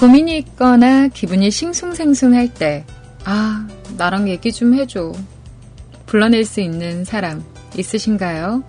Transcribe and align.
고민이 0.00 0.38
있거나 0.38 1.08
기분이 1.08 1.50
싱숭생숭할 1.50 2.54
때, 2.54 2.86
아, 3.26 3.68
나랑 3.98 4.30
얘기 4.30 4.50
좀 4.50 4.72
해줘. 4.72 5.12
불러낼 6.06 6.46
수 6.46 6.62
있는 6.62 7.04
사람 7.04 7.44
있으신가요? 7.76 8.64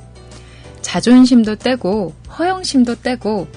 자존심도 0.81 1.55
떼고, 1.55 2.13
허영심도 2.37 2.95
떼고, 2.95 3.47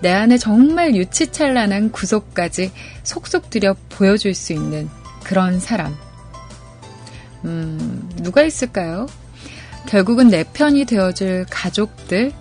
내 0.00 0.12
안에 0.12 0.38
정말 0.38 0.94
유치찬란한 0.94 1.90
구속까지 1.90 2.70
속속 3.02 3.50
들여 3.50 3.74
보여줄 3.88 4.32
수 4.32 4.52
있는 4.52 4.88
그런 5.24 5.58
사람. 5.58 5.96
음, 7.44 8.08
누가 8.22 8.44
있을까요? 8.44 9.08
결국은 9.88 10.28
내 10.28 10.44
편이 10.44 10.84
되어줄 10.84 11.46
가족들. 11.50 12.32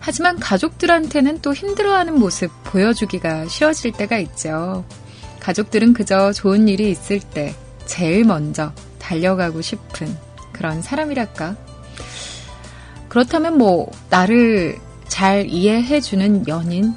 하지만 0.00 0.38
가족들한테는 0.38 1.40
또 1.42 1.54
힘들어하는 1.54 2.18
모습 2.18 2.50
보여주기가 2.64 3.46
싫어질 3.46 3.92
때가 3.92 4.18
있죠. 4.18 4.84
가족들은 5.40 5.92
그저 5.92 6.32
좋은 6.32 6.68
일이 6.68 6.90
있을 6.90 7.20
때 7.20 7.54
제일 7.86 8.24
먼저 8.24 8.72
달려가고 8.98 9.60
싶은 9.62 10.14
그런 10.52 10.82
사람이랄까. 10.82 11.56
그렇다면 13.08 13.56
뭐, 13.56 13.90
나를 14.10 14.78
잘 15.06 15.46
이해해주는 15.48 16.48
연인. 16.48 16.94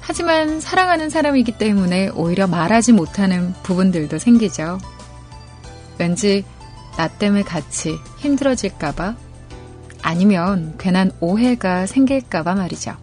하지만 0.00 0.60
사랑하는 0.60 1.10
사람이기 1.10 1.58
때문에 1.58 2.08
오히려 2.14 2.46
말하지 2.46 2.92
못하는 2.92 3.52
부분들도 3.62 4.18
생기죠. 4.18 4.78
왠지 5.98 6.44
나 6.96 7.08
때문에 7.08 7.42
같이 7.42 7.96
힘들어질까봐 8.18 9.14
아니면 10.02 10.74
괜한 10.78 11.12
오해가 11.20 11.86
생길까봐 11.86 12.54
말이죠. 12.54 12.96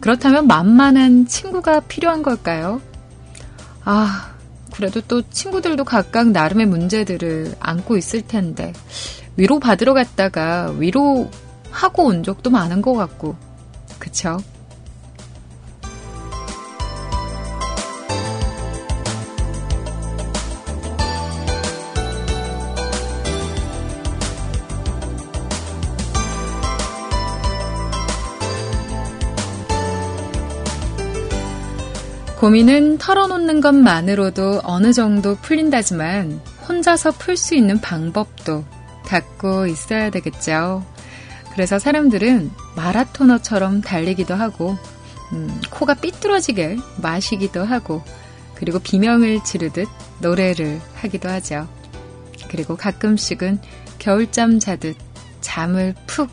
그렇다면 0.00 0.46
만만한 0.46 1.26
친구가 1.26 1.80
필요한 1.80 2.22
걸까요? 2.22 2.80
아, 3.84 4.32
그래도 4.72 5.00
또 5.02 5.22
친구들도 5.22 5.84
각각 5.84 6.30
나름의 6.30 6.66
문제들을 6.66 7.56
안고 7.60 7.96
있을 7.96 8.22
텐데, 8.22 8.72
위로 9.36 9.58
받으러 9.60 9.94
갔다가 9.94 10.72
위로 10.78 11.30
하고 11.70 12.04
온 12.04 12.22
적도 12.22 12.50
많은 12.50 12.82
것 12.82 12.94
같고, 12.94 13.36
그쵸? 13.98 14.38
고민은 32.42 32.98
털어놓는 32.98 33.60
것만으로도 33.60 34.62
어느 34.64 34.92
정도 34.92 35.36
풀린다지만 35.36 36.40
혼자서 36.68 37.12
풀 37.12 37.36
수 37.36 37.54
있는 37.54 37.80
방법도 37.80 38.64
갖고 39.04 39.68
있어야 39.68 40.10
되겠죠. 40.10 40.84
그래서 41.52 41.78
사람들은 41.78 42.50
마라토너처럼 42.74 43.82
달리기도 43.82 44.34
하고, 44.34 44.76
음, 45.32 45.60
코가 45.70 45.94
삐뚤어지게 45.94 46.78
마시기도 47.00 47.62
하고, 47.62 48.02
그리고 48.56 48.80
비명을 48.80 49.44
지르듯 49.44 49.86
노래를 50.18 50.80
하기도 50.96 51.28
하죠. 51.28 51.68
그리고 52.48 52.76
가끔씩은 52.76 53.60
겨울잠 54.00 54.58
자듯 54.58 54.96
잠을 55.40 55.94
푹 56.08 56.28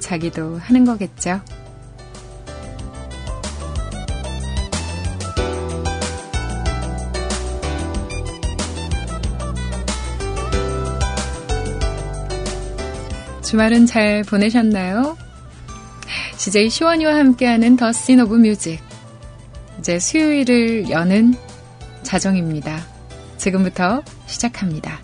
자기도 0.00 0.58
하는 0.58 0.84
거겠죠. 0.84 1.40
주말은 13.44 13.84
잘 13.84 14.22
보내셨나요? 14.22 15.18
CJ 16.36 16.70
시원이와 16.70 17.14
함께하는 17.16 17.76
The 17.76 17.93
Scene 17.93 18.20
of 18.20 18.36
Music. 18.36 18.80
이제 19.78 19.98
수요일을 19.98 20.88
여는 20.88 21.34
자정입니다. 22.02 22.86
지금부터 23.36 24.02
시작합니다. 24.26 24.98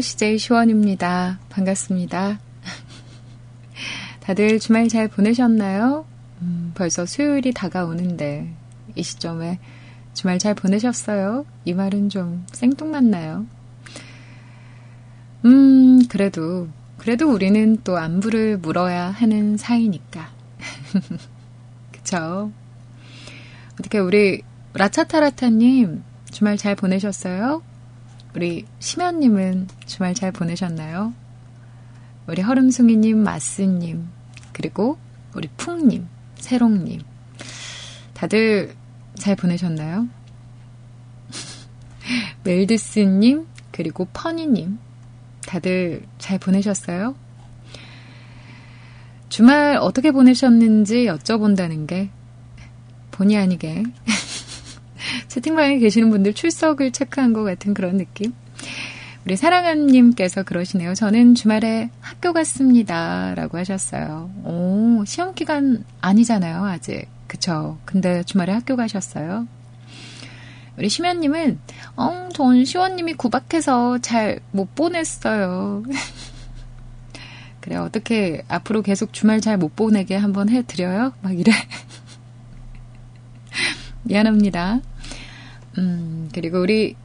안녕하세요. 0.00 0.12
CJ 0.12 0.38
시원입니다. 0.38 1.38
반갑습니다. 1.50 2.40
다들 4.20 4.58
주말 4.58 4.88
잘 4.88 5.08
보내셨나요? 5.08 6.06
음, 6.40 6.72
벌써 6.74 7.04
수요일이 7.04 7.52
다가오는데 7.52 8.50
이 8.94 9.02
시점에 9.02 9.58
주말 10.14 10.38
잘 10.38 10.54
보내셨어요? 10.54 11.44
이 11.66 11.74
말은 11.74 12.08
좀 12.08 12.46
생뚱맞나요? 12.52 13.44
음, 15.44 16.06
그래도 16.08 16.68
그래도 16.96 17.30
우리는 17.30 17.76
또 17.84 17.98
안부를 17.98 18.56
물어야 18.56 19.10
하는 19.10 19.58
사이니까. 19.58 20.30
그쵸? 21.92 22.50
어떻게 23.74 23.98
우리 23.98 24.40
라차타라타님 24.72 26.02
주말 26.30 26.56
잘 26.56 26.74
보내셨어요? 26.74 27.62
우리 28.34 28.64
심연님은 28.78 29.68
주말 29.86 30.14
잘 30.14 30.30
보내셨나요? 30.30 31.12
우리 32.26 32.42
허름숭이님, 32.42 33.18
마스님, 33.18 34.08
그리고 34.52 34.98
우리 35.34 35.48
풍님, 35.56 36.06
세롱님. 36.36 37.02
다들 38.14 38.74
잘 39.14 39.34
보내셨나요? 39.34 40.06
멜드스님, 42.44 43.46
그리고 43.72 44.06
퍼니님. 44.12 44.78
다들 45.46 46.06
잘 46.18 46.38
보내셨어요? 46.38 47.16
주말 49.28 49.76
어떻게 49.76 50.12
보내셨는지 50.12 51.06
여쭤본다는 51.06 51.86
게 51.86 52.10
본의 53.10 53.36
아니게 53.38 53.82
채팅방에 55.28 55.78
계시는 55.78 56.10
분들 56.10 56.34
출석을 56.34 56.92
체크한 56.92 57.32
것 57.32 57.44
같은 57.44 57.74
그런 57.74 57.96
느낌? 57.96 58.32
우리 59.24 59.36
사랑한님께서 59.36 60.42
그러시네요. 60.44 60.94
저는 60.94 61.34
주말에 61.34 61.90
학교 62.00 62.32
갔습니다. 62.32 63.34
라고 63.34 63.58
하셨어요. 63.58 64.30
오, 64.44 65.04
시험 65.06 65.34
기간 65.34 65.84
아니잖아요, 66.00 66.64
아직. 66.64 67.06
그쵸. 67.26 67.78
근데 67.84 68.22
주말에 68.24 68.52
학교 68.52 68.76
가셨어요. 68.76 69.46
우리 70.78 70.88
심연님은, 70.88 71.58
어, 71.96 72.28
전 72.32 72.64
시원님이 72.64 73.14
구박해서 73.14 73.98
잘 73.98 74.40
못 74.52 74.74
보냈어요. 74.74 75.82
그래, 77.60 77.76
어떻게 77.76 78.42
앞으로 78.48 78.80
계속 78.80 79.12
주말 79.12 79.42
잘 79.42 79.58
못 79.58 79.76
보내게 79.76 80.16
한번 80.16 80.48
해드려요? 80.48 81.12
막 81.20 81.38
이래. 81.38 81.52
미안합니다. 84.02 84.80
음, 85.78 86.28
그리고 86.34 86.60
우리, 86.60 86.96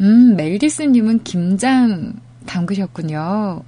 음, 0.00 0.34
멜디스님은 0.36 1.22
김장 1.24 2.14
담그셨군요. 2.46 3.62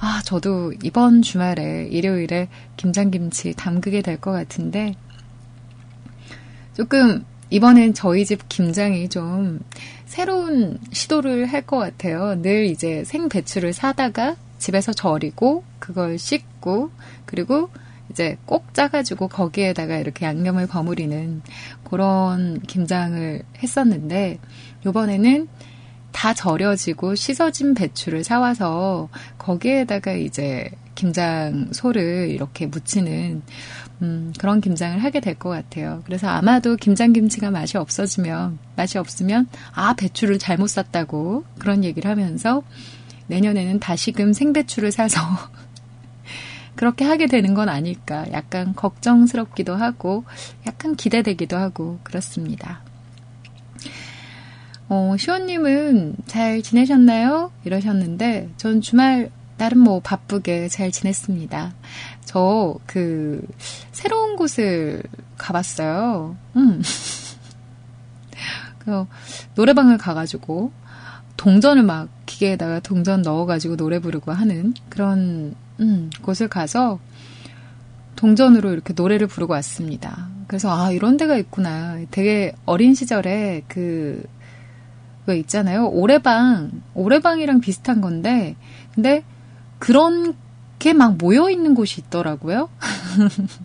아, 0.00 0.22
저도 0.24 0.72
이번 0.82 1.22
주말에, 1.22 1.88
일요일에 1.90 2.48
김장김치 2.76 3.54
담그게 3.54 4.02
될 4.02 4.18
것 4.18 4.32
같은데, 4.32 4.94
조금, 6.74 7.24
이번엔 7.50 7.94
저희 7.94 8.24
집 8.24 8.48
김장이 8.48 9.08
좀 9.08 9.60
새로운 10.06 10.78
시도를 10.92 11.46
할 11.46 11.62
것 11.62 11.78
같아요. 11.78 12.40
늘 12.42 12.66
이제 12.66 13.04
생배추를 13.04 13.72
사다가 13.72 14.36
집에서 14.58 14.92
절이고, 14.92 15.64
그걸 15.78 16.18
씻고, 16.18 16.90
그리고 17.26 17.70
이제 18.14 18.38
꼭 18.46 18.72
짜가지고 18.74 19.26
거기에다가 19.26 19.96
이렇게 19.98 20.24
양념을 20.24 20.68
버무리는 20.68 21.42
그런 21.82 22.60
김장을 22.60 23.42
했었는데 23.60 24.38
요번에는 24.86 25.48
다 26.12 26.32
절여지고 26.32 27.16
씻어진 27.16 27.74
배추를 27.74 28.22
사와서 28.22 29.08
거기에다가 29.36 30.12
이제 30.12 30.70
김장 30.94 31.70
소를 31.72 32.30
이렇게 32.30 32.66
묻히는 32.66 33.42
음, 34.02 34.32
그런 34.38 34.60
김장을 34.60 35.02
하게 35.02 35.18
될 35.18 35.34
것 35.34 35.48
같아요. 35.48 36.02
그래서 36.06 36.28
아마도 36.28 36.76
김장김치가 36.76 37.50
맛이 37.50 37.76
없어지면 37.76 38.60
맛이 38.76 38.96
없으면 38.96 39.48
아 39.72 39.94
배추를 39.94 40.38
잘못 40.38 40.68
샀다고 40.68 41.42
그런 41.58 41.82
얘기를 41.82 42.08
하면서 42.08 42.62
내년에는 43.26 43.80
다시금 43.80 44.32
생배추를 44.32 44.92
사서 44.92 45.18
그렇게 46.76 47.04
하게 47.04 47.26
되는 47.26 47.54
건 47.54 47.68
아닐까 47.68 48.26
약간 48.32 48.74
걱정스럽기도 48.74 49.74
하고 49.74 50.24
약간 50.66 50.96
기대되기도 50.96 51.56
하고 51.56 51.98
그렇습니다. 52.02 52.82
어, 54.88 55.16
시원님은 55.18 56.16
잘 56.26 56.62
지내셨나요? 56.62 57.50
이러셨는데, 57.64 58.50
전 58.58 58.80
주말 58.80 59.30
나름 59.56 59.78
뭐 59.80 60.00
바쁘게 60.00 60.68
잘 60.68 60.90
지냈습니다. 60.90 61.74
저, 62.24 62.76
그, 62.86 63.42
새로운 63.92 64.36
곳을 64.36 65.02
가봤어요. 65.38 66.36
음. 66.56 66.82
그, 68.80 69.06
노래방을 69.54 69.96
가가지고, 69.96 70.70
동전을 71.38 71.82
막 71.82 72.08
기계에다가 72.26 72.80
동전 72.80 73.22
넣어가지고 73.22 73.76
노래 73.76 73.98
부르고 73.98 74.32
하는 74.32 74.74
그런, 74.90 75.54
음, 75.80 76.10
곳을 76.22 76.48
가서, 76.48 76.98
동전으로 78.16 78.72
이렇게 78.72 78.92
노래를 78.94 79.26
부르고 79.26 79.52
왔습니다. 79.54 80.28
그래서, 80.46 80.70
아, 80.70 80.92
이런 80.92 81.16
데가 81.16 81.36
있구나. 81.36 81.98
되게 82.10 82.52
어린 82.64 82.94
시절에 82.94 83.64
그, 83.68 84.22
왜 85.26 85.38
있잖아요. 85.38 85.88
오래방, 85.88 86.70
오래방이랑 86.94 87.60
비슷한 87.60 88.00
건데, 88.00 88.56
근데 88.94 89.24
그런 89.78 90.34
게 90.78 90.92
막 90.92 91.16
모여 91.16 91.48
있는 91.48 91.74
곳이 91.74 92.02
있더라고요. 92.02 92.68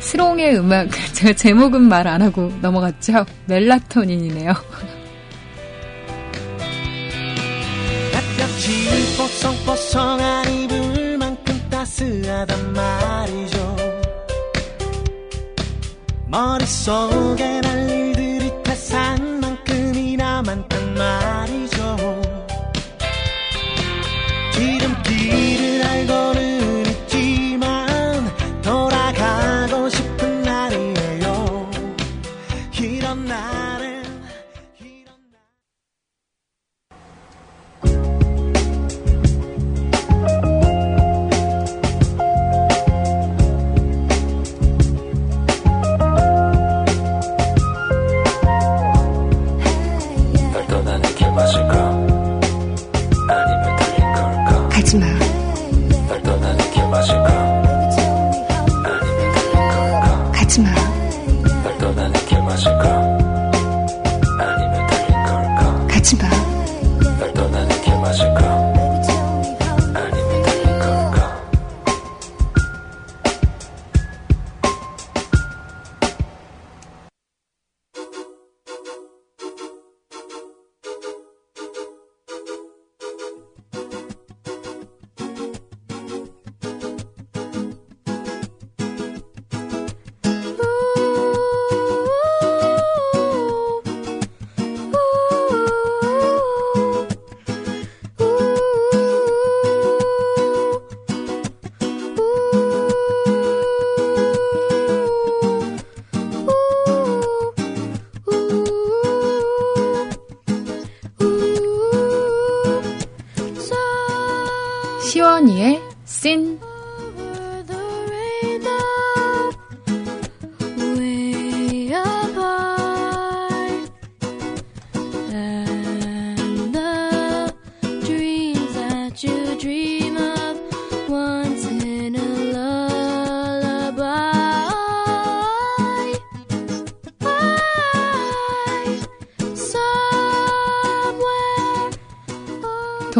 스롱의 0.00 0.58
음악, 0.58 0.88
제가 1.14 1.32
제목은 1.34 1.82
말 1.82 2.06
안 2.06 2.20
하고 2.20 2.52
넘어갔죠? 2.60 3.24
멜라토닌이네요. 3.46 4.52
뽀송뽀송한 9.18 10.50
이불만큼 10.52 11.68
따스하단 11.70 12.72
말이죠. 12.72 13.61
머릿속에 16.32 17.60
난리 17.60 18.01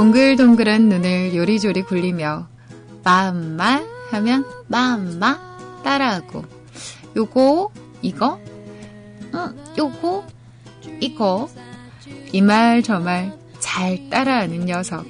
동글동글한 0.02 0.88
눈을 0.88 1.32
요리조리 1.36 1.82
굴리며 1.82 2.48
마음마 3.04 3.80
하면 4.10 4.44
마음마 4.66 5.38
따라하고 5.84 6.44
요거 7.14 7.70
이거? 8.02 8.40
응 9.32 9.56
요거 9.78 10.26
이거. 10.98 11.48
이 12.32 12.40
말 12.42 12.82
저 12.82 12.98
말 12.98 13.32
잘 13.60 14.10
따라하는 14.10 14.66
녀석. 14.66 15.06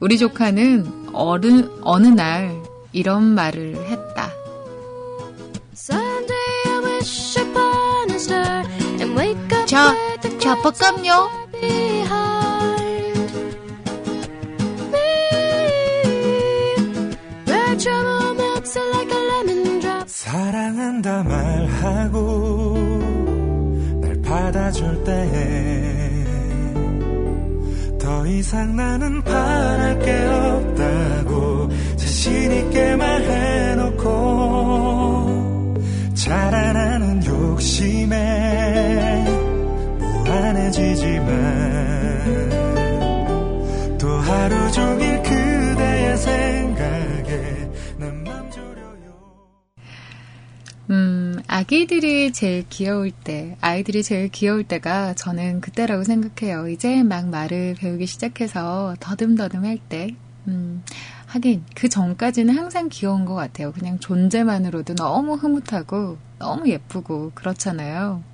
우리 0.00 0.18
조카는 0.18 1.08
어느, 1.14 1.66
어느 1.80 2.08
날 2.08 2.54
이런 2.92 3.22
말을 3.22 3.76
했다. 3.86 4.30
자, 9.64 9.96
자뻑감요 10.38 11.30
사랑한다 20.52 21.22
말하고 21.22 22.76
날 24.02 24.20
받아줄 24.20 25.02
때 25.02 25.12
더 27.98 28.26
이상 28.26 28.76
나는 28.76 29.22
바랄 29.22 29.98
게 30.00 30.12
없다고 30.12 31.70
자신 31.96 32.52
있게 32.52 32.96
말해놓고 32.96 34.02
자라나는 36.12 37.24
욕심에 37.24 39.24
무한해지지만 39.98 41.28
또 43.98 44.06
하루 44.08 44.70
종일 44.72 45.22
그대의 45.22 46.18
생 46.18 46.51
아기들이 51.62 52.32
제일 52.32 52.68
귀여울 52.68 53.12
때, 53.12 53.56
아이들이 53.60 54.02
제일 54.02 54.28
귀여울 54.28 54.64
때가 54.64 55.14
저는 55.14 55.60
그때라고 55.60 56.02
생각해요. 56.02 56.66
이제 56.66 57.04
막 57.04 57.28
말을 57.28 57.76
배우기 57.78 58.04
시작해서 58.06 58.96
더듬더듬 58.98 59.64
할 59.64 59.78
때, 59.78 60.16
음, 60.48 60.82
하긴 61.26 61.62
그 61.76 61.88
전까지는 61.88 62.58
항상 62.58 62.88
귀여운 62.88 63.24
것 63.24 63.34
같아요. 63.34 63.70
그냥 63.70 64.00
존재만으로도 64.00 64.96
너무 64.96 65.34
흐뭇하고 65.34 66.18
너무 66.40 66.68
예쁘고 66.68 67.30
그렇잖아요. 67.36 68.24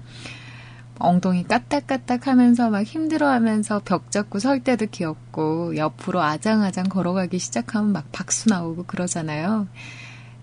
엉덩이 0.99 1.45
까딱까딱 1.45 2.29
하면서 2.29 2.71
막 2.71 2.83
힘들어 2.83 3.29
하면서 3.29 3.83
벽 3.85 4.11
잡고 4.11 4.39
설 4.39 4.61
때도 4.61 4.87
귀엽고 4.87 5.77
옆으로 5.77 6.23
아장아장 6.23 6.89
걸어가기 6.89 7.39
시작하면 7.39 7.93
막 7.93 8.11
박수 8.11 8.49
나오고 8.49 8.85
그러잖아요. 8.85 9.69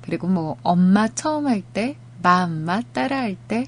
그리고 0.01 0.27
뭐 0.27 0.55
엄마 0.61 1.07
처음 1.07 1.47
할 1.47 1.63
때, 1.63 1.97
마엄마 2.25 2.81
따라 2.91 3.17
할 3.17 3.35
때, 3.35 3.67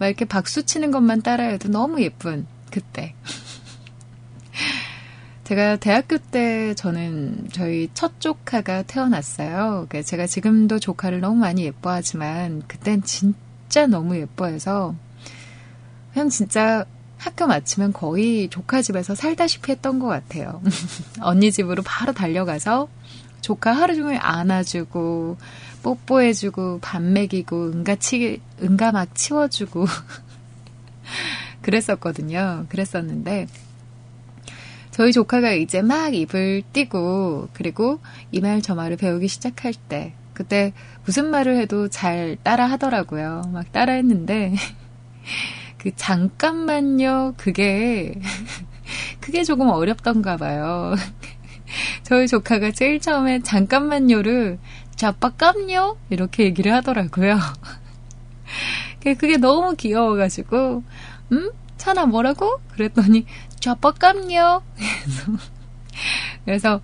막 0.00 0.08
이렇게 0.08 0.24
박수 0.24 0.64
치는 0.64 0.90
것만 0.90 1.22
따라해도 1.22 1.68
너무 1.68 2.02
예쁜 2.02 2.44
그때. 2.72 3.14
제가 5.44 5.76
대학교 5.76 6.18
때 6.18 6.74
저는 6.74 7.50
저희 7.52 7.88
첫 7.94 8.20
조카가 8.20 8.82
태어났어요. 8.82 9.86
그러니까 9.88 10.02
제가 10.02 10.26
지금도 10.26 10.80
조카를 10.80 11.20
너무 11.20 11.36
많이 11.36 11.62
예뻐하지만 11.62 12.64
그땐 12.66 13.04
진짜 13.04 13.86
너무 13.86 14.16
예뻐해서 14.16 14.96
그냥 16.12 16.30
진짜 16.30 16.84
학교 17.16 17.46
마치면 17.46 17.92
거의 17.92 18.48
조카 18.48 18.82
집에서 18.82 19.14
살다시피 19.14 19.70
했던 19.70 20.00
것 20.00 20.08
같아요. 20.08 20.60
언니 21.22 21.52
집으로 21.52 21.84
바로 21.84 22.12
달려가서 22.12 22.88
조카 23.40 23.72
하루 23.72 23.94
종일 23.94 24.18
안아주고 24.20 25.36
뽀뽀해주고 25.82 26.80
밥 26.80 27.02
먹이고 27.02 27.70
응가 27.72 27.96
치 27.96 28.40
응가 28.62 28.92
막 28.92 29.14
치워주고 29.14 29.86
그랬었거든요. 31.62 32.66
그랬었는데 32.68 33.46
저희 34.90 35.12
조카가 35.12 35.52
이제 35.52 35.80
막 35.82 36.14
입을 36.14 36.62
띄고 36.72 37.48
그리고 37.52 38.00
이 38.32 38.40
말 38.40 38.60
저 38.62 38.74
말을 38.74 38.96
배우기 38.96 39.28
시작할 39.28 39.74
때 39.88 40.12
그때 40.34 40.72
무슨 41.04 41.30
말을 41.30 41.56
해도 41.56 41.88
잘 41.88 42.36
따라 42.42 42.66
하더라고요. 42.66 43.42
막 43.52 43.70
따라 43.72 43.92
했는데 43.94 44.54
그 45.78 45.90
잠깐만요 45.94 47.34
그게 47.36 48.14
그게 49.20 49.44
조금 49.44 49.68
어렵던가 49.68 50.36
봐요. 50.36 50.94
저희 52.02 52.26
조카가 52.26 52.72
제일 52.72 52.98
처음에 53.00 53.40
잠깐만요를 53.42 54.58
자빠깜요 54.98 55.96
이렇게 56.10 56.44
얘기를 56.44 56.74
하더라고요. 56.74 57.38
그게 59.00 59.36
너무 59.36 59.76
귀여워가지고 59.76 60.82
음? 61.32 61.50
차나 61.76 62.06
뭐라고? 62.06 62.60
그랬더니 62.72 63.24
자빠깜요 63.60 64.62
그래서 66.44 66.80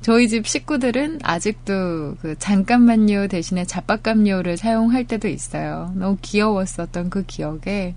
저희 0.00 0.28
집 0.28 0.46
식구들은 0.46 1.20
아직도 1.22 2.16
그 2.22 2.38
잠깐만요 2.38 3.28
대신에 3.28 3.64
자빠깜요를 3.64 4.56
사용할 4.56 5.04
때도 5.04 5.28
있어요. 5.28 5.92
너무 5.94 6.16
귀여웠었던 6.22 7.10
그 7.10 7.24
기억에 7.26 7.94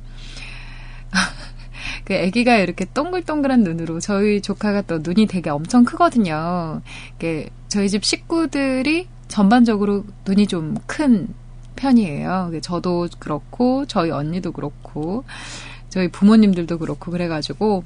그 2.03 2.15
아기가 2.15 2.57
이렇게 2.57 2.85
동글동글한 2.93 3.63
눈으로 3.63 4.01
저희 4.01 4.41
조카가 4.41 4.81
또 4.81 4.99
눈이 5.01 5.27
되게 5.27 5.49
엄청 5.49 5.85
크거든요. 5.85 6.81
그 7.17 7.45
저희 7.69 7.87
집 7.87 8.03
식구들이 8.03 9.07
전반적으로 9.31 10.03
눈이 10.25 10.47
좀 10.47 10.75
큰 10.87 11.27
편이에요. 11.75 12.51
저도 12.61 13.07
그렇고 13.17 13.85
저희 13.87 14.11
언니도 14.11 14.51
그렇고 14.51 15.23
저희 15.89 16.09
부모님들도 16.09 16.77
그렇고 16.77 17.11
그래가지고 17.11 17.83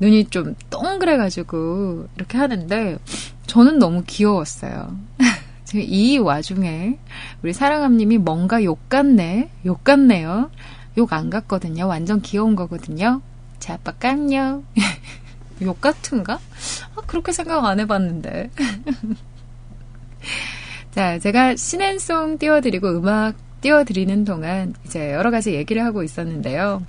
눈이 0.00 0.26
좀 0.26 0.54
동그래가지고 0.68 2.08
이렇게 2.16 2.36
하는데 2.38 2.98
저는 3.46 3.78
너무 3.78 4.02
귀여웠어요. 4.06 4.94
이 5.74 6.18
와중에 6.18 6.98
우리 7.42 7.52
사랑함님이 7.52 8.18
뭔가 8.18 8.62
욕 8.64 8.88
같네, 8.88 9.50
욕 9.64 9.84
같네요. 9.84 10.50
욕 10.98 11.12
안 11.12 11.30
같거든요. 11.30 11.86
완전 11.86 12.20
귀여운 12.20 12.56
거거든요. 12.56 13.20
자, 13.58 13.74
아빠 13.74 13.92
깐요. 13.92 14.62
욕 15.62 15.80
같은가? 15.80 16.34
아, 16.94 17.00
그렇게 17.06 17.32
생각 17.32 17.64
안 17.64 17.80
해봤는데. 17.80 18.50
자, 20.92 21.18
제가 21.18 21.56
신앤송 21.56 22.38
띄워드리고 22.38 22.88
음악 22.98 23.34
띄워드리는 23.60 24.24
동안 24.24 24.74
이제 24.84 25.12
여러 25.12 25.30
가지 25.30 25.54
얘기를 25.54 25.84
하고 25.84 26.02
있었는데요. 26.02 26.82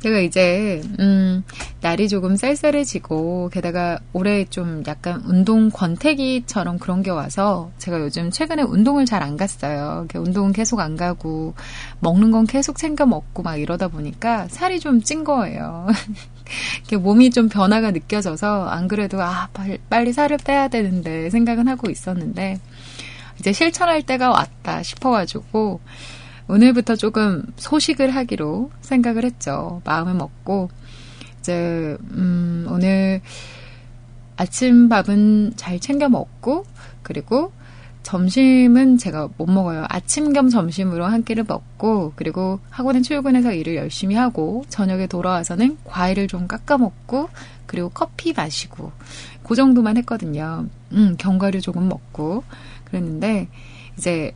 제가 0.00 0.18
이제 0.18 0.82
음, 1.00 1.42
날이 1.80 2.10
조금 2.10 2.36
쌀쌀해지고 2.36 3.48
게다가 3.50 3.98
올해 4.12 4.44
좀 4.44 4.82
약간 4.86 5.22
운동 5.24 5.70
권태기처럼 5.70 6.78
그런 6.78 7.02
게 7.02 7.10
와서 7.10 7.70
제가 7.78 8.00
요즘 8.00 8.30
최근에 8.30 8.64
운동을 8.64 9.06
잘 9.06 9.22
안 9.22 9.38
갔어요. 9.38 10.06
운동은 10.14 10.52
계속 10.52 10.80
안 10.80 10.96
가고 10.96 11.54
먹는 12.00 12.32
건 12.32 12.46
계속 12.46 12.76
챙겨 12.76 13.06
먹고 13.06 13.42
막 13.42 13.56
이러다 13.56 13.88
보니까 13.88 14.46
살이 14.48 14.78
좀 14.78 15.00
찐 15.00 15.24
거예요. 15.24 15.86
몸이 17.00 17.30
좀 17.30 17.48
변화가 17.48 17.90
느껴져서 17.90 18.66
안 18.66 18.88
그래도 18.88 19.22
아 19.22 19.48
빨리 19.88 20.12
살을 20.12 20.38
빼야 20.38 20.68
되는데 20.68 21.30
생각은 21.30 21.68
하고 21.68 21.90
있었는데 21.90 22.58
이제 23.38 23.52
실천할 23.52 24.02
때가 24.02 24.30
왔다 24.30 24.82
싶어가지고 24.82 25.80
오늘부터 26.46 26.96
조금 26.96 27.44
소식을 27.56 28.10
하기로 28.14 28.70
생각을 28.82 29.24
했죠. 29.24 29.80
마음을 29.84 30.14
먹고 30.14 30.70
이제 31.40 31.96
음, 32.12 32.66
오늘 32.68 33.22
아침 34.36 34.88
밥은 34.88 35.54
잘 35.56 35.80
챙겨 35.80 36.08
먹고 36.08 36.64
그리고 37.02 37.52
점심은 38.04 38.98
제가 38.98 39.30
못 39.36 39.50
먹어요. 39.50 39.86
아침 39.88 40.32
겸 40.32 40.48
점심으로 40.48 41.06
한 41.06 41.24
끼를 41.24 41.44
먹고 41.48 42.12
그리고 42.14 42.60
학원에 42.70 43.00
출근해서 43.00 43.52
일을 43.52 43.74
열심히 43.76 44.14
하고 44.14 44.64
저녁에 44.68 45.06
돌아와서는 45.08 45.78
과일을 45.84 46.28
좀 46.28 46.46
깎아 46.46 46.78
먹고 46.78 47.30
그리고 47.66 47.88
커피 47.88 48.32
마시고 48.32 48.92
그 49.42 49.54
정도만 49.56 49.96
했거든요. 49.98 50.66
음, 50.92 51.16
견과류 51.18 51.60
조금 51.62 51.88
먹고 51.88 52.44
그랬는데 52.84 53.48
이제 53.96 54.32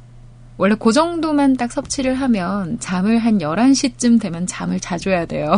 원래 0.57 0.75
그 0.75 0.91
정도만 0.91 1.57
딱 1.57 1.71
섭취를 1.71 2.15
하면 2.15 2.81
잠을 2.81 3.19
한 3.19 3.39
11시쯤 3.39 4.21
되면 4.21 4.47
잠을 4.47 4.81
자줘야 4.81 5.27
돼요. 5.27 5.55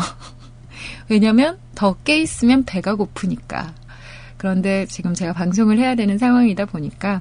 왜냐면 1.08 1.58
더 1.74 1.96
깨 2.04 2.20
있으면 2.20 2.64
배가 2.64 2.96
고프니까. 2.96 3.72
그런데 4.36 4.86
지금 4.86 5.14
제가 5.14 5.32
방송을 5.32 5.78
해야 5.78 5.94
되는 5.94 6.18
상황이다 6.18 6.66
보니까 6.66 7.20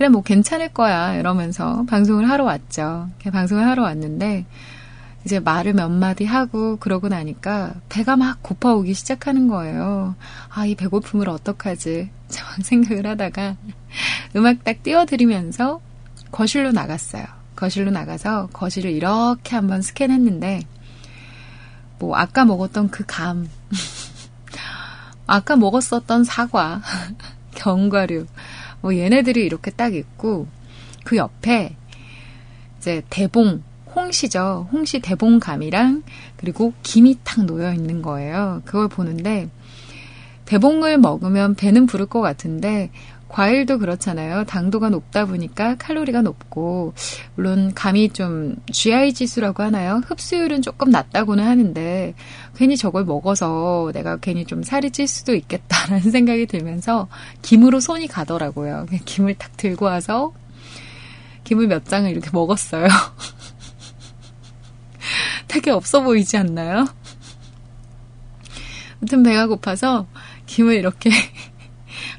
그래 0.00 0.08
뭐 0.08 0.22
괜찮을 0.22 0.70
거야 0.70 1.16
이러면서 1.16 1.84
방송을 1.86 2.30
하러 2.30 2.44
왔죠. 2.44 3.10
방송을 3.22 3.66
하러 3.66 3.82
왔는데 3.82 4.46
이제 5.26 5.40
말을 5.40 5.74
몇 5.74 5.90
마디 5.90 6.24
하고 6.24 6.78
그러고 6.78 7.08
나니까 7.08 7.74
배가 7.90 8.16
막 8.16 8.42
고파오기 8.42 8.94
시작하는 8.94 9.46
거예요. 9.48 10.14
아, 10.48 10.64
이 10.64 10.74
배고픔을 10.74 11.28
어떡하지? 11.28 12.08
생각을 12.64 13.06
하다가 13.08 13.56
음악 14.36 14.64
딱 14.64 14.82
띄워드리면서 14.82 15.82
거실로 16.32 16.72
나갔어요. 16.72 17.26
거실로 17.54 17.90
나가서 17.90 18.48
거실을 18.54 18.92
이렇게 18.92 19.54
한번 19.54 19.82
스캔했는데 19.82 20.62
뭐 21.98 22.16
아까 22.16 22.46
먹었던 22.46 22.88
그 22.88 23.04
감, 23.06 23.50
아까 25.26 25.56
먹었었던 25.56 26.24
사과, 26.24 26.80
견과류, 27.54 28.24
뭐 28.80 28.96
얘네들이 28.96 29.44
이렇게 29.44 29.70
딱 29.70 29.94
있고 29.94 30.46
그 31.04 31.16
옆에 31.16 31.76
이제 32.78 33.02
대봉, 33.10 33.62
홍시죠. 33.94 34.68
홍시 34.72 35.00
대봉감이랑 35.00 36.02
그리고 36.36 36.72
김이 36.82 37.18
탁 37.24 37.44
놓여 37.44 37.72
있는 37.72 38.02
거예요. 38.02 38.62
그걸 38.64 38.88
보는데 38.88 39.48
대봉을 40.46 40.98
먹으면 40.98 41.54
배는 41.54 41.86
부를 41.86 42.06
것 42.06 42.20
같은데 42.20 42.90
과일도 43.30 43.78
그렇잖아요. 43.78 44.44
당도가 44.44 44.90
높다 44.90 45.24
보니까 45.24 45.76
칼로리가 45.76 46.22
높고, 46.22 46.94
물론 47.36 47.72
감이 47.74 48.10
좀 48.10 48.56
GI 48.72 49.14
지수라고 49.14 49.62
하나요? 49.62 50.02
흡수율은 50.04 50.62
조금 50.62 50.90
낮다고는 50.90 51.44
하는데, 51.44 52.14
괜히 52.56 52.76
저걸 52.76 53.04
먹어서 53.04 53.92
내가 53.94 54.16
괜히 54.16 54.44
좀 54.44 54.64
살이 54.64 54.90
찔 54.90 55.06
수도 55.06 55.34
있겠다라는 55.34 56.00
생각이 56.10 56.46
들면서, 56.46 57.08
김으로 57.42 57.78
손이 57.78 58.08
가더라고요. 58.08 58.86
김을 59.04 59.34
탁 59.34 59.56
들고 59.56 59.86
와서, 59.86 60.32
김을 61.44 61.68
몇 61.68 61.86
장을 61.86 62.10
이렇게 62.10 62.30
먹었어요. 62.32 62.88
되게 65.46 65.70
없어 65.70 66.02
보이지 66.02 66.36
않나요? 66.36 66.86
아무튼 68.98 69.22
배가 69.22 69.46
고파서, 69.46 70.08
김을 70.46 70.74
이렇게 70.74 71.10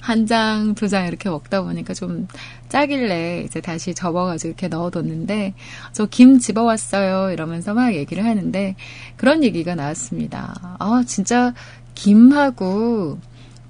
한 0.01 0.25
장, 0.25 0.75
두 0.75 0.89
장 0.89 1.08
이렇게 1.08 1.29
먹다 1.29 1.62
보니까 1.62 1.93
좀 1.93 2.27
짜길래 2.70 3.43
이제 3.46 3.62
다시 3.62 3.93
접어가지고 3.93 4.50
이렇게 4.50 4.67
넣어뒀는데 4.67 5.53
저 5.93 6.05
김 6.08 6.39
집어왔어요 6.39 7.31
이러면서 7.31 7.74
막 7.74 7.93
얘기를 7.93 8.25
하는데 8.25 8.75
그런 9.15 9.43
얘기가 9.43 9.76
나왔습니다. 9.76 10.78
아 10.80 11.04
진짜 11.08 11.54
김하고 11.95 13.19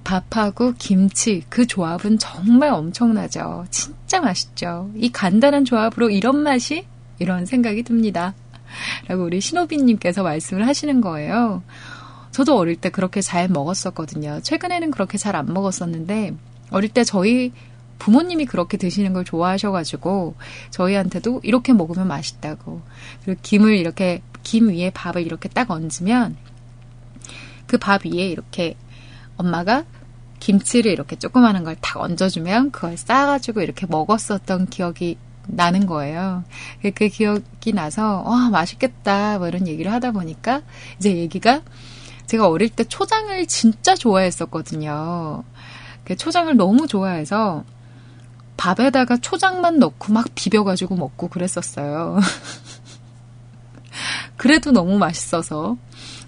밥하고 0.03 0.73
김치 0.79 1.43
그 1.49 1.67
조합은 1.67 2.17
정말 2.17 2.69
엄청나죠. 2.71 3.65
진짜 3.69 4.19
맛있죠. 4.21 4.89
이 4.95 5.11
간단한 5.11 5.65
조합으로 5.65 6.09
이런 6.09 6.37
맛이 6.37 6.85
이런 7.19 7.45
생각이 7.45 7.83
듭니다. 7.83 8.33
라고 9.07 9.25
우리 9.25 9.41
신호빈님께서 9.41 10.23
말씀을 10.23 10.65
하시는 10.65 11.01
거예요. 11.01 11.61
저도 12.31 12.57
어릴 12.57 12.75
때 12.75 12.89
그렇게 12.89 13.21
잘 13.21 13.47
먹었었거든요. 13.49 14.39
최근에는 14.43 14.91
그렇게 14.91 15.17
잘 15.17 15.35
안 15.35 15.53
먹었었는데 15.53 16.33
어릴 16.71 16.89
때 16.89 17.03
저희 17.03 17.51
부모님이 17.99 18.45
그렇게 18.45 18.77
드시는 18.77 19.13
걸 19.13 19.23
좋아하셔가지고 19.25 20.35
저희한테도 20.71 21.41
이렇게 21.43 21.73
먹으면 21.73 22.07
맛있다고 22.07 22.81
그리고 23.23 23.39
김을 23.43 23.77
이렇게 23.77 24.21
김 24.43 24.69
위에 24.69 24.89
밥을 24.91 25.21
이렇게 25.23 25.49
딱 25.49 25.69
얹으면 25.71 26.35
그 27.67 27.77
밥 27.77 28.05
위에 28.05 28.27
이렇게 28.27 28.75
엄마가 29.37 29.85
김치를 30.39 30.91
이렇게 30.91 31.15
조그마한 31.17 31.63
걸 31.63 31.75
딱 31.81 31.97
얹어주면 32.01 32.71
그걸 32.71 32.97
싸가지고 32.97 33.61
이렇게 33.61 33.85
먹었었던 33.87 34.67
기억이 34.67 35.17
나는 35.47 35.85
거예요. 35.85 36.43
그 36.95 37.07
기억이 37.07 37.73
나서 37.73 38.23
와 38.23 38.49
맛있겠다 38.49 39.37
뭐 39.37 39.47
이런 39.47 39.67
얘기를 39.67 39.91
하다 39.91 40.11
보니까 40.11 40.61
이제 40.97 41.15
얘기가 41.15 41.61
제가 42.25 42.47
어릴 42.47 42.69
때 42.69 42.83
초장을 42.83 43.45
진짜 43.47 43.95
좋아했었거든요. 43.95 45.43
그 46.03 46.15
초장을 46.15 46.55
너무 46.55 46.87
좋아해서 46.87 47.63
밥에다가 48.57 49.17
초장만 49.17 49.79
넣고 49.79 50.13
막 50.13 50.27
비벼가지고 50.35 50.95
먹고 50.95 51.29
그랬었어요. 51.29 52.19
그래도 54.37 54.71
너무 54.71 54.97
맛있어서. 54.97 55.77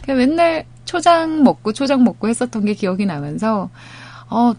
맨날 0.08 0.65
초장 0.86 1.43
먹고 1.43 1.73
초장 1.73 2.03
먹고 2.03 2.27
했었던 2.27 2.65
게 2.65 2.73
기억이 2.73 3.06
나면서, 3.06 3.69
어, 4.29 4.53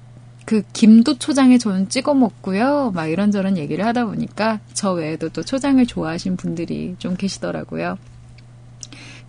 그 0.45 0.63
김도 0.73 1.19
초장에 1.19 1.59
저는 1.59 1.89
찍어 1.89 2.15
먹고요. 2.15 2.93
막 2.95 3.07
이런저런 3.07 3.57
얘기를 3.57 3.85
하다 3.87 4.07
보니까 4.07 4.61
저 4.75 4.93
외에도 4.93 5.29
또 5.31 5.43
초장을 5.43 5.85
좋아하신 5.87 6.37
분들이 6.37 6.97
좀 6.99 7.17
계시더라고요. 7.17 7.97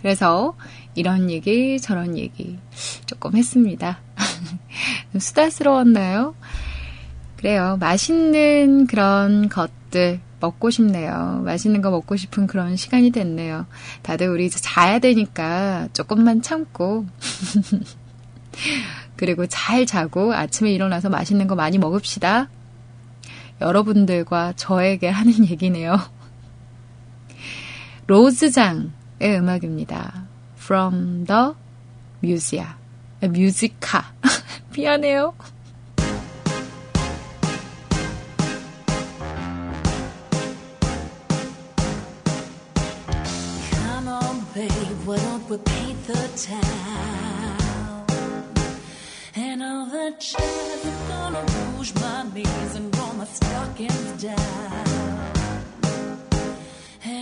그래서 0.05 0.55
이런 0.93 1.31
얘기, 1.31 1.79
저런 1.79 2.15
얘기 2.15 2.59
조금 3.07 3.35
했습니다. 3.35 4.01
수다스러웠나요? 5.17 6.35
그래요. 7.37 7.77
맛있는 7.79 8.85
그런 8.85 9.49
것들 9.49 10.19
먹고 10.39 10.69
싶네요. 10.69 11.41
맛있는 11.43 11.81
거 11.81 11.89
먹고 11.89 12.17
싶은 12.17 12.45
그런 12.45 12.75
시간이 12.75 13.09
됐네요. 13.09 13.65
다들 14.03 14.27
우리 14.27 14.45
이제 14.45 14.59
자야 14.61 14.99
되니까 14.99 15.87
조금만 15.91 16.43
참고. 16.43 17.07
그리고 19.17 19.47
잘 19.47 19.87
자고 19.87 20.35
아침에 20.35 20.71
일어나서 20.71 21.09
맛있는 21.09 21.47
거 21.47 21.55
많이 21.55 21.79
먹읍시다. 21.79 22.49
여러분들과 23.59 24.53
저에게 24.55 25.09
하는 25.09 25.49
얘기네요. 25.49 25.97
로즈장 28.05 28.93
의 29.19 29.37
음악입니다. 29.37 30.25
from 30.57 31.25
the 31.25 31.53
museum. 32.23 32.73
뮤지카. 33.21 34.13
미안해요. 34.75 35.33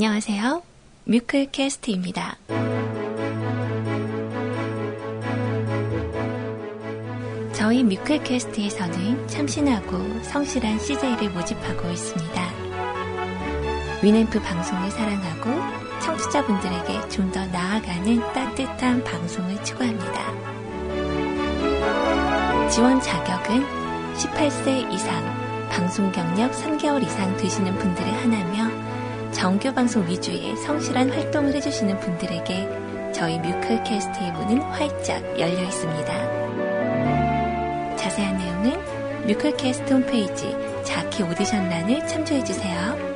안녕하세요. 0.00 0.62
뮤클캐스트입니다. 1.06 2.36
저희 7.52 7.82
뮤클캐스트에서는 7.82 9.26
참신하고 9.26 10.22
성실한 10.22 10.78
CJ를 10.78 11.30
모집하고 11.30 11.90
있습니다. 11.90 12.48
위램프 14.00 14.40
방송을 14.40 14.88
사랑하고 14.92 15.50
청취자분들에게 16.00 17.08
좀 17.08 17.32
더 17.32 17.44
나아가는 17.46 18.20
따뜻한 18.32 19.02
방송을 19.02 19.64
추구합니다. 19.64 20.30
지원 22.70 23.00
자격은 23.00 23.64
18세 24.14 24.92
이상, 24.92 25.68
방송 25.68 26.12
경력 26.12 26.52
3개월 26.52 27.02
이상 27.02 27.36
되시는 27.36 27.76
분들을 27.76 28.12
하나며 28.22 28.77
정규 29.38 29.72
방송 29.72 30.04
위주의 30.08 30.56
성실한 30.56 31.10
활동을 31.10 31.54
해주시는 31.54 32.00
분들에게 32.00 33.12
저희 33.12 33.38
뮤클캐스트의 33.38 34.32
문은 34.32 34.60
활짝 34.62 35.22
열려 35.38 35.62
있습니다. 35.62 36.12
자세한 37.96 38.36
내용은 38.36 38.72
뮤클캐스트 39.28 39.92
홈페이지 39.92 40.56
자키 40.82 41.22
오디션란을 41.22 42.04
참조해주세요. 42.08 43.07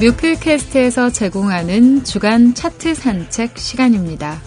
뮤클캐스트에서 0.00 1.10
제공하는 1.10 2.04
주간 2.04 2.54
차트 2.54 2.94
산책 2.94 3.58
시간입니다. 3.58 4.40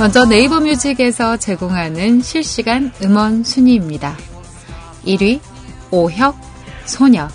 먼저 0.00 0.24
네이버 0.24 0.58
뮤직에서 0.58 1.36
제공하는 1.36 2.22
실시간 2.22 2.90
음원 3.04 3.44
순위입니다. 3.44 4.16
1위 5.06 5.38
오혁 5.92 6.36
소녀 6.86 7.28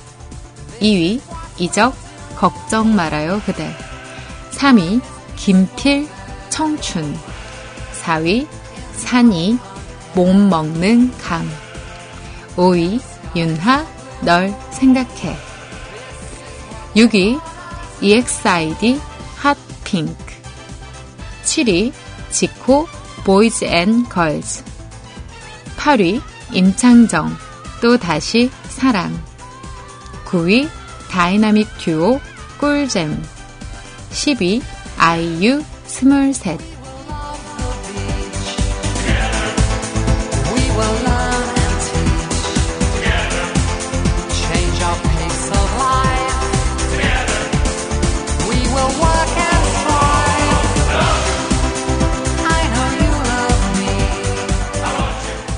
2위 0.82 1.22
이적 1.60 1.96
걱정 2.36 2.94
말아요 2.94 3.42
그대 3.46 3.74
3위 4.52 5.00
김필 5.38 6.15
청춘 6.56 7.14
4위 8.02 8.48
산이 8.94 9.60
못 10.14 10.48
먹는 10.50 11.12
감 11.18 11.46
5위 12.56 13.02
윤하 13.36 13.86
널 14.22 14.56
생각해. 14.72 15.38
6위 16.96 17.42
EXID 18.00 19.02
Hot 19.36 19.70
Pink 19.70 20.16
7위 21.44 21.92
지코 22.32 22.88
Boys 23.26 23.66
And 23.66 24.06
Girls 24.06 24.64
8위 25.76 26.22
임창정 26.54 27.36
또 27.82 27.98
다시 27.98 28.50
사랑. 28.70 29.14
9위 30.24 30.70
다이나믹 31.12 31.68
듀오 31.80 32.22
꿀잼. 32.58 33.22
10위 34.12 34.62
아이유 34.98 35.62
스물셋. 35.88 36.60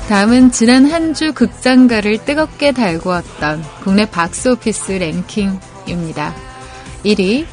다음은 0.07 0.51
지난 0.51 0.85
한 0.85 1.13
주 1.13 1.33
극장가를 1.33 2.23
뜨겁게 2.23 2.71
달구었던 2.71 3.61
국내 3.83 4.09
박스 4.09 4.49
오피스 4.49 4.93
랭킹입니다. 4.93 6.33
1위 7.03 7.45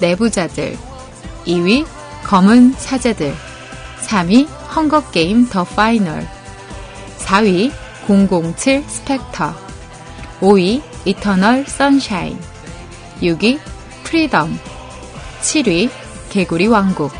내부자들 0.00 0.76
2위 1.46 1.86
검은 2.26 2.72
사제들. 2.72 3.32
3위 4.00 4.48
헝거게임 4.74 5.48
더 5.48 5.62
파이널. 5.62 6.26
4위 7.18 7.70
007 8.08 8.82
스펙터. 8.88 9.54
5위 10.40 10.82
이터널 11.04 11.64
선샤인. 11.68 12.36
6위 13.22 13.60
프리덤. 14.02 14.58
7위 15.40 15.88
개구리 16.30 16.66
왕국. 16.66 17.12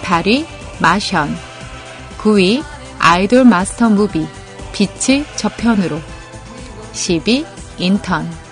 8위 0.00 0.46
마션. 0.78 1.36
9위 2.16 2.64
아이돌 2.98 3.44
마스터 3.44 3.90
무비 3.90 4.26
빛의 4.72 5.26
저편으로. 5.36 6.00
10위 6.94 7.44
인턴 7.76 8.43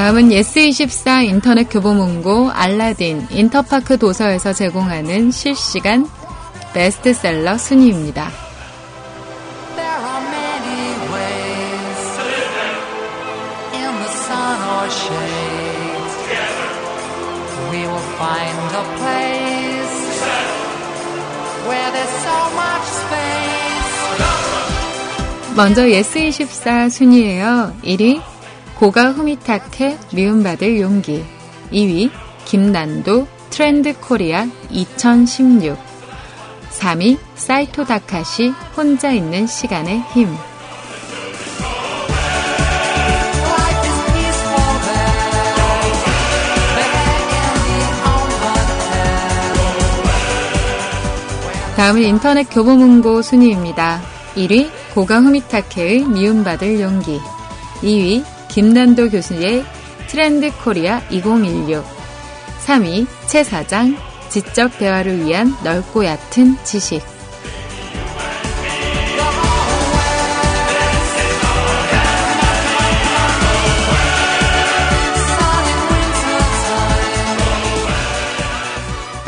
다음은 0.00 0.30
예스24 0.30 1.26
인터넷 1.26 1.64
교보문고 1.64 2.52
알라딘 2.52 3.26
인터파크 3.28 3.98
도서에서 3.98 4.54
제공하는 4.54 5.30
실시간 5.30 6.08
베스트셀러 6.72 7.58
순위입니다. 7.58 8.30
먼저 25.54 25.82
예스24 25.82 26.88
순위예요. 26.88 27.74
1위 27.84 28.29
고가 28.80 29.10
후미타케 29.12 29.98
미움받을 30.14 30.80
용기. 30.80 31.22
2위 31.70 32.10
김난도 32.46 33.28
트렌드 33.50 33.92
코리아 34.00 34.46
2016 34.70 35.78
3위 36.70 37.18
사이토 37.34 37.84
다카시 37.84 38.54
혼자 38.74 39.12
있는 39.12 39.46
시간의 39.46 40.00
힘. 40.14 40.34
다음은 51.76 52.00
인터넷 52.00 52.44
교보문고 52.44 53.20
순위입니다. 53.20 54.00
1위 54.36 54.70
고가 54.94 55.20
후미타케의 55.20 56.04
미움받을 56.04 56.80
용기. 56.80 57.20
2위 57.82 58.39
김난도 58.50 59.10
교수의 59.10 59.64
트렌드 60.08 60.50
코리아 60.64 61.00
2016 61.08 61.84
3위 62.66 63.06
최 63.28 63.44
사장 63.44 63.96
지적 64.28 64.76
대화를 64.78 65.24
위한 65.24 65.54
넓고 65.64 66.04
얕은 66.04 66.56
지식. 66.64 67.02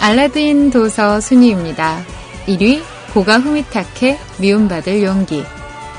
알라딘 0.00 0.70
도서 0.70 1.20
순위입니다. 1.20 2.04
1위 2.46 2.82
고가 3.14 3.38
후미타케 3.38 4.18
미움받을 4.40 5.04
용기. 5.04 5.44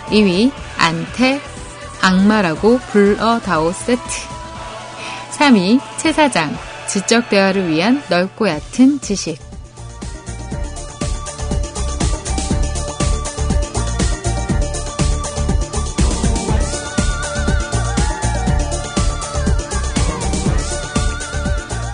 2위 0.08 0.52
안태 0.78 1.53
악마라고 2.04 2.80
불어다오 2.80 3.72
세트. 3.72 4.02
3위 5.38 5.80
최 5.98 6.12
사장 6.12 6.54
지적 6.90 7.30
대화를 7.30 7.70
위한 7.70 8.04
넓고 8.10 8.50
얕은 8.50 9.00
지식. 9.00 9.40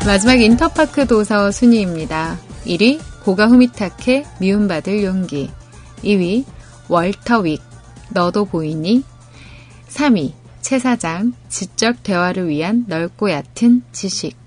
마지막 0.07 0.41
인터파크 0.41 1.05
도서 1.05 1.51
순위입니다. 1.51 2.39
1위 2.65 2.99
고가 3.23 3.45
후미타케 3.45 4.25
미움받을 4.39 5.03
용기. 5.03 5.51
2위 6.03 6.45
월터 6.87 7.43
윅 7.45 7.59
너도 8.09 8.45
보이니 8.45 9.03
3위 9.89 10.33
최 10.61 10.79
사장 10.79 11.33
지적 11.49 12.03
대화를 12.03 12.47
위한 12.47 12.85
넓고 12.87 13.31
얕은 13.31 13.83
지식 13.91 14.37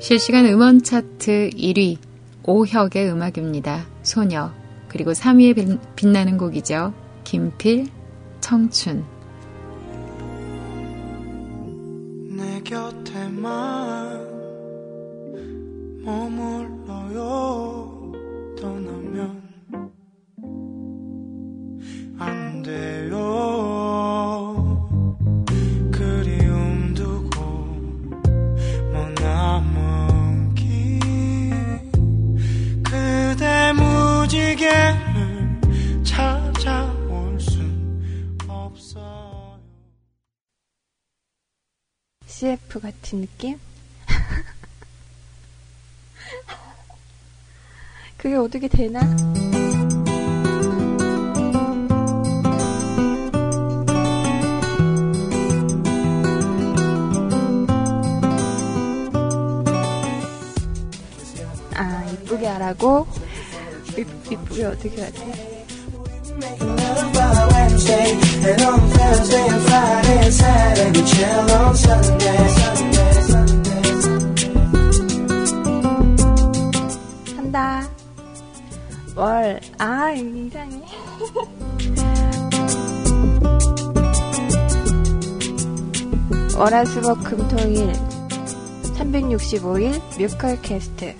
실시간 0.00 0.46
음원 0.46 0.82
차트 0.82 1.50
1위 1.50 1.98
오혁의 2.44 3.10
음악입니다. 3.10 3.84
소녀 4.02 4.52
그리고 4.88 5.12
3위에 5.12 5.78
빛나는 5.96 6.38
곡이죠. 6.38 6.94
김필 7.24 7.88
청춘 8.40 9.17
내 12.58 12.64
곁에만 12.64 14.26
머물러요. 16.04 17.22
떠나면 18.58 19.42
안 22.18 22.62
돼요. 22.62 23.58
무지개 34.28 34.68
CF 42.28 42.80
같은 42.80 43.22
느낌? 43.22 43.58
그게 48.18 48.34
어떻게 48.36 48.68
되나? 48.68 49.00
아, 61.74 62.04
이쁘게 62.12 62.46
하라고? 62.46 63.06
이쁘게 63.96 64.64
어떻게 64.64 65.02
하지? 65.02 65.47
한다. 77.36 77.88
월, 79.16 79.60
아, 79.78 80.12
이상해. 80.12 80.82
월화수목 86.56 87.22
금토일 87.24 87.92
365일 88.96 90.18
뮤컬 90.18 90.60
캐스트 90.60 91.14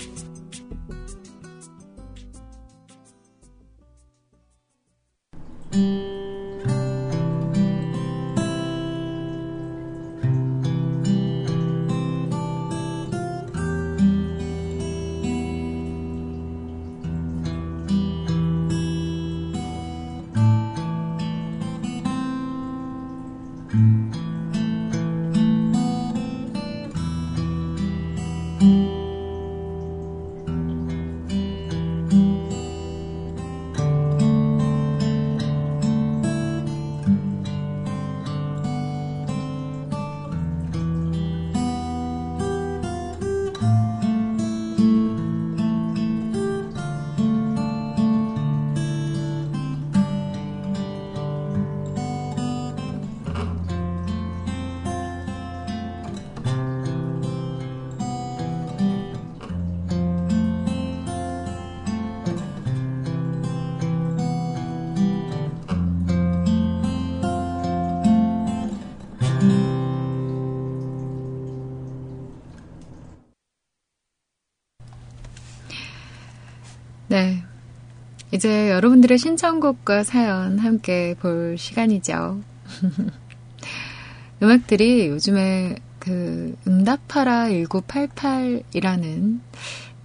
여러분들의 78.79 79.19
신청곡과 79.19 80.05
사연 80.05 80.61
함께 80.61 81.17
볼 81.19 81.57
시간이죠. 81.59 82.41
음악들이 84.41 85.09
요즘에 85.09 85.75
그 85.99 86.55
응답하라 86.65 87.49
1988이라는 87.49 89.41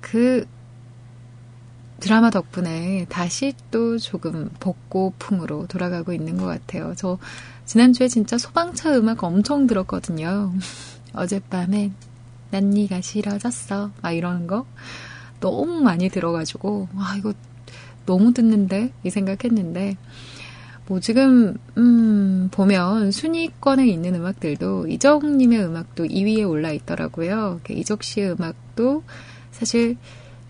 그 0.02 0.48
드라마 2.00 2.32
덕분에 2.32 3.06
다시 3.10 3.54
또 3.70 4.00
조금 4.00 4.50
복고풍으로 4.60 5.68
돌아가고 5.68 6.12
있는 6.12 6.38
것 6.38 6.46
같아요. 6.46 6.96
저 6.98 7.20
지난주에 7.66 8.08
진짜 8.08 8.40
소방차 8.40 8.98
음악 8.98 9.24
엄청 9.24 9.68
들었거든요. 9.68 10.52
어젯밤에 11.14 11.92
난 12.50 12.72
네가 12.72 13.02
싫어졌어. 13.02 13.92
막 14.02 14.12
이러는 14.14 14.48
거. 14.48 14.66
너무 15.40 15.80
많이 15.80 16.10
들어가지고, 16.10 16.88
아, 16.96 17.16
이거 17.20 17.34
너무 18.06 18.34
듣는데? 18.34 18.92
이 19.04 19.10
생각했는데, 19.10 19.98
뭐 20.88 21.00
지금, 21.00 21.56
음, 21.78 22.50
보면 22.52 23.12
순위권에 23.12 23.88
있는 23.88 24.16
음악들도 24.16 24.88
이적님의 24.88 25.63
음악도 25.66 26.06
2위에 26.06 26.48
올라 26.48 26.72
있더라고요. 26.72 27.62
이적 27.70 28.04
씨의 28.04 28.34
음악도 28.34 29.04
사실 29.52 29.98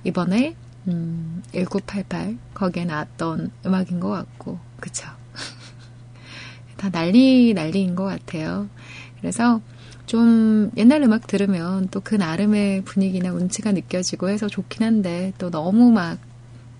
이번에, 0.03 0.55
음, 0.87 1.43
1988, 1.53 2.37
거기에 2.53 2.85
나왔던 2.85 3.51
음악인 3.65 3.99
것 3.99 4.09
같고, 4.09 4.59
그쵸. 4.79 5.07
다 6.77 6.89
난리, 6.89 7.53
난리인 7.53 7.95
것 7.95 8.03
같아요. 8.05 8.67
그래서, 9.21 9.61
좀 10.05 10.69
옛날 10.75 11.01
음악 11.03 11.27
들으면 11.27 11.87
또 11.89 12.01
그 12.01 12.15
나름의 12.15 12.81
분위기나 12.83 13.31
운치가 13.31 13.71
느껴지고 13.71 14.29
해서 14.29 14.47
좋긴 14.47 14.83
한데 14.83 15.31
또 15.37 15.49
너무 15.49 15.91
막 15.91 16.19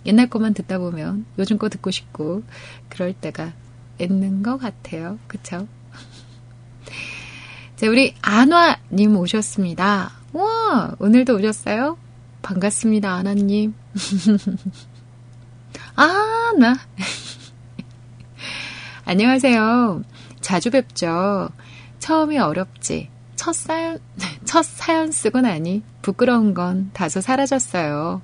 옛날 0.05 0.29
것만 0.29 0.53
듣다 0.53 0.79
보면 0.79 1.25
요즘 1.37 1.57
거 1.57 1.69
듣고 1.69 1.91
싶고 1.91 2.43
그럴 2.89 3.13
때가 3.13 3.53
있는 3.99 4.43
것 4.43 4.57
같아요. 4.57 5.19
그쵸? 5.27 5.67
자, 7.75 7.87
우리 7.87 8.15
안화님 8.21 9.17
오셨습니다. 9.17 10.11
와, 10.33 10.95
오늘도 10.99 11.35
오셨어요? 11.35 11.97
반갑습니다, 12.41 13.13
안화님. 13.13 13.73
아, 15.95 16.51
나. 16.57 16.75
안녕하세요. 19.05 20.03
자주 20.41 20.71
뵙죠. 20.71 21.49
처음이 21.99 22.39
어렵지. 22.39 23.09
첫 23.35 23.53
사연, 23.53 23.99
첫 24.45 24.63
사연 24.63 25.11
쓰고 25.11 25.41
나니 25.41 25.83
부끄러운 26.01 26.53
건 26.53 26.89
다소 26.93 27.21
사라졌어요. 27.21 28.21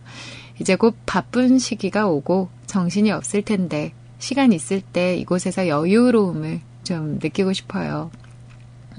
이제 0.59 0.75
곧 0.75 0.95
바쁜 1.05 1.57
시기가 1.57 2.07
오고 2.07 2.49
정신이 2.67 3.11
없을 3.11 3.41
텐데 3.41 3.93
시간 4.19 4.51
있을 4.53 4.81
때 4.81 5.15
이곳에서 5.15 5.67
여유로움을 5.67 6.61
좀 6.83 7.19
느끼고 7.21 7.53
싶어요. 7.53 8.11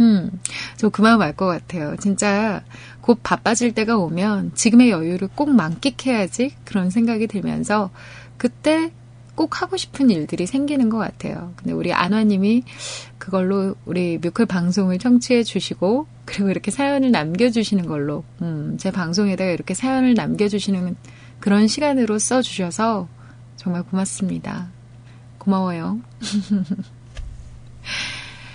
음, 0.00 0.30
저그 0.76 1.02
마음 1.02 1.20
알 1.20 1.34
것 1.34 1.46
같아요. 1.46 1.94
진짜 1.98 2.62
곧 3.02 3.20
바빠질 3.22 3.72
때가 3.74 3.98
오면 3.98 4.52
지금의 4.54 4.90
여유를 4.90 5.28
꼭 5.34 5.50
만끽해야지 5.50 6.54
그런 6.64 6.90
생각이 6.90 7.26
들면서 7.26 7.90
그때 8.38 8.92
꼭 9.34 9.62
하고 9.62 9.76
싶은 9.76 10.10
일들이 10.10 10.46
생기는 10.46 10.88
것 10.88 10.98
같아요. 10.98 11.52
근데 11.56 11.72
우리 11.72 11.92
안화님이 11.92 12.64
그걸로 13.18 13.74
우리 13.84 14.18
뮤클 14.18 14.46
방송을 14.46 14.98
청취해 14.98 15.42
주시고 15.42 16.06
그리고 16.24 16.50
이렇게 16.50 16.70
사연을 16.70 17.10
남겨주시는 17.10 17.86
걸로 17.86 18.24
음, 18.42 18.76
제 18.78 18.90
방송에다가 18.90 19.50
이렇게 19.50 19.74
사연을 19.74 20.14
남겨주시는 20.14 20.96
그런 21.40 21.66
시간으로 21.66 22.18
써주셔서 22.18 23.08
정말 23.56 23.82
고맙습니다. 23.82 24.68
고마워요. 25.38 26.00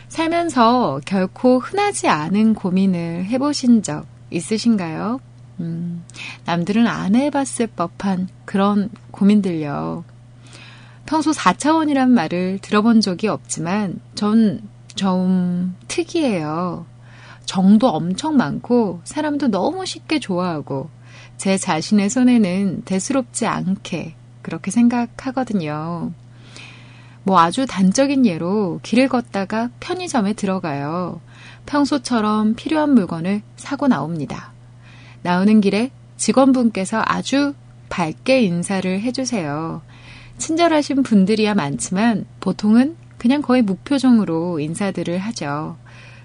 살면서 0.07 1.01
결코 1.05 1.59
흔하지 1.59 2.07
않은 2.07 2.53
고민을 2.53 3.25
해보신 3.25 3.83
적 3.83 4.05
있으신가요? 4.31 5.19
음, 5.59 6.03
남들은 6.45 6.87
안 6.87 7.15
해봤을 7.15 7.67
법한 7.75 8.29
그런 8.45 8.89
고민들요. 9.11 10.05
평소 11.05 11.31
4차원이란 11.31 12.09
말을 12.09 12.59
들어본 12.61 13.01
적이 13.01 13.27
없지만 13.27 13.99
전 14.15 14.75
좀 14.95 15.75
특이해요. 15.87 16.85
정도 17.45 17.89
엄청 17.89 18.37
많고 18.37 19.01
사람도 19.03 19.49
너무 19.49 19.85
쉽게 19.85 20.19
좋아하고 20.19 20.89
제 21.37 21.57
자신의 21.57 22.09
손에는 22.09 22.83
대수롭지 22.85 23.45
않게 23.45 24.15
그렇게 24.41 24.71
생각하거든요. 24.71 26.11
뭐 27.23 27.39
아주 27.39 27.65
단적인 27.65 28.25
예로 28.25 28.79
길을 28.83 29.09
걷다가 29.09 29.69
편의점에 29.79 30.33
들어가요. 30.33 31.19
평소처럼 31.65 32.53
필요한 32.55 32.93
물건을 32.93 33.41
사고 33.55 33.87
나옵니다. 33.87 34.51
나오는 35.23 35.59
길에 35.59 35.89
직원분께서 36.17 37.01
아주 37.03 37.55
밝게 37.89 38.41
인사를 38.41 39.01
해주세요. 39.01 39.81
친절하신 40.37 41.01
분들이야 41.03 41.55
많지만 41.55 42.25
보통은 42.41 42.95
그냥 43.17 43.41
거의 43.41 43.61
무표정으로 43.63 44.59
인사들을 44.59 45.17
하죠. 45.17 45.77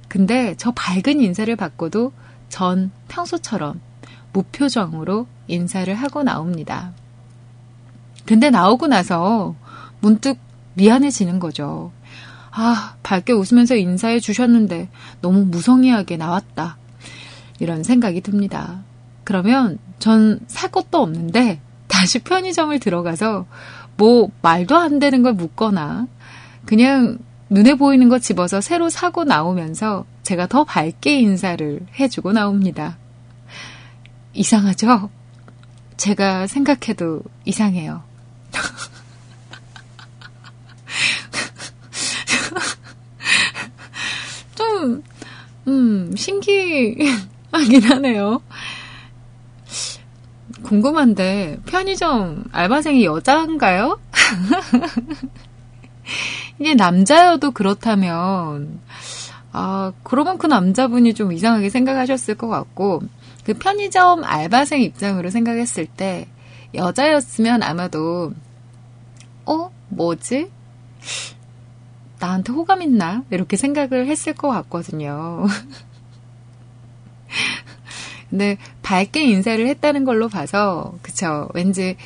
근데 0.09 0.55
저 0.59 0.73
밝은 0.73 1.21
인사를 1.21 1.55
받고도 1.57 2.13
전 2.49 2.91
평소처럼 3.09 3.81
무표정으로 4.33 5.27
인사를 5.49 5.93
하고 5.95 6.23
나옵니다. 6.23 6.93
근데 8.27 8.51
나오고 8.51 8.87
나서 8.87 9.55
문득 10.01 10.39
미안해지는 10.75 11.39
거죠. 11.41 11.93
아, 12.51 12.95
밝게 13.03 13.33
웃으면서 13.33 13.77
인사해 13.77 14.21
주셨는데 14.21 14.89
너무 15.21 15.45
무성의하게 15.45 16.17
나왔다. 16.17 16.79
이런 17.59 17.83
생각이 17.83 18.21
듭니다. 18.21 18.83
그러면 19.25 19.79
전 19.99 20.41
살 20.47 20.71
것도 20.71 20.99
없는데 20.99 21.61
다시 21.87 22.19
편의점을 22.21 22.79
들어가서 22.81 23.47
뭐 23.97 24.31
말도 24.43 24.77
안 24.77 24.99
되는 24.99 25.23
걸 25.23 25.35
묻거나 25.35 26.07
그냥 26.65 27.19
눈에 27.51 27.75
보이는 27.75 28.09
거 28.09 28.19
집어서 28.19 28.61
새로 28.61 28.89
사고 28.89 29.25
나오면서 29.25 30.05
제가 30.23 30.47
더 30.47 30.65
밝게 30.65 31.21
인사를 31.21 31.81
해주고 31.99 32.33
나옵니다. 32.33 32.97
이상하죠? 34.33 35.11
제가 35.97 36.47
생각해도 36.47 37.23
이상해요. 37.45 38.03
좀, 44.55 45.03
음, 45.69 46.15
신기하긴 46.17 47.83
하네요. 47.83 48.41
궁금한데, 50.63 51.59
편의점 51.67 52.45
알바생이 52.53 53.05
여자인가요? 53.05 53.99
이게 56.61 56.75
남자여도 56.75 57.51
그렇다면, 57.51 58.81
아, 59.53 59.93
그러면 60.03 60.39
그 60.39 60.47
남자분이 60.47 61.15
좀 61.15 61.33
이상하게 61.33 61.71
생각하셨을 61.71 62.37
것 62.37 62.49
같고, 62.49 63.03
그 63.45 63.55
편의점 63.55 64.25
알바생 64.25 64.83
입장으로 64.83 65.31
생각했을 65.31 65.87
때, 65.87 66.29
여자였으면 66.75 67.63
아마도, 67.63 68.33
어? 69.47 69.71
뭐지? 69.89 70.51
나한테 72.19 72.53
호감 72.53 72.83
있나? 72.83 73.25
이렇게 73.31 73.57
생각을 73.57 74.07
했을 74.07 74.35
것 74.35 74.51
같거든요. 74.51 75.47
근데 78.31 78.59
밝게 78.83 79.25
인사를 79.25 79.67
했다는 79.67 80.05
걸로 80.05 80.29
봐서, 80.29 80.95
그쵸. 81.03 81.49
왠지 81.55 81.97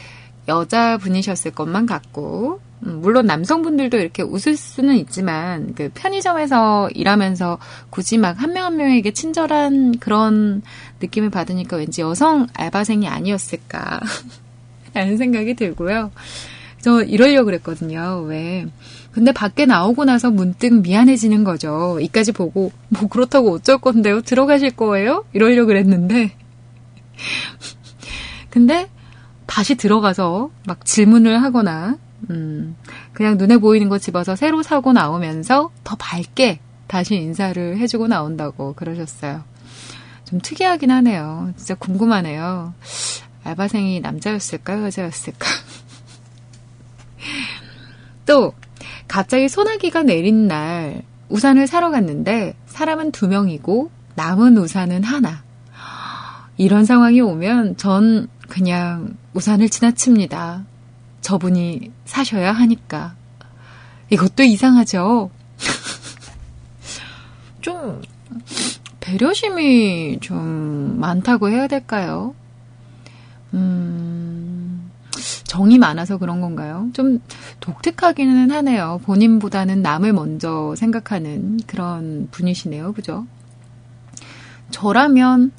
여자분이셨을 0.49 1.51
것만 1.51 1.87
같고, 1.87 2.55
음, 2.55 2.64
물론 2.81 3.27
남성분들도 3.27 3.97
이렇게 3.97 4.23
웃을 4.23 4.57
수는 4.57 4.97
있지만, 4.97 5.75
그 5.75 5.91
편의점에서 5.95 6.91
일하면서 6.95 7.59
굳이 7.91 8.19
막 8.19 8.41
한명한 8.41 8.77
명에게 8.77 9.13
친절한 9.13 9.99
그런 9.99 10.63
느낌을 11.01 11.31
받으니까 11.31 11.77
왠지 11.77 12.03
여성 12.03 12.47
알바생이 12.53 13.09
아니었을까. 13.09 14.01
라는 14.93 15.17
생각이 15.17 15.55
들고요. 15.55 16.13
저 16.81 17.03
이러려고 17.03 17.47
그랬거든요. 17.47 18.25
왜. 18.27 18.67
근데 19.11 19.33
밖에 19.33 19.65
나오고 19.65 20.05
나서 20.05 20.31
문득 20.31 20.83
미안해지는 20.83 21.43
거죠. 21.43 21.99
이까지 22.01 22.33
보고, 22.33 22.73
뭐 22.91 23.09
그렇다고 23.09 23.53
어쩔 23.53 23.79
건데요? 23.79 24.21
들어가실 24.21 24.77
거예요? 24.77 25.25
이러려고 25.33 25.69
그랬는데. 25.69 26.33
근데 28.51 28.91
다시 29.47 29.77
들어가서 29.77 30.51
막 30.67 30.85
질문을 30.85 31.43
하거나, 31.43 31.97
음, 32.31 32.77
그냥 33.13 33.37
눈에 33.37 33.59
보이는 33.59 33.89
거 33.89 33.99
집어서 33.99 34.37
새로 34.37 34.63
사고 34.63 34.93
나오면서 34.93 35.71
더 35.85 35.97
밝게 35.97 36.61
다시 36.87 37.17
인사를 37.17 37.79
해주고 37.79 38.09
나온다고 38.09 38.75
그러셨어요. 38.75 39.45
좀 40.25 40.41
특이하긴 40.41 40.91
하네요. 40.91 41.53
진짜 41.57 41.75
궁금하네요. 41.75 42.75
알바생이 43.45 44.01
남자였을까, 44.01 44.83
여자였을까? 44.85 45.47
또 48.27 48.55
갑자기 49.07 49.49
소나기가 49.49 50.03
내린 50.03 50.49
날 50.49 51.03
우산을 51.29 51.67
사러 51.67 51.91
갔는데 51.91 52.55
사람은 52.67 53.13
두 53.13 53.29
명이고 53.29 53.91
남은 54.15 54.57
우산은 54.59 55.03
하나. 55.03 55.43
이런 56.57 56.85
상황이 56.85 57.21
오면 57.21 57.77
전 57.77 58.29
그냥 58.49 59.17
우산을 59.35 59.69
지나칩니다. 59.69 60.65
저분이 61.25 61.91
사셔야 62.05 62.53
하니까. 62.53 63.15
이것도 64.11 64.43
이상하죠? 64.43 65.31
좀 67.63 68.03
배려심이 69.01 70.19
좀 70.21 71.01
많다고 71.01 71.49
해야 71.49 71.67
될까요? 71.67 72.35
음, 73.55 74.91
정이 75.45 75.79
많아서 75.79 76.19
그런 76.19 76.43
건가요? 76.43 76.89
좀 76.93 77.21
독특하기는 77.61 78.51
하네요. 78.51 79.01
본인보다는 79.05 79.81
남을 79.81 80.13
먼저 80.13 80.75
생각하는 80.77 81.59
그런 81.67 82.29
분이시네요. 82.33 82.93
그죠? 82.93 83.27
저라면, 84.71 85.53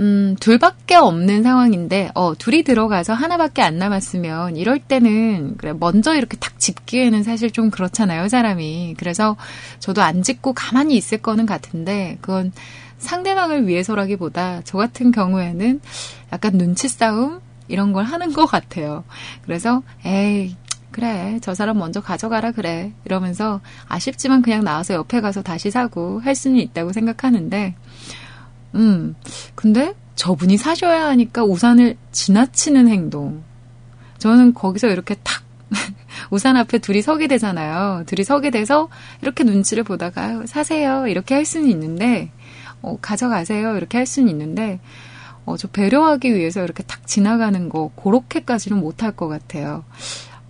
음, 0.00 0.36
둘밖에 0.38 0.94
없는 0.94 1.42
상황인데, 1.42 2.10
어, 2.14 2.34
둘이 2.36 2.62
들어가서 2.62 3.14
하나밖에 3.14 3.62
안 3.62 3.78
남았으면, 3.78 4.56
이럴 4.56 4.78
때는, 4.78 5.56
그래, 5.56 5.72
먼저 5.78 6.14
이렇게 6.14 6.36
탁 6.36 6.58
짚기에는 6.60 7.24
사실 7.24 7.50
좀 7.50 7.70
그렇잖아요, 7.70 8.28
사람이. 8.28 8.94
그래서 8.96 9.36
저도 9.80 10.02
안 10.02 10.22
짚고 10.22 10.52
가만히 10.52 10.96
있을 10.96 11.18
거는 11.18 11.46
같은데, 11.46 12.18
그건 12.20 12.52
상대방을 12.98 13.66
위해서라기보다, 13.66 14.62
저 14.64 14.78
같은 14.78 15.10
경우에는 15.10 15.80
약간 16.32 16.58
눈치 16.58 16.88
싸움? 16.88 17.40
이런 17.68 17.92
걸 17.92 18.04
하는 18.04 18.32
것 18.32 18.46
같아요. 18.46 19.04
그래서 19.44 19.82
에이 20.04 20.56
그래 20.90 21.38
저 21.42 21.54
사람 21.54 21.78
먼저 21.78 22.00
가져가라 22.00 22.52
그래 22.52 22.92
이러면서 23.04 23.60
아쉽지만 23.88 24.42
그냥 24.42 24.64
나와서 24.64 24.94
옆에 24.94 25.20
가서 25.20 25.42
다시 25.42 25.70
사고 25.70 26.18
할 26.20 26.34
수는 26.34 26.56
있다고 26.58 26.92
생각하는데 26.92 27.74
음 28.74 29.14
근데 29.54 29.94
저분이 30.14 30.56
사셔야 30.56 31.06
하니까 31.06 31.44
우산을 31.44 31.96
지나치는 32.12 32.88
행동 32.88 33.42
저는 34.18 34.54
거기서 34.54 34.88
이렇게 34.88 35.14
탁 35.22 35.42
우산 36.30 36.56
앞에 36.56 36.78
둘이 36.78 37.02
서게 37.02 37.26
되잖아요. 37.26 38.04
둘이 38.06 38.24
서게 38.24 38.50
돼서 38.50 38.88
이렇게 39.22 39.44
눈치를 39.44 39.84
보다가 39.84 40.46
사세요 40.46 41.06
이렇게 41.06 41.34
할 41.34 41.44
수는 41.44 41.68
있는데 41.70 42.30
어, 42.82 42.98
가져가세요 43.00 43.76
이렇게 43.76 43.98
할 43.98 44.06
수는 44.06 44.28
있는데 44.30 44.80
어, 45.44 45.56
저 45.56 45.68
배려하기 45.68 46.34
위해서 46.34 46.62
이렇게 46.62 46.82
탁 46.82 47.06
지나가는 47.06 47.68
거 47.68 47.90
그렇게까지는 47.96 48.78
못할 48.78 49.12
것 49.12 49.28
같아요. 49.28 49.84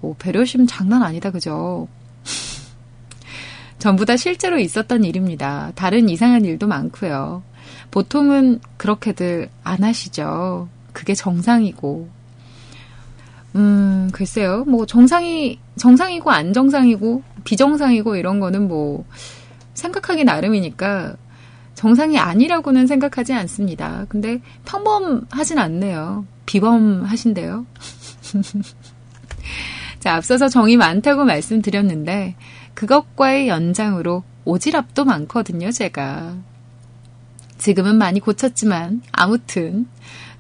어, 0.03 0.15
배려심 0.19 0.67
장난 0.67 1.03
아니다 1.03 1.31
그죠? 1.31 1.89
전부 3.79 4.05
다 4.05 4.17
실제로 4.17 4.59
있었던 4.59 5.05
일입니다. 5.05 5.73
다른 5.77 6.09
이상한 6.09 6.45
일도 6.45 6.67
많고요. 6.67 7.43
보통은 7.91 8.61
그렇게들 8.77 9.49
안 9.65 9.83
하시죠. 9.83 10.69
그게 10.93 11.15
정상이고. 11.15 12.09
음, 13.57 14.11
글쎄요. 14.13 14.65
뭐 14.65 14.87
정상이 14.87 15.59
정상이고 15.77 16.31
안 16.31 16.53
정상이고 16.53 17.23
비정상이고 17.45 18.17
이런 18.17 18.41
거는 18.41 18.69
뭐 18.69 19.05
생각하기 19.75 20.25
나름이니까 20.25 21.17
정상이 21.75 22.19
아니라고는 22.19 22.87
생각하지 22.87 23.33
않습니다. 23.33 24.05
근데 24.09 24.41
평범하진 24.65 25.59
않네요. 25.59 26.27
비범하신데요. 26.47 27.67
자, 30.01 30.15
앞서서 30.15 30.49
정이 30.49 30.77
많다고 30.77 31.25
말씀드렸는데 31.25 32.35
그것과의 32.75 33.49
연장으로 33.49 34.25
오지랖도 34.45 35.05
많거든요, 35.05 35.71
제가. 35.71 36.37
지금은 37.59 37.97
많이 37.97 38.21
고쳤지만 38.21 39.03
아무튼 39.13 39.87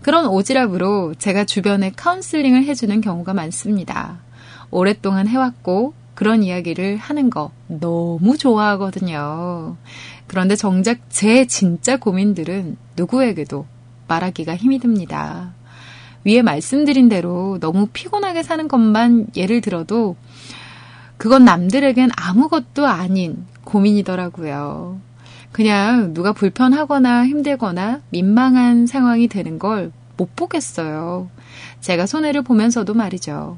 그런 0.02 0.26
오지랖으로 0.26 1.18
제가 1.18 1.44
주변에 1.44 1.90
카운슬링을 1.94 2.64
해주는 2.64 3.00
경우가 3.00 3.34
많습니다. 3.34 4.20
오랫동안 4.70 5.26
해왔고 5.26 5.94
그런 6.14 6.42
이야기를 6.42 6.96
하는 6.96 7.30
거 7.30 7.50
너무 7.66 8.36
좋아하거든요. 8.38 9.76
그런데 10.26 10.56
정작 10.56 10.98
제 11.08 11.46
진짜 11.46 11.96
고민들은 11.96 12.76
누구에게도 12.96 13.66
말하기가 14.08 14.56
힘이 14.56 14.78
듭니다. 14.78 15.54
위에 16.24 16.42
말씀드린 16.42 17.08
대로 17.08 17.58
너무 17.60 17.86
피곤하게 17.92 18.42
사는 18.42 18.66
것만 18.68 19.28
예를 19.36 19.60
들어도 19.60 20.16
그건 21.16 21.44
남들에겐 21.44 22.10
아무것도 22.16 22.86
아닌 22.86 23.46
고민이더라고요. 23.64 25.00
그냥 25.52 26.14
누가 26.14 26.32
불편하거나 26.32 27.26
힘들거나 27.26 28.02
민망한 28.10 28.86
상황이 28.86 29.28
되는 29.28 29.58
걸 29.58 29.92
못 30.18 30.36
보겠어요. 30.36 31.30
제가 31.80 32.04
손해를 32.04 32.42
보면서도 32.42 32.92
말이죠. 32.92 33.56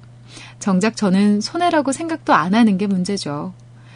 정작 0.60 0.96
저는 0.96 1.40
손해라고 1.40 1.90
생각도 1.90 2.34
안 2.34 2.54
하는 2.54 2.78
게 2.78 2.86
문제죠. 2.86 3.52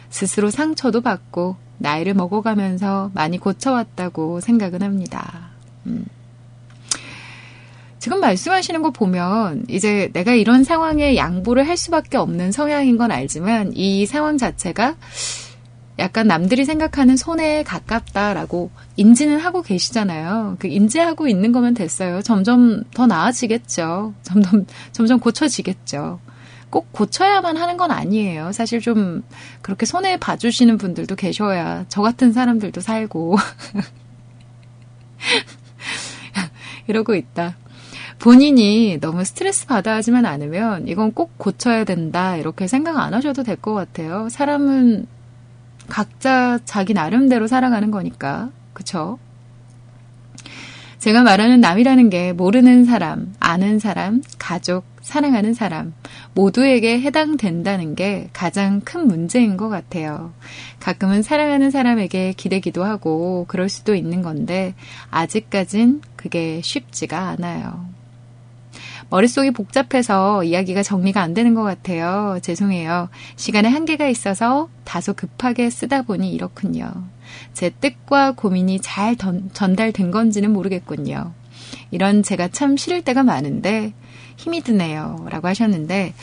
스스로 0.09 0.49
상처도 0.49 0.99
받고 0.99 1.55
나이를 1.77 2.13
먹어가면서 2.15 3.11
많이 3.13 3.37
고쳐왔다고 3.37 4.41
생각은 4.41 4.81
합니다. 4.81 5.51
음. 5.85 6.05
지금 7.99 8.19
말씀하시는 8.19 8.81
거 8.81 8.91
보면 8.91 9.65
이제 9.67 10.09
내가 10.13 10.33
이런 10.33 10.63
상황에 10.63 11.15
양보를 11.15 11.67
할 11.67 11.77
수밖에 11.77 12.17
없는 12.17 12.51
성향인 12.51 12.97
건 12.97 13.11
알지만 13.11 13.71
이 13.75 14.05
상황 14.05 14.37
자체가 14.37 14.95
약간 15.97 16.27
남들이 16.27 16.65
생각하는 16.65 17.15
손해에 17.15 17.63
가깝다라고 17.63 18.69
인지는 18.97 19.39
하고 19.39 19.61
계시잖아요. 19.61 20.57
그 20.59 20.67
인지하고 20.67 21.27
있는 21.27 21.51
거면 21.51 21.73
됐어요. 21.73 22.21
점점 22.21 22.83
더 22.93 23.07
나아지겠죠. 23.07 24.13
점점, 24.21 24.65
점점 24.91 25.19
고쳐지겠죠. 25.19 26.19
꼭 26.69 26.91
고쳐야만 26.91 27.55
하는 27.55 27.77
건 27.77 27.91
아니에요. 27.91 28.51
사실 28.51 28.81
좀 28.81 29.23
그렇게 29.61 29.85
손해 29.85 30.17
봐주시는 30.17 30.77
분들도 30.77 31.15
계셔야 31.15 31.85
저 31.87 32.01
같은 32.01 32.33
사람들도 32.33 32.81
살고. 32.81 33.37
이러고 36.87 37.15
있다. 37.15 37.55
본인이 38.19 38.97
너무 38.99 39.23
스트레스 39.25 39.65
받아 39.67 39.95
하지만 39.95 40.25
않으면 40.25 40.87
이건 40.87 41.11
꼭 41.13 41.37
고쳐야 41.37 41.83
된다. 41.83 42.37
이렇게 42.37 42.67
생각 42.67 42.97
안 42.97 43.13
하셔도 43.13 43.43
될 43.43 43.55
것 43.57 43.73
같아요. 43.73 44.29
사람은 44.29 45.07
각자 45.87 46.59
자기 46.65 46.93
나름대로 46.93 47.47
살아가는 47.47 47.91
거니까. 47.91 48.49
그쵸? 48.73 49.19
제가 50.99 51.21
말하는 51.21 51.61
남이라는 51.61 52.09
게 52.09 52.33
모르는 52.33 52.85
사람, 52.85 53.35
아는 53.39 53.77
사람, 53.77 54.23
가족, 54.39 54.85
사랑하는 55.01 55.53
사람, 55.53 55.93
모두에게 56.33 56.99
해당된다는 56.99 57.93
게 57.93 58.29
가장 58.33 58.81
큰 58.81 59.07
문제인 59.07 59.55
것 59.55 59.69
같아요. 59.69 60.33
가끔은 60.79 61.21
사랑하는 61.21 61.69
사람에게 61.69 62.33
기대기도 62.35 62.83
하고 62.83 63.45
그럴 63.47 63.69
수도 63.69 63.93
있는 63.93 64.23
건데, 64.23 64.73
아직까진 65.11 66.01
그게 66.15 66.59
쉽지가 66.63 67.19
않아요. 67.29 67.94
머릿속이 69.09 69.51
복잡해서 69.51 70.43
이야기가 70.43 70.83
정리가 70.83 71.21
안 71.21 71.33
되는 71.33 71.53
것 71.53 71.63
같아요. 71.63 72.39
죄송해요. 72.41 73.09
시간에 73.35 73.69
한계가 73.69 74.07
있어서 74.07 74.69
다소 74.83 75.13
급하게 75.13 75.69
쓰다 75.69 76.01
보니 76.03 76.31
이렇군요. 76.31 76.91
제 77.53 77.69
뜻과 77.69 78.31
고민이 78.31 78.79
잘 78.81 79.15
전달된 79.15 80.11
건지는 80.11 80.51
모르겠군요. 80.51 81.33
이런 81.91 82.23
제가 82.23 82.49
참 82.49 82.77
싫을 82.77 83.01
때가 83.03 83.23
많은데 83.23 83.93
힘이 84.37 84.61
드네요. 84.61 85.25
라고 85.29 85.47
하셨는데, 85.47 86.13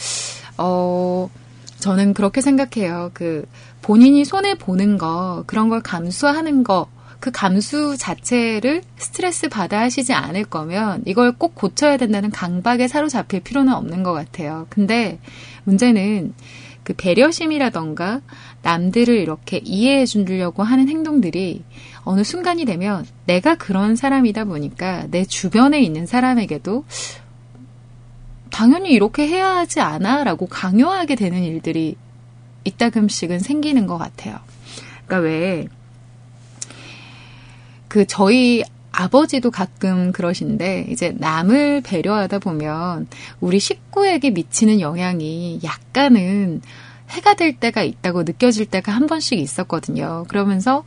어, 0.58 1.30
저는 1.78 2.14
그렇게 2.14 2.40
생각해요. 2.40 3.10
그, 3.14 3.46
본인이 3.80 4.24
손해보는 4.24 4.98
거, 4.98 5.44
그런 5.46 5.68
걸 5.68 5.82
감수하는 5.82 6.62
거, 6.62 6.88
그 7.22 7.30
감수 7.30 7.96
자체를 7.96 8.82
스트레스 8.96 9.48
받아 9.48 9.78
하시지 9.78 10.12
않을 10.12 10.44
거면 10.44 11.04
이걸 11.06 11.30
꼭 11.30 11.54
고쳐야 11.54 11.96
된다는 11.96 12.32
강박에 12.32 12.88
사로잡힐 12.88 13.38
필요는 13.38 13.72
없는 13.72 14.02
것 14.02 14.12
같아요. 14.12 14.66
근데 14.68 15.20
문제는 15.62 16.34
그 16.82 16.94
배려심이라던가 16.94 18.22
남들을 18.62 19.14
이렇게 19.14 19.60
이해해 19.62 20.04
주려고 20.04 20.64
하는 20.64 20.88
행동들이 20.88 21.62
어느 22.02 22.24
순간이 22.24 22.64
되면 22.64 23.06
내가 23.24 23.54
그런 23.54 23.94
사람이다 23.94 24.46
보니까 24.46 25.06
내 25.12 25.24
주변에 25.24 25.80
있는 25.80 26.06
사람에게도 26.06 26.84
당연히 28.50 28.90
이렇게 28.90 29.28
해야 29.28 29.58
하지 29.58 29.78
않아? 29.78 30.24
라고 30.24 30.46
강요하게 30.46 31.14
되는 31.14 31.44
일들이 31.44 31.94
이따금씩은 32.64 33.38
생기는 33.38 33.86
것 33.86 33.96
같아요. 33.96 34.40
그러니까 35.06 35.28
왜, 35.28 35.68
그 37.92 38.06
저희 38.06 38.62
아버지도 38.90 39.50
가끔 39.50 40.12
그러신데 40.12 40.86
이제 40.88 41.14
남을 41.14 41.82
배려하다 41.82 42.38
보면 42.38 43.06
우리 43.38 43.58
식구에게 43.58 44.30
미치는 44.30 44.80
영향이 44.80 45.60
약간은 45.62 46.62
해가 47.10 47.34
될 47.34 47.58
때가 47.58 47.82
있다고 47.82 48.22
느껴질 48.22 48.64
때가 48.64 48.92
한 48.92 49.06
번씩 49.06 49.38
있었거든요. 49.38 50.24
그러면서 50.28 50.84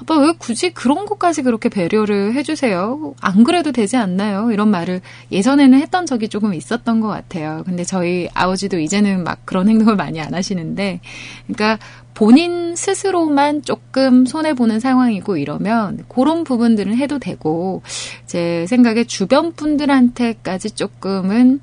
아빠 0.00 0.16
왜 0.16 0.32
굳이 0.38 0.70
그런 0.70 1.04
것까지 1.04 1.42
그렇게 1.42 1.68
배려를 1.68 2.32
해주세요? 2.34 3.14
안 3.20 3.44
그래도 3.44 3.70
되지 3.70 3.98
않나요? 3.98 4.50
이런 4.50 4.70
말을 4.70 5.02
예전에는 5.30 5.78
했던 5.78 6.06
적이 6.06 6.28
조금 6.28 6.54
있었던 6.54 7.00
것 7.00 7.08
같아요. 7.08 7.62
근데 7.66 7.84
저희 7.84 8.28
아버지도 8.32 8.78
이제는 8.78 9.24
막 9.24 9.44
그런 9.44 9.68
행동을 9.68 9.96
많이 9.96 10.18
안 10.20 10.32
하시는데, 10.32 11.00
그러니까 11.46 11.78
본인 12.14 12.74
스스로만 12.76 13.62
조금 13.62 14.24
손해보는 14.24 14.80
상황이고 14.80 15.36
이러면 15.36 16.04
그런 16.08 16.44
부분들은 16.44 16.96
해도 16.96 17.18
되고, 17.18 17.82
제 18.24 18.64
생각에 18.68 19.04
주변 19.04 19.52
분들한테까지 19.52 20.70
조금은 20.70 21.60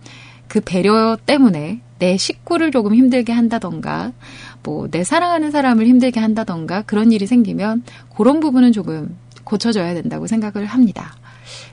그 0.48 0.62
배려 0.62 1.18
때문에 1.26 1.82
내 2.00 2.18
식구를 2.18 2.72
조금 2.72 2.94
힘들게 2.94 3.34
한다던가, 3.34 4.14
뭐, 4.64 4.88
내 4.90 5.04
사랑하는 5.04 5.52
사람을 5.52 5.86
힘들게 5.88 6.20
한다던가, 6.20 6.82
그런 6.84 7.12
일이 7.12 7.26
생기면, 7.26 7.84
그런 8.16 8.40
부분은 8.40 8.72
조금 8.72 9.18
고쳐줘야 9.44 9.94
된다고 9.94 10.28
생각을 10.28 10.66
합니다. 10.66 11.16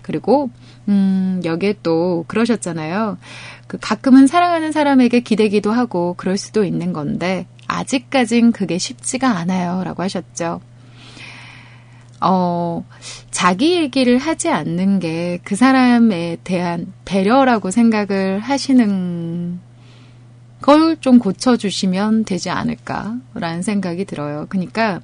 그리고, 0.03 0.51
음, 0.89 1.41
여기에 1.45 1.77
또, 1.83 2.25
그러셨잖아요. 2.29 3.19
그 3.67 3.79
가끔은 3.81 4.27
사랑하는 4.27 4.73
사람에게 4.73 5.21
기대기도 5.21 5.73
하고, 5.73 6.15
그럴 6.17 6.37
수도 6.37 6.65
있는 6.65 6.93
건데, 6.93 7.47
아직까진 7.67 8.53
그게 8.53 8.79
쉽지가 8.79 9.29
않아요. 9.29 9.83
라고 9.85 10.03
하셨죠. 10.03 10.61
어, 12.21 12.87
자기 13.31 13.77
얘기를 13.77 14.19
하지 14.19 14.49
않는 14.49 14.99
게 15.01 15.39
그 15.45 15.57
사람에 15.57 16.39
대한 16.45 16.93
배려라고 17.05 17.71
생각을 17.71 18.41
하시는 18.41 19.59
그걸 20.65 20.97
좀 20.97 21.19
고쳐주시면 21.19 22.25
되지 22.25 22.49
않을까라는 22.49 23.61
생각이 23.61 24.07
들어요. 24.07 24.47
그러니까 24.49 25.03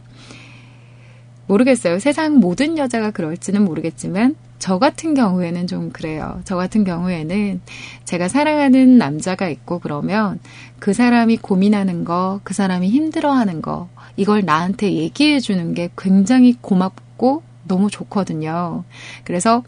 모르겠어요. 1.47 1.99
세상 1.99 2.37
모든 2.37 2.79
여자가 2.79 3.11
그럴지는 3.11 3.67
모르겠지만 3.67 4.37
저 4.59 4.79
같은 4.79 5.13
경우에는 5.13 5.67
좀 5.67 5.91
그래요. 5.91 6.41
저 6.45 6.57
같은 6.57 6.83
경우에는 6.85 7.61
제가 8.07 8.29
사랑하는 8.29 8.97
남자가 8.97 9.51
있고 9.51 9.81
그러면 9.81 10.41
그 10.79 10.95
사람이 10.95 11.37
고민하는 11.37 12.05
거, 12.05 12.41
그 12.43 12.55
사람이 12.55 12.89
힘들어하는 12.89 13.61
거, 13.61 13.91
이걸 14.17 14.43
나한테 14.47 14.95
얘기해 14.95 15.41
주는 15.41 15.75
게 15.75 15.91
굉장히 15.99 16.55
고맙고 16.59 17.43
너무 17.65 17.91
좋거든요. 17.91 18.85
그래서 19.25 19.63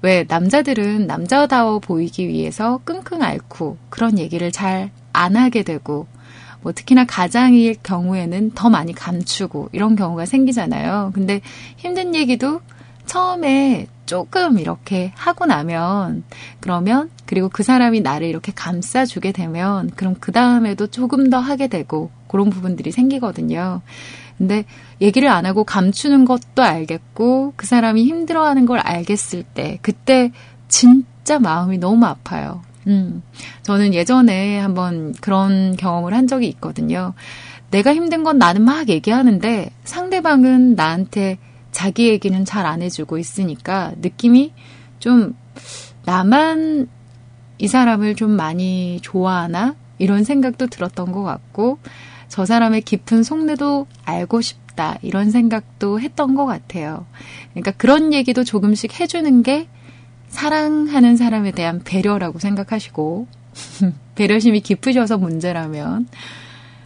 왜 0.00 0.24
남자들은 0.26 1.06
남자다워 1.06 1.80
보이기 1.80 2.28
위해서 2.28 2.80
끙끙 2.86 3.22
앓고 3.22 3.76
그런 3.90 4.18
얘기를 4.18 4.50
잘 4.50 4.90
안 5.12 5.36
하게 5.36 5.62
되고 5.62 6.06
뭐 6.60 6.72
특히나 6.72 7.04
가장일 7.04 7.76
경우에는 7.82 8.52
더 8.52 8.68
많이 8.68 8.92
감추고 8.92 9.70
이런 9.72 9.96
경우가 9.96 10.26
생기잖아요. 10.26 11.12
근데 11.14 11.40
힘든 11.76 12.14
얘기도 12.14 12.60
처음에 13.06 13.86
조금 14.06 14.58
이렇게 14.58 15.12
하고 15.16 15.46
나면 15.46 16.24
그러면 16.60 17.10
그리고 17.26 17.48
그 17.48 17.62
사람이 17.62 18.00
나를 18.00 18.28
이렇게 18.28 18.52
감싸주게 18.54 19.32
되면 19.32 19.90
그럼 19.96 20.14
그 20.18 20.32
다음에도 20.32 20.86
조금 20.86 21.30
더 21.30 21.38
하게 21.38 21.68
되고 21.68 22.10
그런 22.26 22.50
부분들이 22.50 22.90
생기거든요. 22.90 23.80
근데 24.36 24.64
얘기를 25.00 25.28
안 25.28 25.46
하고 25.46 25.64
감추는 25.64 26.24
것도 26.24 26.62
알겠고 26.62 27.54
그 27.56 27.66
사람이 27.66 28.04
힘들어하는 28.04 28.66
걸 28.66 28.78
알겠을 28.78 29.42
때 29.42 29.78
그때 29.82 30.32
진짜 30.68 31.38
마음이 31.38 31.78
너무 31.78 32.06
아파요. 32.06 32.62
음, 32.88 33.22
저는 33.62 33.94
예전에 33.94 34.58
한번 34.58 35.12
그런 35.20 35.76
경험을 35.76 36.14
한 36.14 36.26
적이 36.26 36.48
있거든요. 36.48 37.14
내가 37.70 37.94
힘든 37.94 38.24
건 38.24 38.38
나는 38.38 38.62
막 38.62 38.88
얘기하는데 38.88 39.70
상대방은 39.84 40.74
나한테 40.74 41.38
자기 41.70 42.08
얘기는 42.08 42.44
잘 42.44 42.64
안 42.66 42.80
해주고 42.82 43.18
있으니까 43.18 43.92
느낌이 44.00 44.52
좀 44.98 45.36
나만 46.04 46.88
이 47.58 47.68
사람을 47.68 48.14
좀 48.14 48.30
많이 48.30 48.98
좋아하나? 49.02 49.74
이런 49.98 50.24
생각도 50.24 50.68
들었던 50.68 51.12
것 51.12 51.22
같고, 51.22 51.78
저 52.28 52.46
사람의 52.46 52.82
깊은 52.82 53.24
속내도 53.24 53.86
알고 54.04 54.40
싶다. 54.40 54.96
이런 55.02 55.30
생각도 55.30 56.00
했던 56.00 56.36
것 56.36 56.46
같아요. 56.46 57.04
그러니까 57.50 57.72
그런 57.72 58.12
얘기도 58.12 58.44
조금씩 58.44 59.00
해주는 59.00 59.42
게 59.42 59.68
사랑하는 60.28 61.16
사람에 61.16 61.52
대한 61.52 61.82
배려라고 61.82 62.38
생각하시고, 62.38 63.26
배려심이 64.14 64.60
깊으셔서 64.60 65.18
문제라면, 65.18 66.08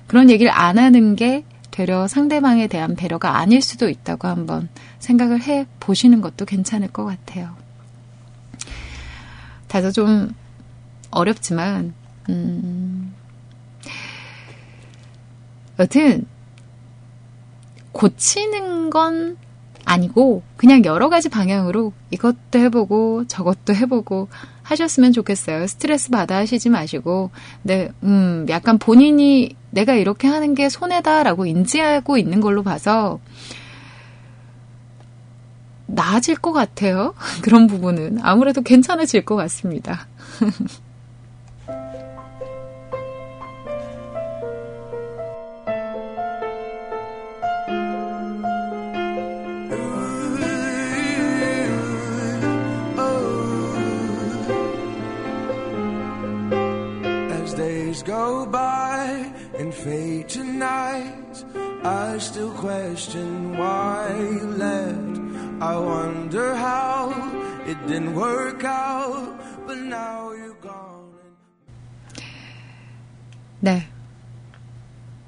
그런 0.07 0.31
얘기를 0.31 0.53
안 0.53 0.79
하는 0.79 1.17
게 1.17 1.45
되려 1.71 2.07
상대방에 2.07 2.67
대한 2.67 2.95
배려가 2.95 3.39
아닐 3.39 3.63
수도 3.63 3.89
있다고 3.89 4.29
한번 4.29 4.69
생각을 4.99 5.43
해 5.43 5.67
보시는 5.81 6.21
것도 6.21 6.45
괜찮을 6.45 6.89
것 6.89 7.05
같아요. 7.05 7.57
다소 9.69 9.91
좀 9.91 10.35
어렵지만, 11.11 11.95
음, 12.29 13.15
여튼, 15.79 16.27
고치는 17.93 18.91
건 18.91 19.37
아니고, 19.85 20.43
그냥 20.57 20.85
여러 20.85 21.09
가지 21.09 21.29
방향으로 21.29 21.93
이것도 22.11 22.59
해보고, 22.59 23.27
저것도 23.27 23.75
해보고, 23.75 24.29
하셨으면 24.63 25.13
좋겠어요. 25.13 25.67
스트레스 25.67 26.11
받아 26.11 26.37
하시지 26.37 26.71
마시고, 26.71 27.31
네, 27.63 27.91
음, 28.03 28.47
약간 28.49 28.79
본인이 28.79 29.57
내가 29.71 29.95
이렇게 29.95 30.29
하는 30.29 30.55
게 30.55 30.69
손해다라고 30.69 31.47
인지하고 31.47 32.17
있는 32.17 32.41
걸로 32.41 32.63
봐서, 32.63 33.21
나아질 35.87 36.37
것 36.37 36.53
같아요. 36.53 37.15
그런 37.43 37.67
부분은. 37.67 38.19
아무래도 38.23 38.63
괜찮아질 38.63 39.25
것 39.25 39.37
같습니다. 39.37 40.07
go 58.05 58.47
by 58.47 59.33
and 59.59 59.73
fade 59.73 60.29
tonight. 60.29 61.45
I 61.85 62.19
still 62.19 62.51
question 62.53 63.57
why 63.57 64.09
you 64.19 64.47
left. 64.57 65.21
I 65.61 65.77
wonder 65.79 66.55
how 66.55 67.13
it 67.67 67.79
didn't 67.87 68.15
work 68.15 68.65
out, 68.65 69.39
but 69.67 69.79
now 69.79 70.33
you're 70.33 70.61
gone. 70.61 71.13
네. 73.61 73.87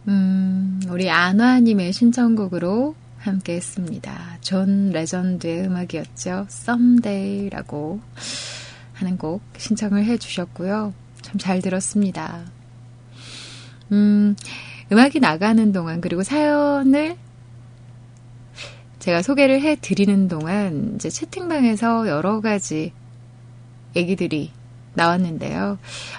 음, 0.09 0.81
우리 0.91 1.09
안화님의 1.11 1.93
신청곡으로 1.93 2.95
함께 3.19 3.55
했습니다. 3.55 4.39
존 4.43 4.91
레전드의 4.91 5.67
음악이었죠. 5.67 6.47
Someday라고 6.51 8.01
하는 8.95 9.17
곡 9.19 9.43
신청을 9.57 10.05
해 10.05 10.19
주셨고요. 10.19 10.93
참 11.23 11.39
잘 11.39 11.63
들었습니다. 11.63 12.45
음, 13.93 14.37
음악이 14.91 15.21
나가는 15.21 15.73
동안, 15.73 16.01
그리고 16.01 16.23
사연을 16.23 17.17
제가 18.99 19.23
소개를 19.23 19.61
해 19.61 19.77
드리는 19.81 20.29
동안, 20.29 20.93
이제 20.95 21.11
채팅방에서 21.11 22.09
여러 22.09 22.41
가지 22.41 22.93
얘기들이 23.97 24.51
나왔는데요. 24.95 25.79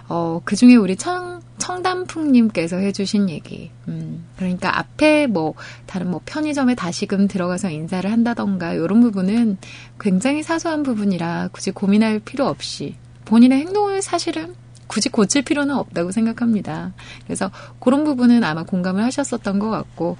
어, 0.10 0.42
그 0.44 0.56
중에 0.56 0.76
우리 0.76 0.96
청, 0.96 1.42
청담풍님께서 1.58 2.78
해주신 2.78 3.30
얘기. 3.30 3.72
음, 3.88 4.26
그러니까 4.36 4.78
앞에 4.78 5.28
뭐, 5.28 5.56
다른 5.86 6.12
뭐 6.12 6.22
편의점에 6.26 6.76
다시금 6.76 7.28
들어가서 7.28 7.70
인사를 7.70 8.12
한다던가, 8.12 8.74
이런 8.74 9.02
부분은 9.02 9.58
굉장히 10.00 10.44
사소한 10.44 10.84
부분이라 10.84 11.50
굳이 11.54 11.72
고민할 11.72 12.20
필요 12.20 12.46
없이 12.48 12.96
본인의 13.24 13.60
행동을 13.60 14.02
사실은 14.02 14.56
굳이 14.88 15.10
고칠 15.10 15.42
필요는 15.42 15.76
없다고 15.76 16.12
생각합니다. 16.12 16.94
그래서 17.26 17.52
그런 17.80 18.04
부분은 18.04 18.44
아마 18.44 18.64
공감을 18.64 19.04
하셨었던 19.04 19.60
것 19.60 19.70
같고 19.70 20.18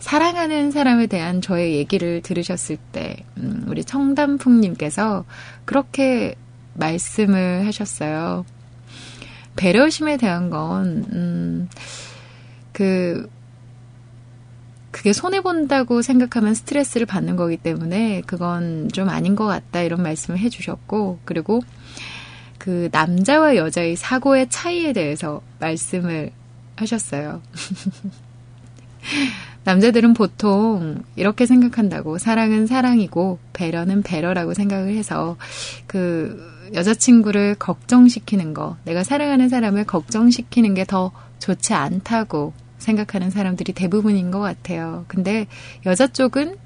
사랑하는 0.00 0.70
사람에 0.70 1.06
대한 1.06 1.40
저의 1.40 1.76
얘기를 1.76 2.22
들으셨을 2.22 2.76
때 2.92 3.24
음, 3.36 3.64
우리 3.68 3.84
청담풍님께서 3.84 5.24
그렇게 5.64 6.34
말씀을 6.74 7.66
하셨어요. 7.66 8.44
배려심에 9.56 10.16
대한 10.16 10.50
건 10.50 11.04
음, 11.12 11.68
그 12.72 13.28
그게 14.90 15.12
손해 15.12 15.42
본다고 15.42 16.02
생각하면 16.02 16.54
스트레스를 16.54 17.06
받는 17.06 17.36
거기 17.36 17.56
때문에 17.56 18.22
그건 18.26 18.88
좀 18.92 19.08
아닌 19.08 19.36
것 19.36 19.46
같다 19.46 19.82
이런 19.82 20.02
말씀을 20.02 20.38
해주셨고 20.38 21.20
그리고 21.24 21.60
그 22.58 22.88
남자와 22.92 23.56
여자의 23.56 23.96
사고의 23.96 24.48
차이에 24.50 24.92
대해서 24.92 25.40
말씀을 25.60 26.32
하셨어요. 26.76 27.40
남자들은 29.64 30.14
보통 30.14 31.02
이렇게 31.16 31.44
생각한다고 31.46 32.18
사랑은 32.18 32.66
사랑이고 32.66 33.38
배려는 33.52 34.02
배려라고 34.02 34.54
생각을 34.54 34.94
해서 34.94 35.36
그 35.86 36.56
여자친구를 36.74 37.54
걱정시키는 37.56 38.54
거, 38.54 38.76
내가 38.84 39.02
사랑하는 39.04 39.48
사람을 39.48 39.84
걱정시키는 39.84 40.74
게 40.74 40.84
더 40.84 41.10
좋지 41.38 41.74
않다고 41.74 42.52
생각하는 42.78 43.30
사람들이 43.30 43.72
대부분인 43.72 44.30
것 44.30 44.40
같아요. 44.40 45.04
근데 45.08 45.46
여자 45.86 46.06
쪽은 46.06 46.56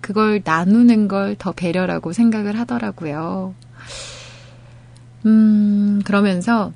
그걸 0.00 0.42
나누는 0.44 1.08
걸 1.08 1.34
더 1.38 1.52
배려라고 1.52 2.12
생각을 2.12 2.58
하더라고요. 2.58 3.54
음, 5.26 6.02
그러면서 6.04 6.72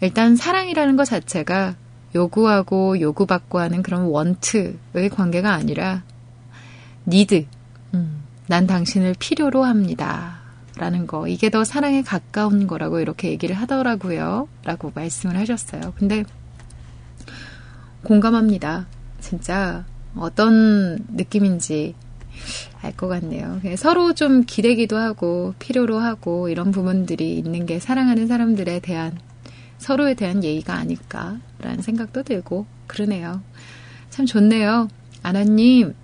일단 0.00 0.36
사랑이라는 0.36 0.96
것 0.96 1.04
자체가 1.04 1.76
요구하고 2.14 3.00
요구받고 3.00 3.58
하는 3.58 3.82
그런 3.82 4.02
원트의 4.04 5.08
관계가 5.10 5.52
아니라 5.52 6.02
니드. 7.06 7.46
음, 7.94 8.22
난 8.46 8.66
당신을 8.66 9.14
필요로 9.18 9.64
합니다. 9.64 10.42
라는 10.76 11.06
거. 11.06 11.28
이게 11.28 11.50
더 11.50 11.62
사랑에 11.62 12.02
가까운 12.02 12.66
거라고 12.66 12.98
이렇게 12.98 13.30
얘기를 13.30 13.54
하더라고요. 13.54 14.48
라고 14.64 14.90
말씀을 14.94 15.36
하셨어요. 15.36 15.94
근데 15.96 16.24
공감합니다. 18.02 18.86
진짜 19.20 19.84
어떤 20.16 20.98
느낌인지 21.08 21.94
알 22.82 22.96
것 22.96 23.08
같네요. 23.08 23.60
서로 23.76 24.14
좀 24.14 24.44
기대기도 24.44 24.96
하고 24.96 25.54
필요로 25.58 25.98
하고 25.98 26.48
이런 26.48 26.70
부분들이 26.70 27.36
있는 27.36 27.66
게 27.66 27.78
사랑하는 27.78 28.26
사람들에 28.26 28.80
대한 28.80 29.18
서로에 29.78 30.14
대한 30.14 30.44
예의가 30.44 30.74
아닐까라는 30.74 31.82
생각도 31.82 32.22
들고 32.22 32.66
그러네요. 32.86 33.42
참 34.10 34.26
좋네요. 34.26 34.88
아나님 35.22 35.94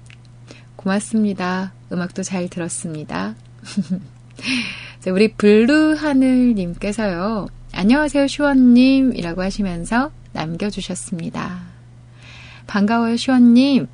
고맙습니다. 0.76 1.72
음악도 1.92 2.22
잘 2.22 2.48
들었습니다. 2.48 3.34
우리 5.06 5.32
블루 5.34 5.94
하늘님께서요. 5.98 7.48
안녕하세요, 7.72 8.26
시원님이라고 8.26 9.42
하시면서 9.42 10.10
남겨주셨습니다. 10.32 11.60
반가워요, 12.66 13.16
시원님. 13.16 13.86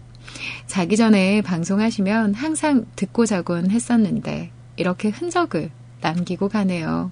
자기 0.66 0.96
전에 0.96 1.42
방송하시면 1.42 2.34
항상 2.34 2.86
듣고 2.96 3.26
자곤 3.26 3.70
했었는데, 3.70 4.50
이렇게 4.76 5.08
흔적을 5.08 5.70
남기고 6.00 6.48
가네요. 6.48 7.10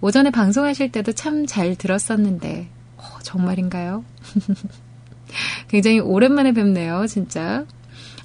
오전에 0.00 0.30
방송하실 0.30 0.92
때도 0.92 1.12
참 1.12 1.46
잘 1.46 1.76
들었었는데, 1.76 2.68
어, 2.96 3.02
정말인가요? 3.22 4.04
굉장히 5.68 6.00
오랜만에 6.00 6.52
뵙네요, 6.52 7.06
진짜. 7.06 7.64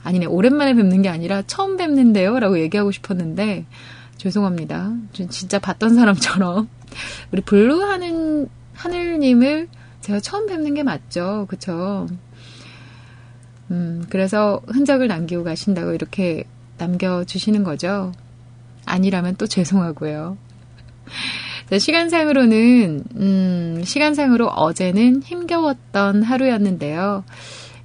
아니네, 0.03 0.25
오랜만에 0.25 0.73
뵙는 0.75 1.01
게 1.01 1.09
아니라 1.09 1.41
처음 1.43 1.77
뵙는데요? 1.77 2.39
라고 2.39 2.59
얘기하고 2.59 2.91
싶었는데, 2.91 3.65
죄송합니다. 4.17 4.93
진짜 5.29 5.59
봤던 5.59 5.95
사람처럼. 5.95 6.67
우리 7.31 7.41
블루 7.41 7.83
하는, 7.83 8.49
하늘님을 8.73 9.67
제가 10.01 10.19
처음 10.19 10.47
뵙는 10.47 10.73
게 10.73 10.83
맞죠. 10.83 11.45
그쵸? 11.49 12.07
음, 13.71 14.05
그래서 14.09 14.61
흔적을 14.67 15.07
남기고 15.07 15.43
가신다고 15.43 15.93
이렇게 15.93 16.43
남겨주시는 16.77 17.63
거죠. 17.63 18.11
아니라면 18.85 19.35
또 19.35 19.47
죄송하고요. 19.47 20.37
시간상으로는, 21.77 23.03
음, 23.15 23.81
시간상으로 23.83 24.47
어제는 24.47 25.21
힘겨웠던 25.23 26.23
하루였는데요. 26.23 27.23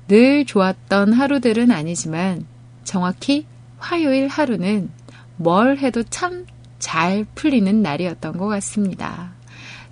늘 0.09 0.45
좋았던 0.47 1.13
하루들은 1.13 1.71
아니지만 1.71 2.47
정확히 2.85 3.47
화요일 3.79 4.29
하루는 4.29 4.91
뭘 5.37 5.79
해도 5.79 6.03
참 6.05 6.47
잘 6.85 7.25
풀리는 7.35 7.81
날이었던 7.81 8.37
것 8.37 8.47
같습니다. 8.47 9.33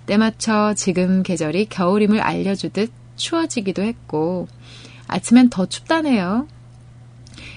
때맞춰 0.05 0.75
지금 0.75 1.23
계절이 1.23 1.65
겨울임을 1.65 2.21
알려주듯 2.21 2.91
추워지기도 3.15 3.81
했고, 3.81 4.47
아침엔 5.13 5.49
더 5.49 5.67
춥다네요. 5.67 6.47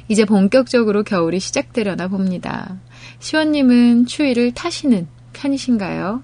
이제 0.08 0.26
본격적으로 0.26 1.02
겨울이 1.04 1.40
시작되려나 1.40 2.08
봅니다. 2.08 2.76
시원님은 3.18 4.04
추위를 4.04 4.52
타시는 4.52 5.08
편이신가요? 5.32 6.22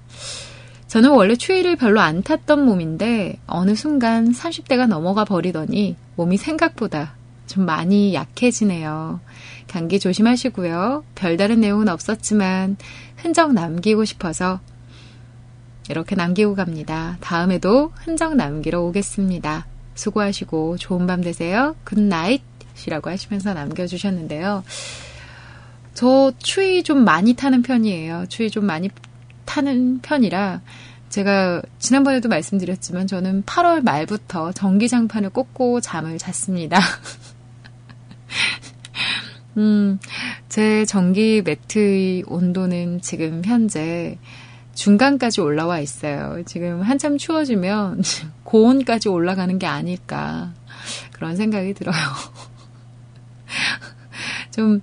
저는 0.89 1.11
원래 1.11 1.35
추위를 1.35 1.77
별로 1.77 2.03
안 2.03 2.23
탔던 2.23 2.67
몸인데 2.67 3.39
어느 3.47 3.75
순간 3.75 4.31
30대가 4.33 4.87
넘어가 4.87 5.25
버리더니 5.25 5.97
몸이 6.17 6.37
생각보다 6.37 7.15
좀 7.47 7.65
많이 7.65 8.13
약해지네요. 8.13 9.21
감기 9.69 9.99
조심하시고요. 9.99 11.03
별다른 11.15 11.63
내용은 11.63 11.89
없었지만 11.89 12.77
흔적 13.17 13.55
남기고 13.55 14.05
싶어서 14.05 14.61
이렇게 15.89 16.15
남기고 16.15 16.57
갑니다. 16.57 17.17
다음에도 17.21 17.91
흔적 17.97 18.37
남기러 18.37 18.83
오겠습니다. 18.83 19.72
수고하시고 19.95 20.79
좋은 20.79 21.07
밤 21.07 21.21
되세요. 21.21 21.77
Good 21.85 22.21
night이라고 22.21 23.11
하시면서 23.11 23.55
남겨주셨는데요. 23.55 24.65
저 25.95 26.33
추위 26.39 26.83
좀 26.83 27.05
많이 27.05 27.35
타는 27.35 27.63
편이에요. 27.63 28.25
추위 28.29 28.51
좀 28.51 28.65
많이 28.65 28.91
타는 29.45 30.01
편이라 30.01 30.63
제가 31.11 31.61
지난번에도 31.79 32.31
말씀드렸지만 32.31 33.07
저는 33.07 33.43
8월 33.43 33.83
말부터 33.83 34.53
전기장판을 34.53 35.29
꽂고 35.31 35.83
잠을 35.83 36.17
잤습니다. 36.17 36.81
음, 39.59 39.99
제 40.49 40.87
전기 40.87 41.43
매트의 41.45 42.25
온도는 42.27 43.03
지금 43.03 43.43
현재 43.45 44.17
중간까지 44.75 45.41
올라와 45.41 45.81
있어요. 45.81 46.43
지금 46.47 46.83
한참 46.83 47.19
추워지면 47.19 48.03
고온까지 48.45 49.09
올라가는 49.09 49.59
게 49.59 49.67
아닐까 49.67 50.53
그런 51.13 51.37
생각이 51.37 51.75
들어요. 51.75 51.97
좀 54.51 54.81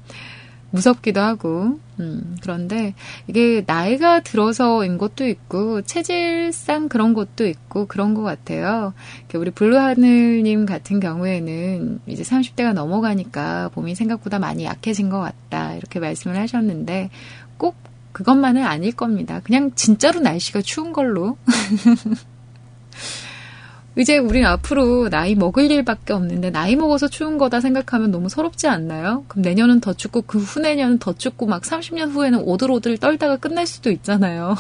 무섭기도 0.72 1.20
하고, 1.20 1.80
음, 2.00 2.38
그런데 2.42 2.94
이게 3.28 3.64
나이가 3.66 4.20
들어서인 4.20 4.98
것도 4.98 5.28
있고, 5.28 5.82
체질상 5.82 6.90
그런 6.90 7.14
것도 7.14 7.48
있고, 7.48 7.88
그런 7.88 8.14
것 8.14 8.22
같아요. 8.22 8.94
우리 9.34 9.52
블루하늘님 9.52 10.66
같은 10.66 11.00
경우에는 11.00 12.02
이제 12.06 12.24
30대가 12.24 12.74
넘어가니까 12.74 13.72
몸이 13.74 13.96
생각보다 13.96 14.38
많이 14.38 14.66
약해진 14.66 15.10
것 15.10 15.20
같다. 15.20 15.74
이렇게 15.74 16.00
말씀을 16.00 16.38
하셨는데, 16.38 17.10
꼭 17.58 17.76
그것만은 18.20 18.66
아닐 18.66 18.92
겁니다. 18.92 19.40
그냥 19.46 19.72
진짜로 19.76 20.20
날씨가 20.20 20.62
추운 20.62 20.92
걸로. 20.92 21.38
이제 23.98 24.18
우린 24.18 24.46
앞으로 24.46 25.08
나이 25.08 25.36
먹을 25.36 25.72
일밖에 25.72 26.12
없는데 26.12 26.50
나이 26.50 26.76
먹어서 26.76 27.08
추운 27.08 27.38
거다 27.38 27.62
생각하면 27.62 28.12
너무 28.12 28.28
서럽지 28.28 28.68
않나요? 28.68 29.24
그럼 29.30 29.44
내년은 29.44 29.80
더 29.80 29.94
춥고 29.94 30.24
그 30.24 30.38
후내년은 30.38 31.00
더 31.00 31.14
춥고 31.14 31.46
막 31.46 31.62
30년 31.62 32.12
후에는 32.12 32.40
오들오들 32.40 32.98
떨다가 32.98 33.38
끝날 33.38 33.66
수도 33.66 33.90
있잖아요. 33.90 34.58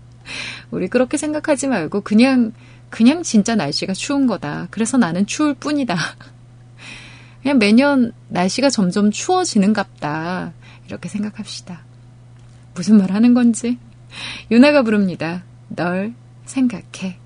우리 0.70 0.88
그렇게 0.88 1.18
생각하지 1.18 1.66
말고 1.66 2.00
그냥 2.00 2.52
그냥 2.88 3.22
진짜 3.22 3.54
날씨가 3.54 3.92
추운 3.92 4.26
거다. 4.26 4.68
그래서 4.70 4.96
나는 4.96 5.26
추울 5.26 5.52
뿐이다. 5.52 5.94
그냥 7.42 7.58
매년 7.58 8.12
날씨가 8.28 8.70
점점 8.70 9.10
추워지는갑다. 9.10 10.54
이렇게 10.86 11.10
생각합시다. 11.10 11.86
무슨 12.78 12.96
말 12.96 13.10
하는 13.10 13.34
건지. 13.34 13.76
유나가 14.52 14.84
부릅니다. 14.84 15.42
널 15.68 16.14
생각해. 16.44 17.18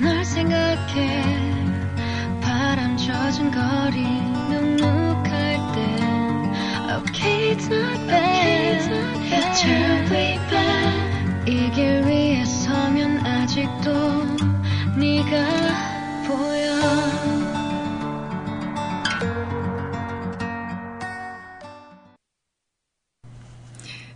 널 0.00 0.24
생각해 0.24 1.22
바람 2.40 2.96
젖은 2.96 3.50
거리 3.52 4.02
눅눅할 4.50 5.56
땐 5.74 6.52
Okay 6.98 7.52
it's 7.52 7.68
not 7.68 8.06
bad 8.08 8.82
Terribly 9.54 10.38
bad 10.50 10.71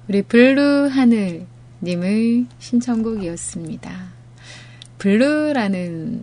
우리 0.09 0.23
블루 0.23 0.89
하늘 0.89 1.47
님의 1.83 2.47
신청곡이었습니다. 2.61 4.13
블루라는 4.99 6.23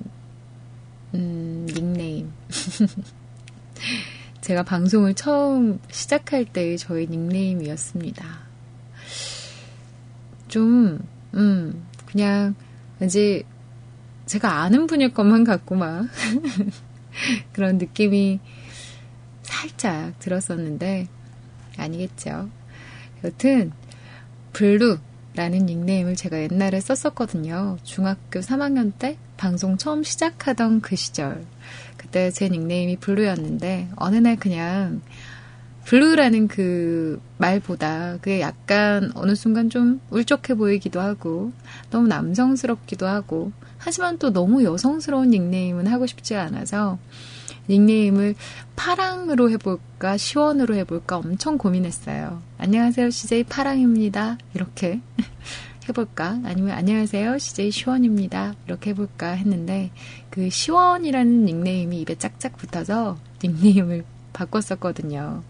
음, 1.15 1.67
닉네임. 1.67 2.31
제가 4.39 4.63
방송을 4.63 5.15
처음 5.15 5.81
시작할 5.91 6.45
때의 6.45 6.77
저의 6.77 7.07
닉네임이었습니다. 7.07 8.25
좀, 10.47 10.99
음, 11.34 11.86
그냥, 12.05 12.55
왠지 12.99 13.43
제가 14.27 14.61
아는 14.61 14.88
분일 14.88 15.13
것만 15.13 15.43
같고 15.43 15.75
막, 15.75 16.07
그런 17.51 17.77
느낌이 17.79 18.39
살짝 19.41 20.17
들었었는데, 20.19 21.09
아니겠죠. 21.75 22.49
여튼, 23.24 23.71
블루, 24.53 24.97
라는 25.36 25.65
닉네임을 25.65 26.15
제가 26.15 26.39
옛날에 26.41 26.80
썼었거든요. 26.80 27.78
중학교 27.84 28.39
3학년 28.39 28.91
때 28.97 29.17
방송 29.36 29.78
처음 29.78 30.03
시작하던 30.03 30.82
그 30.82 30.95
시절. 30.95 31.43
그때 31.97 32.30
제 32.30 32.49
닉네임이 32.49 32.97
블루였는데, 32.97 33.89
어느 33.95 34.15
날 34.17 34.36
그냥 34.36 35.01
블루라는 35.86 36.47
그 36.47 37.19
말보다 37.38 38.17
그게 38.17 38.41
약간 38.41 39.11
어느 39.15 39.34
순간 39.34 39.71
좀 39.71 39.99
울적해 40.11 40.53
보이기도 40.53 41.01
하고, 41.01 41.51
너무 41.89 42.07
남성스럽기도 42.07 43.07
하고, 43.07 43.51
하지만 43.80 44.19
또 44.19 44.32
너무 44.32 44.63
여성스러운 44.63 45.32
닉네임은 45.32 45.88
하고 45.88 46.05
싶지 46.05 46.36
않아서, 46.36 46.99
닉네임을 47.70 48.36
파랑으로 48.76 49.49
해볼까, 49.51 50.18
시원으로 50.18 50.76
해볼까 50.76 51.18
엄청 51.18 51.57
고민했어요. 51.57 52.41
안녕하세요, 52.57 53.09
CJ 53.09 53.45
파랑입니다. 53.45 54.38
이렇게 54.53 54.99
해볼까? 55.88 56.39
아니면 56.43 56.72
안녕하세요, 56.72 57.38
CJ 57.38 57.72
시원입니다. 57.72 58.55
이렇게 58.66 58.89
해볼까 58.91 59.32
했는데, 59.32 59.91
그 60.30 60.49
시원이라는 60.49 61.45
닉네임이 61.45 62.01
입에 62.01 62.16
짝짝 62.16 62.57
붙어서 62.57 63.18
닉네임을 63.43 64.03
바꿨었거든요. 64.34 65.43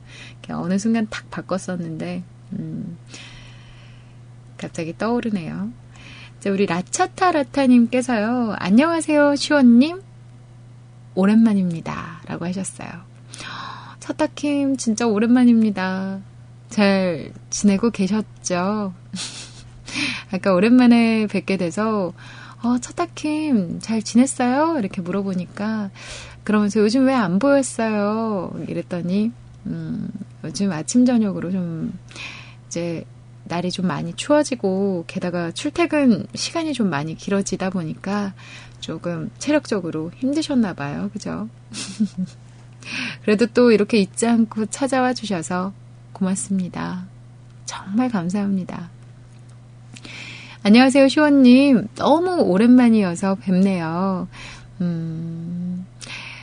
어느 0.49 0.77
순간 0.77 1.07
탁 1.09 1.29
바꿨었는데, 1.31 2.23
음, 2.53 2.97
갑자기 4.57 4.95
떠오르네요. 4.97 5.71
자, 6.39 6.51
우리 6.51 6.65
라차타라타님께서요, 6.65 8.55
안녕하세요, 8.57 9.35
시원님. 9.35 10.01
오랜만입니다. 11.15 12.21
라고 12.25 12.45
하셨어요. 12.45 12.89
첫타킴 13.99 14.77
진짜 14.77 15.07
오랜만입니다. 15.07 16.19
잘 16.69 17.31
지내고 17.49 17.89
계셨죠? 17.91 18.93
아까 20.31 20.53
오랜만에 20.53 21.27
뵙게 21.27 21.57
돼서 21.57 22.13
어, 22.63 22.77
첫타킴 22.79 23.79
잘 23.81 24.01
지냈어요? 24.01 24.77
이렇게 24.79 25.01
물어보니까 25.01 25.91
그러면서 26.43 26.79
요즘 26.79 27.05
왜 27.05 27.13
안 27.13 27.39
보였어요? 27.39 28.53
이랬더니 28.67 29.31
음, 29.67 30.09
요즘 30.43 30.71
아침 30.71 31.05
저녁으로 31.05 31.51
좀 31.51 31.97
이제 32.67 33.05
날이 33.45 33.71
좀 33.71 33.87
많이 33.87 34.13
추워지고 34.13 35.03
게다가 35.07 35.51
출퇴근 35.51 36.25
시간이 36.33 36.73
좀 36.73 36.89
많이 36.89 37.15
길어지다 37.15 37.69
보니까 37.69 38.33
조금 38.83 39.31
체력적으로 39.39 40.11
힘드셨나 40.17 40.73
봐요. 40.73 41.09
그죠? 41.13 41.47
그래도 43.23 43.45
또 43.45 43.71
이렇게 43.71 43.97
잊지 43.97 44.27
않고 44.27 44.65
찾아와 44.65 45.13
주셔서 45.13 45.71
고맙습니다. 46.11 47.05
정말 47.63 48.09
감사합니다. 48.09 48.89
안녕하세요, 50.63 51.07
시원님. 51.07 51.87
너무 51.95 52.41
오랜만이어서 52.41 53.35
뵙네요. 53.35 54.27
음, 54.81 55.85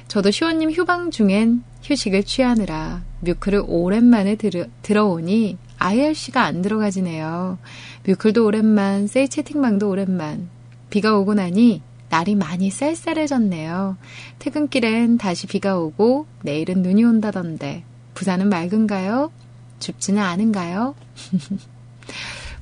저도 0.09 0.31
시원님 0.31 0.71
휴방 0.71 1.11
중엔 1.11 1.63
휴식을 1.83 2.23
취하느라 2.23 3.03
뮤클을 3.21 3.65
오랜만에 3.67 4.37
들, 4.37 4.71
들어오니 4.81 5.59
IRC가 5.79 6.43
안 6.43 6.63
들어가지네요. 6.63 7.59
뮤클도 8.07 8.47
오랜만, 8.47 9.07
세이 9.07 9.29
채팅방도 9.29 9.91
오랜만. 9.91 10.49
비가 10.89 11.19
오고 11.19 11.35
나니 11.35 11.83
날이 12.11 12.35
많이 12.35 12.71
쌀쌀해졌네요. 12.71 13.97
퇴근길엔 14.39 15.17
다시 15.17 15.47
비가 15.47 15.79
오고 15.79 16.27
내일은 16.43 16.83
눈이 16.83 17.05
온다던데 17.05 17.85
부산은 18.15 18.49
맑은가요? 18.51 19.33
춥지는 19.79 20.21
않은가요? 20.21 20.95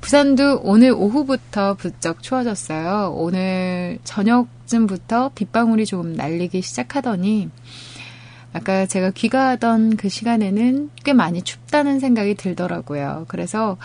부산도 0.01 0.61
오늘 0.63 0.93
오후부터 0.93 1.75
부쩍 1.75 2.23
추워졌어요. 2.23 3.13
오늘 3.17 3.99
저녁쯤부터 4.05 5.33
빗방울이 5.35 5.87
조금 5.87 6.13
날리기 6.13 6.63
시작하더니 6.63 7.51
아까 8.53 8.87
제가 8.87 9.11
귀가하던 9.11 9.97
그 9.97 10.09
시간에는 10.09 10.91
꽤 11.05 11.13
많이 11.13 11.43
춥다는 11.43 12.01
생각이 12.01 12.35
들더라고요. 12.35 13.25
그래서 13.29 13.77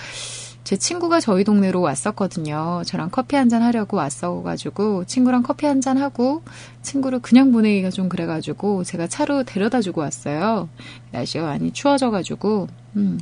제 0.64 0.78
친구가 0.78 1.20
저희 1.20 1.44
동네로 1.44 1.82
왔었거든요. 1.82 2.84
저랑 2.86 3.10
커피 3.12 3.36
한 3.36 3.50
잔 3.50 3.62
하려고 3.62 3.98
왔어가지고 3.98 5.04
친구랑 5.06 5.44
커피 5.44 5.66
한 5.66 5.82
잔 5.82 5.98
하고 5.98 6.42
친구를 6.82 7.20
그냥 7.20 7.52
보내기가 7.52 7.90
좀 7.90 8.08
그래가지고 8.08 8.86
제가 8.86 9.08
차로 9.08 9.44
데려다 9.44 9.82
주고 9.82 10.00
왔어요. 10.02 10.70
날씨가 11.12 11.46
많이 11.46 11.72
추워져가지고 11.72 12.68
음. 12.96 13.20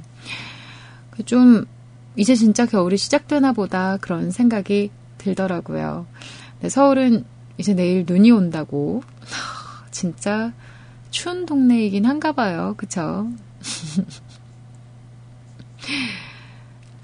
좀 1.25 1.65
이제 2.15 2.35
진짜 2.35 2.65
겨울이 2.67 2.97
시작되나 2.97 3.53
보다 3.53 3.97
그런 3.97 4.29
생각이 4.31 4.91
들더라고요. 5.17 6.05
서울은 6.69 7.25
이제 7.57 7.73
내일 7.73 8.05
눈이 8.07 8.29
온다고 8.31 9.01
진짜 9.91 10.53
추운 11.09 11.45
동네이긴 11.47 12.05
한가 12.05 12.31
봐요. 12.33 12.75
그쵸? 12.77 13.27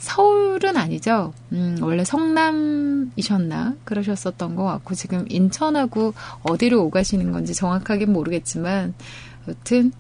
서울은 0.08 0.78
아니죠. 0.78 1.34
음, 1.52 1.78
원래 1.82 2.06
성남이셨나? 2.06 3.76
그러셨었던 3.84 4.56
것 4.56 4.64
같고, 4.64 4.96
지금 4.96 5.26
인천하고 5.28 6.14
어디로 6.44 6.82
오가시는 6.86 7.34
건지 7.34 7.54
정확하게 7.54 8.06
모르겠지만, 8.06 8.94
여튼, 9.50 9.92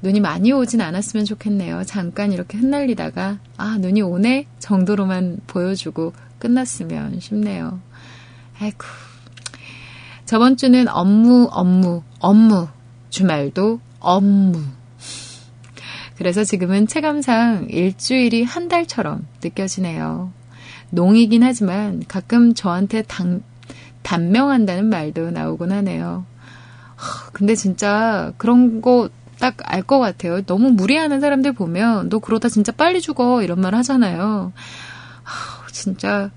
눈이 0.00 0.20
많이 0.20 0.50
오진 0.52 0.80
않았으면 0.80 1.26
좋겠네요. 1.26 1.84
잠깐 1.84 2.32
이렇게 2.32 2.56
흩날리다가, 2.56 3.38
아, 3.58 3.76
눈이 3.78 4.00
오네? 4.00 4.46
정도로만 4.60 5.40
보여주고 5.46 6.14
끝났으면 6.38 7.20
싶네요. 7.20 7.80
아이고. 8.58 8.86
저번 10.24 10.56
주는 10.56 10.88
업무, 10.88 11.48
업무, 11.50 12.02
업무. 12.20 12.68
주말도 13.10 13.80
업무. 14.00 14.77
그래서 16.18 16.44
지금은 16.44 16.86
체감상 16.86 17.68
일주일이 17.70 18.42
한 18.42 18.68
달처럼 18.68 19.26
느껴지네요. 19.42 20.32
농이긴 20.90 21.42
하지만 21.42 22.02
가끔 22.08 22.54
저한테 22.54 23.02
당, 23.02 23.42
단명한다는 24.02 24.86
말도 24.86 25.30
나오곤 25.30 25.72
하네요. 25.72 26.26
근데 27.32 27.54
진짜 27.54 28.32
그런 28.36 28.80
거 28.82 29.08
딱 29.38 29.58
알 29.64 29.82
것 29.82 29.98
같아요. 29.98 30.42
너무 30.42 30.70
무리하는 30.70 31.20
사람들 31.20 31.52
보면 31.52 32.08
너 32.08 32.18
그러다 32.18 32.48
진짜 32.48 32.72
빨리 32.72 33.00
죽어 33.00 33.42
이런 33.42 33.60
말 33.60 33.74
하잖아요. 33.76 34.52
진짜 35.72 36.30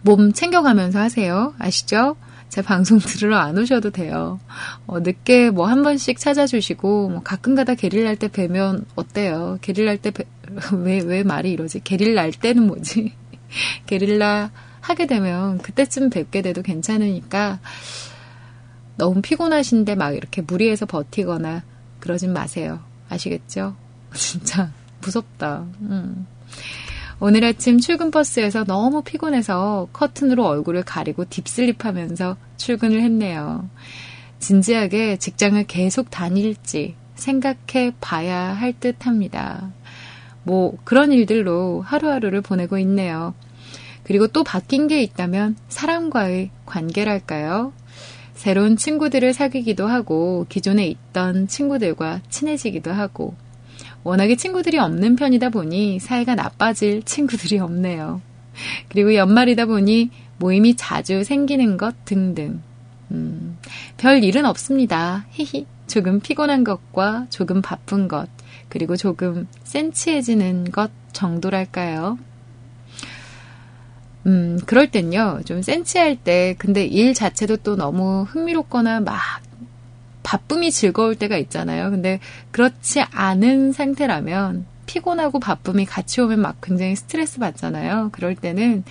몸 0.00 0.32
챙겨가면서 0.32 0.98
하세요. 0.98 1.52
아시죠? 1.58 2.16
제 2.48 2.62
방송 2.62 2.98
들으러 2.98 3.36
안 3.36 3.58
오셔도 3.58 3.90
돼요. 3.90 4.40
어, 4.86 5.00
늦게 5.00 5.50
뭐 5.50 5.66
한 5.66 5.82
번씩 5.82 6.18
찾아주시고, 6.18 7.10
뭐 7.10 7.22
가끔 7.22 7.54
가다 7.54 7.74
게릴날 7.74 8.16
때 8.16 8.28
뵈면 8.28 8.86
어때요? 8.94 9.58
게릴날 9.60 9.98
때, 9.98 10.10
뵈... 10.10 10.24
왜, 10.82 11.00
왜 11.00 11.22
말이 11.22 11.52
이러지? 11.52 11.80
게릴날 11.80 12.32
때는 12.32 12.66
뭐지? 12.66 13.12
게릴라 13.86 14.50
하게 14.80 15.06
되면 15.06 15.58
그때쯤 15.58 16.10
뵙게 16.10 16.42
돼도 16.42 16.62
괜찮으니까, 16.62 17.60
너무 18.96 19.20
피곤하신데 19.22 19.94
막 19.94 20.16
이렇게 20.16 20.42
무리해서 20.42 20.86
버티거나 20.86 21.62
그러진 22.00 22.32
마세요. 22.32 22.80
아시겠죠? 23.08 23.76
진짜 24.14 24.72
무섭다. 25.02 25.66
음. 25.82 26.26
오늘 27.20 27.44
아침 27.44 27.80
출근 27.80 28.12
버스에서 28.12 28.62
너무 28.62 29.02
피곤해서 29.02 29.88
커튼으로 29.92 30.46
얼굴을 30.46 30.84
가리고 30.84 31.24
딥슬립 31.24 31.84
하면서 31.84 32.36
출근을 32.56 33.02
했네요. 33.02 33.68
진지하게 34.38 35.16
직장을 35.16 35.64
계속 35.66 36.10
다닐지 36.10 36.94
생각해 37.16 37.94
봐야 38.00 38.52
할 38.52 38.74
듯 38.74 39.04
합니다. 39.06 39.72
뭐 40.44 40.76
그런 40.84 41.10
일들로 41.10 41.82
하루하루를 41.82 42.40
보내고 42.40 42.78
있네요. 42.78 43.34
그리고 44.04 44.28
또 44.28 44.44
바뀐 44.44 44.86
게 44.86 45.02
있다면 45.02 45.56
사람과의 45.68 46.50
관계랄까요? 46.66 47.72
새로운 48.34 48.76
친구들을 48.76 49.32
사귀기도 49.32 49.88
하고 49.88 50.46
기존에 50.48 50.86
있던 50.86 51.48
친구들과 51.48 52.20
친해지기도 52.30 52.92
하고 52.92 53.34
워낙에 54.04 54.36
친구들이 54.36 54.78
없는 54.78 55.16
편이다 55.16 55.50
보니 55.50 55.98
사이가 55.98 56.34
나빠질 56.34 57.02
친구들이 57.02 57.58
없네요. 57.58 58.20
그리고 58.88 59.14
연말이다 59.14 59.66
보니 59.66 60.10
모임이 60.38 60.76
자주 60.76 61.24
생기는 61.24 61.76
것 61.76 62.04
등등. 62.04 62.60
음, 63.10 63.58
별 63.96 64.22
일은 64.22 64.44
없습니다. 64.44 65.26
히히. 65.30 65.66
조금 65.88 66.20
피곤한 66.20 66.64
것과 66.64 67.26
조금 67.30 67.62
바쁜 67.62 68.08
것, 68.08 68.28
그리고 68.68 68.94
조금 68.94 69.48
센치해지는 69.64 70.70
것 70.70 70.90
정도랄까요? 71.12 72.18
음, 74.26 74.60
그럴 74.66 74.90
땐요, 74.90 75.40
좀 75.46 75.62
센치할 75.62 76.16
때, 76.16 76.54
근데 76.58 76.84
일 76.84 77.14
자체도 77.14 77.58
또 77.58 77.74
너무 77.74 78.24
흥미롭거나 78.28 79.00
막 79.00 79.16
바쁨이 80.28 80.70
즐거울 80.70 81.14
때가 81.14 81.38
있잖아요. 81.38 81.90
근데 81.90 82.20
그렇지 82.50 83.00
않은 83.00 83.72
상태라면 83.72 84.66
피곤하고 84.84 85.40
바쁨이 85.40 85.86
같이 85.86 86.20
오면 86.20 86.42
막 86.42 86.60
굉장히 86.60 86.96
스트레스 86.96 87.38
받잖아요. 87.38 88.10
그럴 88.12 88.34
때는 88.34 88.84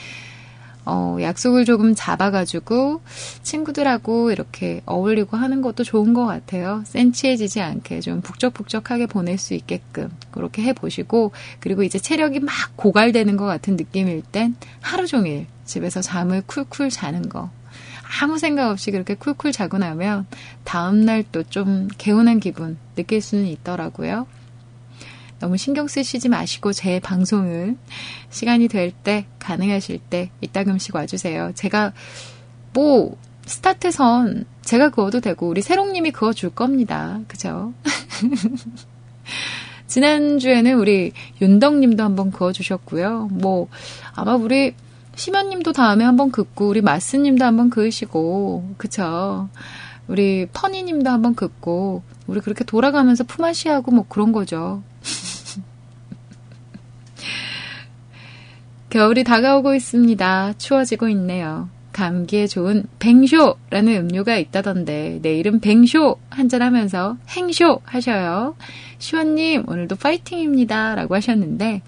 어, 0.83 1.17
약속을 1.21 1.65
조금 1.65 1.93
잡아가지고 1.93 3.01
친구들하고 3.43 4.31
이렇게 4.31 4.81
어울리고 4.87 5.37
하는 5.37 5.61
것도 5.61 5.83
좋은 5.83 6.15
것 6.15 6.25
같아요. 6.25 6.81
센치해지지 6.87 7.61
않게 7.61 7.99
좀 7.99 8.21
북적북적하게 8.21 9.05
보낼 9.05 9.37
수 9.37 9.53
있게끔 9.53 10.09
그렇게 10.31 10.63
해보시고 10.63 11.33
그리고 11.59 11.83
이제 11.83 11.99
체력이 11.99 12.39
막 12.39 12.51
고갈되는 12.77 13.37
것 13.37 13.45
같은 13.45 13.75
느낌일 13.75 14.23
땐 14.31 14.55
하루 14.81 15.05
종일 15.05 15.45
집에서 15.65 16.01
잠을 16.01 16.41
쿨쿨 16.47 16.89
자는 16.89 17.29
거 17.29 17.51
아무 18.21 18.37
생각 18.37 18.69
없이 18.69 18.91
그렇게 18.91 19.15
쿨쿨 19.15 19.51
자고 19.51 19.77
나면 19.77 20.25
다음날 20.63 21.23
또 21.31 21.43
좀 21.43 21.87
개운한 21.97 22.39
기분 22.39 22.77
느낄 22.95 23.21
수는 23.21 23.45
있더라고요. 23.45 24.27
너무 25.39 25.57
신경 25.57 25.87
쓰시지 25.87 26.29
마시고 26.29 26.73
제 26.73 26.99
방송을 26.99 27.77
시간이 28.29 28.67
될 28.67 28.91
때, 28.91 29.25
가능하실 29.39 29.99
때 30.09 30.29
이따금씩 30.41 30.95
와주세요. 30.95 31.51
제가 31.55 31.93
뭐 32.73 33.17
스타트선 33.45 34.45
제가 34.63 34.89
그어도 34.89 35.21
되고 35.21 35.47
우리 35.47 35.61
새롱님이 35.61 36.11
그어줄 36.11 36.49
겁니다. 36.49 37.19
그죠? 37.27 37.73
지난주에는 39.87 40.77
우리 40.77 41.13
윤덕님도 41.41 42.03
한번 42.03 42.31
그어주셨고요. 42.31 43.29
뭐 43.31 43.69
아마 44.13 44.35
우리 44.35 44.73
심연님도 45.17 45.73
다음에 45.73 46.05
한번 46.05 46.31
긋고 46.31 46.69
우리 46.69 46.81
마스님도 46.81 47.43
한번 47.43 47.71
그으시고 47.71 48.75
그쵸? 48.77 49.49
우리 50.07 50.47
퍼니님도 50.53 51.09
한번 51.09 51.33
긋고 51.33 52.03
우리 52.27 52.39
그렇게 52.39 52.63
돌아가면서 52.63 53.23
품앗이하고 53.23 53.91
뭐 53.91 54.05
그런 54.07 54.31
거죠. 54.31 54.83
겨울이 58.91 59.23
다가오고 59.23 59.73
있습니다. 59.73 60.53
추워지고 60.59 61.09
있네요. 61.09 61.67
감기에 61.93 62.45
좋은 62.45 62.85
뱅쇼라는 62.99 63.95
음료가 63.95 64.37
있다던데 64.37 65.17
내일은 65.23 65.59
뱅쇼 65.59 66.19
한잔하면서 66.29 67.17
행쇼 67.29 67.81
하셔요. 67.83 68.55
시원님 68.99 69.63
오늘도 69.67 69.95
파이팅입니다. 69.95 70.93
라고 70.93 71.15
하셨는데 71.15 71.81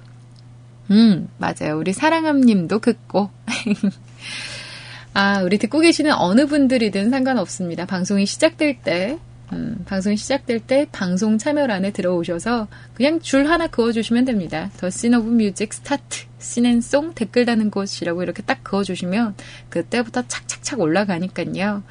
음 0.91 1.29
맞아요. 1.37 1.77
우리 1.77 1.93
사랑함 1.93 2.41
님도 2.41 2.79
긋고 2.79 3.29
아 5.13 5.41
우리 5.41 5.57
듣고 5.57 5.79
계시는 5.79 6.13
어느 6.13 6.45
분들이든 6.47 7.09
상관없습니다. 7.09 7.85
방송이 7.85 8.25
시작될 8.25 8.81
때 8.81 9.17
음, 9.51 9.83
방송이 9.87 10.15
시작될 10.15 10.59
때 10.59 10.85
방송 10.91 11.37
참여란에 11.39 11.91
들어오셔서 11.91 12.67
그냥 12.93 13.19
줄 13.19 13.49
하나 13.49 13.65
그어주시면 13.67 14.25
됩니다. 14.25 14.69
The 14.77 14.89
Scene 14.89 15.13
of 15.15 15.27
Music 15.27 15.73
start 15.73 16.25
scene 16.39 16.70
and 16.70 16.89
song 16.89 17.13
댓글 17.15 17.45
다는 17.45 17.71
곳이라고 17.71 18.21
이렇게 18.23 18.43
딱 18.43 18.63
그어주시면 18.63 19.35
그때부터 19.69 20.27
착착착 20.27 20.79
올라가니까요. 20.79 21.83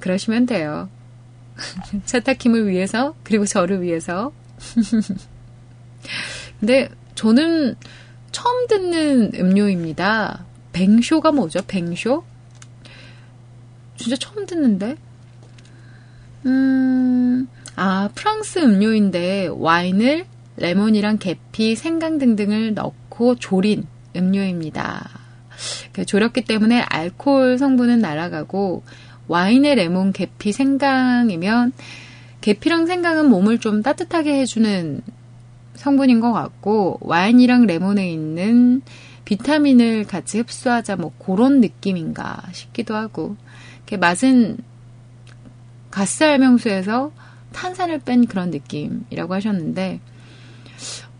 그러시면 0.00 0.46
돼요. 0.46 0.88
차타킴을 2.04 2.66
위해서 2.68 3.14
그리고 3.22 3.46
저를 3.46 3.80
위해서 3.82 4.32
근데 6.58 6.88
저는 7.14 7.76
처음 8.32 8.66
듣는 8.66 9.32
음료입니다. 9.34 10.44
뱅쇼가 10.72 11.32
뭐죠? 11.32 11.60
뱅쇼? 11.66 12.24
진짜 13.96 14.16
처음 14.16 14.46
듣는데? 14.46 14.96
음, 16.46 17.48
아, 17.76 18.10
프랑스 18.14 18.58
음료인데 18.58 19.48
와인을 19.52 20.26
레몬이랑 20.56 21.18
계피, 21.18 21.74
생강 21.74 22.18
등등을 22.18 22.74
넣고 22.74 23.36
조린 23.36 23.86
음료입니다. 24.14 25.08
그 25.92 26.04
졸였기 26.04 26.42
때문에 26.42 26.80
알코올 26.80 27.58
성분은 27.58 28.00
날아가고 28.00 28.82
와인에 29.28 29.74
레몬, 29.74 30.12
계피, 30.12 30.52
생강이면 30.52 31.72
계피랑 32.40 32.86
생강은 32.86 33.30
몸을 33.30 33.58
좀 33.58 33.82
따뜻하게 33.82 34.40
해주는 34.40 35.00
성분인 35.74 36.20
것 36.20 36.32
같고 36.32 36.98
와인이랑 37.00 37.66
레몬에 37.66 38.10
있는 38.10 38.82
비타민을 39.24 40.04
같이 40.04 40.38
흡수하자 40.38 40.96
뭐 40.96 41.12
그런 41.18 41.60
느낌인가 41.60 42.42
싶기도 42.52 42.94
하고 42.94 43.36
맛은 43.98 44.58
가스 45.90 46.24
알 46.24 46.40
명수에서 46.40 47.12
탄산을 47.54 48.00
뺀 48.00 48.26
그런 48.26 48.50
느낌이라고 48.50 49.32
하셨는데, 49.32 50.00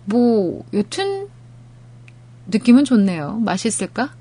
뭐, 0.05 0.63
여튼, 0.75 1.29
느낌은 2.49 2.85
좋네요. 2.85 3.39
맛있을까? 3.39 4.13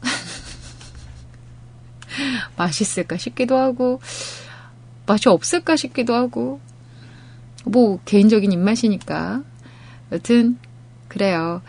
맛있을까 2.56 3.18
싶기도 3.18 3.58
하고, 3.58 4.00
맛이 5.06 5.28
없을까 5.28 5.76
싶기도 5.76 6.14
하고, 6.14 6.60
뭐, 7.64 8.00
개인적인 8.04 8.52
입맛이니까. 8.52 9.42
여튼, 10.12 10.56
그래요. 11.08 11.62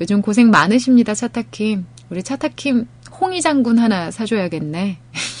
요즘 0.00 0.22
고생 0.22 0.50
많으십니다, 0.50 1.14
차타킴. 1.14 1.86
우리 2.10 2.22
차타킴 2.22 2.86
홍이 3.20 3.40
장군 3.42 3.78
하나 3.78 4.10
사줘야겠네. 4.10 4.98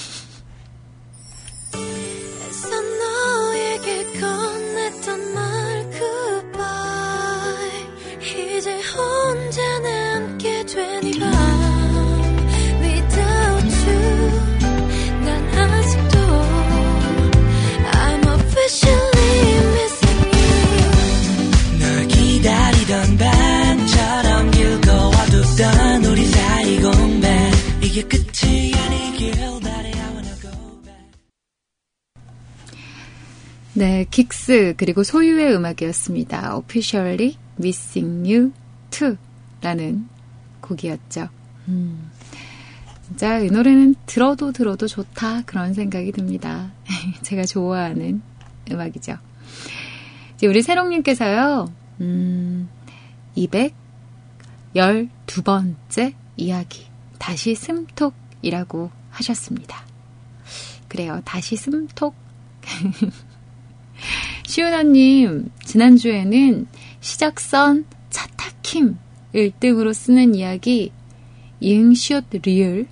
네, 33.74 34.06
긱스 34.10 34.72
그리고 34.78 35.02
소유의 35.02 35.54
음악이었습니다. 35.54 36.56
Officially 36.56 37.36
Missing 37.58 38.32
You 38.32 38.52
Too라는 38.90 40.08
곡이었죠. 40.62 41.28
음, 41.68 42.10
진짜 43.06 43.40
이 43.40 43.48
노래는 43.48 43.96
들어도 44.06 44.52
들어도 44.52 44.86
좋다 44.86 45.42
그런 45.42 45.74
생각이 45.74 46.12
듭니다. 46.12 46.72
제가 47.22 47.44
좋아하는 47.44 48.22
음악이죠. 48.70 49.18
이제 50.36 50.46
우리 50.46 50.62
새롱님께서요, 50.62 51.70
음, 52.00 52.70
212번째 53.36 56.14
이야기, 56.38 56.86
다시 57.18 57.54
숨톡이라고 57.54 58.98
하셨습니다. 59.20 59.84
그래요, 60.88 61.20
다시 61.24 61.56
숨톡. 61.56 62.14
시은아님, 64.46 65.50
지난주에는 65.64 66.66
시작선 67.00 67.86
차타킴 68.10 68.98
1등으로 69.34 69.94
쓰는 69.94 70.34
이야기 70.34 70.92
이응 71.60 71.94
시옷 71.94 72.24
리을 72.42 72.88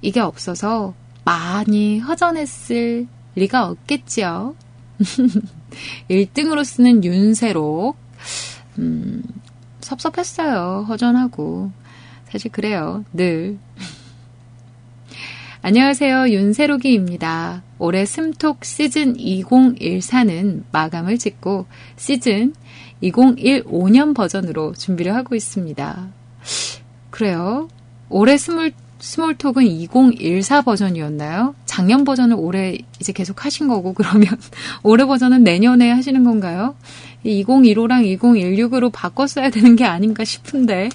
이게 0.00 0.20
없어서 0.20 0.94
많이 1.24 1.98
허전했을 1.98 3.06
리가 3.34 3.66
없겠지요. 3.66 4.54
1등으로 6.10 6.64
쓰는 6.64 7.02
윤세록 7.04 7.96
음, 8.78 9.22
섭섭했어요. 9.80 10.86
허전하고 10.88 11.72
사실 12.30 12.50
그래요. 12.50 13.04
늘 13.12 13.58
안녕하세요. 15.64 16.30
윤세록이입니다. 16.30 17.62
올해 17.78 18.04
small 18.04 18.37
talk 18.37 18.64
시즌 18.64 19.16
2014는 19.16 20.64
마감을 20.72 21.18
짓고 21.18 21.66
시즌 21.94 22.52
2015년 23.00 24.12
버전으로 24.12 24.74
준비를 24.74 25.14
하고 25.14 25.36
있습니다. 25.36 26.08
그래요. 27.10 27.68
올해 28.08 28.36
small, 28.38 28.72
small 28.98 29.25
talk은 29.25 29.62
2014 29.62 30.62
버전이었나요? 30.62 31.54
작년 31.64 32.02
버전을 32.02 32.34
올해 32.40 32.78
이제 32.98 33.12
계속 33.12 33.44
하신 33.44 33.68
거고, 33.68 33.92
그러면 33.94 34.26
올해 34.82 35.04
버전은 35.04 35.44
내년에 35.44 35.92
하시는 35.92 36.24
건가요? 36.24 36.74
2015랑 37.24 38.18
2016으로 38.18 38.90
바꿨어야 38.92 39.50
되는 39.50 39.76
게 39.76 39.84
아닌가 39.84 40.24
싶은데. 40.24 40.88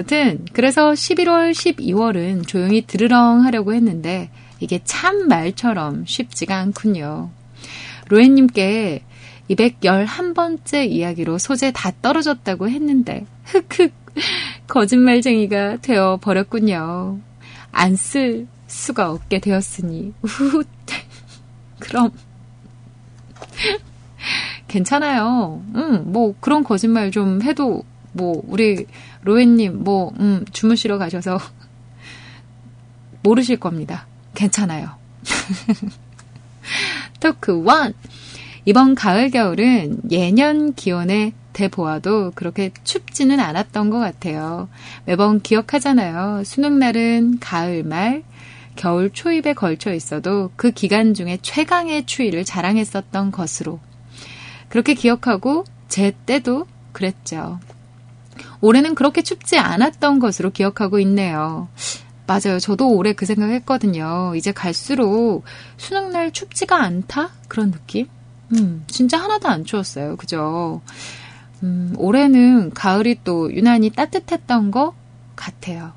여튼 0.00 0.46
그래서 0.54 0.92
11월, 0.92 1.52
12월은 1.52 2.46
조용히 2.46 2.86
드르렁 2.86 3.44
하려고 3.44 3.74
했는데 3.74 4.30
이게 4.58 4.80
참 4.84 5.28
말처럼 5.28 6.04
쉽지가 6.06 6.56
않군요. 6.56 7.30
로엔님께 8.08 9.02
211번째 9.50 10.88
이야기로 10.88 11.36
소재 11.36 11.70
다 11.70 11.92
떨어졌다고 12.00 12.70
했는데 12.70 13.26
흑흑 13.44 13.92
거짓말쟁이가 14.66 15.78
되어 15.82 16.18
버렸군요. 16.20 17.18
안 17.72 17.94
쓸 17.94 18.46
수가 18.66 19.10
없게 19.10 19.38
되었으니 19.40 20.14
우후 20.22 20.64
그럼 21.78 22.10
괜찮아요. 24.66 25.62
음, 25.74 26.12
뭐 26.12 26.34
그런 26.40 26.64
거짓말 26.64 27.10
좀 27.10 27.42
해도 27.42 27.82
뭐 28.12 28.42
우리 28.46 28.86
로엔님 29.22 29.84
뭐 29.84 30.12
음, 30.18 30.44
주무시러 30.52 30.98
가셔서 30.98 31.38
모르실 33.22 33.58
겁니다. 33.58 34.06
괜찮아요. 34.34 34.90
토크 37.20 37.52
1. 37.52 37.94
이번 38.64 38.94
가을 38.94 39.30
겨울은 39.30 40.10
예년 40.10 40.74
기온에 40.74 41.32
대보아도 41.52 42.32
그렇게 42.34 42.70
춥지는 42.84 43.40
않았던 43.40 43.90
것 43.90 43.98
같아요. 43.98 44.68
매번 45.04 45.40
기억하잖아요. 45.40 46.44
수능날은 46.44 47.38
가을 47.40 47.82
말, 47.82 48.22
겨울 48.76 49.10
초입에 49.10 49.54
걸쳐 49.54 49.92
있어도 49.92 50.50
그 50.56 50.70
기간 50.70 51.12
중에 51.12 51.38
최강의 51.42 52.06
추위를 52.06 52.44
자랑했었던 52.44 53.30
것으로. 53.30 53.80
그렇게 54.68 54.94
기억하고 54.94 55.64
제 55.88 56.12
때도 56.24 56.66
그랬죠. 56.92 57.58
올해는 58.60 58.94
그렇게 58.94 59.22
춥지 59.22 59.58
않았던 59.58 60.18
것으로 60.18 60.50
기억하고 60.50 60.98
있네요. 61.00 61.68
맞아요. 62.26 62.60
저도 62.60 62.94
올해 62.94 63.12
그 63.12 63.26
생각 63.26 63.50
했거든요. 63.50 64.34
이제 64.36 64.52
갈수록 64.52 65.42
수능 65.76 66.10
날 66.10 66.30
춥지가 66.30 66.80
않다? 66.80 67.30
그런 67.48 67.72
느낌? 67.72 68.06
음, 68.52 68.84
진짜 68.86 69.18
하나도 69.18 69.48
안 69.48 69.64
추웠어요. 69.64 70.16
그죠? 70.16 70.80
음, 71.62 71.94
올해는 71.96 72.70
가을이 72.70 73.20
또 73.24 73.52
유난히 73.52 73.90
따뜻했던 73.90 74.70
것 74.70 74.94
같아요. 75.34 75.92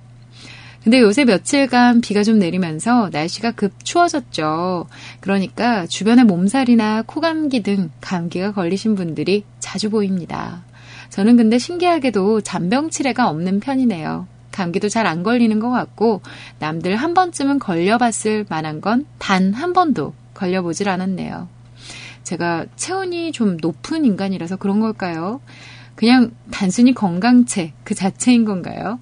근데 0.83 0.99
요새 0.99 1.23
며칠간 1.23 2.01
비가 2.01 2.23
좀 2.23 2.39
내리면서 2.39 3.09
날씨가 3.13 3.51
급 3.51 3.85
추워졌죠. 3.85 4.87
그러니까 5.21 5.85
주변에 5.87 6.25
몸살이나 6.25 7.03
코감기 7.03 7.63
등 7.63 7.89
감기가 8.01 8.51
걸리신 8.51 8.95
분들이 8.95 9.45
자주 9.59 9.89
보입니다. 9.89 10.63
저는 11.13 11.37
근데 11.37 11.59
신기하게도 11.59 12.41
잔병 12.41 12.89
치레가 12.89 13.29
없는 13.29 13.59
편이네요. 13.59 14.25
감기도 14.51 14.89
잘 14.89 15.05
안 15.05 15.21
걸리는 15.21 15.59
것 15.59 15.69
같고 15.69 16.21
남들 16.57 16.95
한 16.95 17.13
번쯤은 17.13 17.59
걸려봤을 17.59 18.47
만한 18.49 18.81
건 18.81 19.05
단 19.19 19.53
한 19.53 19.73
번도 19.73 20.13
걸려보질 20.33 20.89
않았네요. 20.89 21.47
제가 22.23 22.65
체온이 22.75 23.31
좀 23.31 23.57
높은 23.61 24.05
인간이라서 24.05 24.55
그런 24.55 24.79
걸까요? 24.79 25.39
그냥 25.93 26.31
단순히 26.49 26.95
건강체 26.95 27.73
그 27.83 27.93
자체인 27.93 28.43
건가요? 28.43 28.99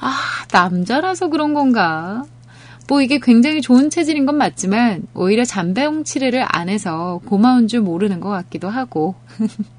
아, 0.00 0.16
남자라서 0.50 1.28
그런 1.28 1.54
건가? 1.54 2.24
뭐 2.88 3.02
이게 3.02 3.20
굉장히 3.22 3.60
좋은 3.60 3.88
체질인 3.88 4.26
건 4.26 4.36
맞지만 4.36 5.06
오히려 5.14 5.44
잔병 5.44 6.02
치레를 6.02 6.44
안 6.48 6.68
해서 6.68 7.20
고마운 7.26 7.68
줄 7.68 7.82
모르는 7.82 8.18
것 8.18 8.30
같기도 8.30 8.68
하고 8.68 9.14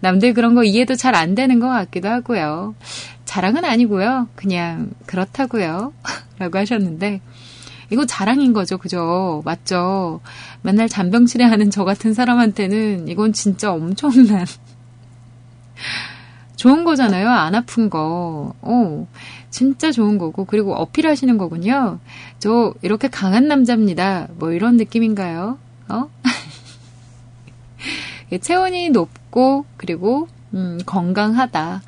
남들 0.00 0.34
그런 0.34 0.54
거 0.54 0.64
이해도 0.64 0.94
잘 0.94 1.14
안 1.14 1.34
되는 1.34 1.58
것 1.60 1.68
같기도 1.68 2.08
하고요. 2.08 2.74
자랑은 3.24 3.64
아니고요. 3.64 4.28
그냥 4.36 4.90
그렇다고요. 5.06 5.92
라고 6.38 6.58
하셨는데 6.58 7.20
이거 7.90 8.06
자랑인 8.06 8.52
거죠. 8.52 8.78
그죠? 8.78 9.42
맞죠? 9.44 10.20
맨날 10.62 10.88
잔병치레 10.88 11.44
하는 11.44 11.70
저 11.70 11.84
같은 11.84 12.14
사람한테는 12.14 13.08
이건 13.08 13.32
진짜 13.32 13.72
엄청난 13.72 14.46
좋은 16.56 16.84
거잖아요. 16.84 17.28
안 17.28 17.54
아픈 17.54 17.88
거. 17.88 18.52
어, 18.62 19.06
진짜 19.50 19.92
좋은 19.92 20.18
거고. 20.18 20.44
그리고 20.44 20.74
어필하시는 20.74 21.38
거군요. 21.38 22.00
저 22.40 22.74
이렇게 22.82 23.08
강한 23.08 23.46
남자입니다. 23.48 24.26
뭐 24.38 24.50
이런 24.52 24.76
느낌인가요? 24.76 25.58
어? 25.88 26.10
체온이 28.36 28.90
높고, 28.90 29.64
그리고, 29.78 30.28
음, 30.52 30.78
건강하다. 30.84 31.82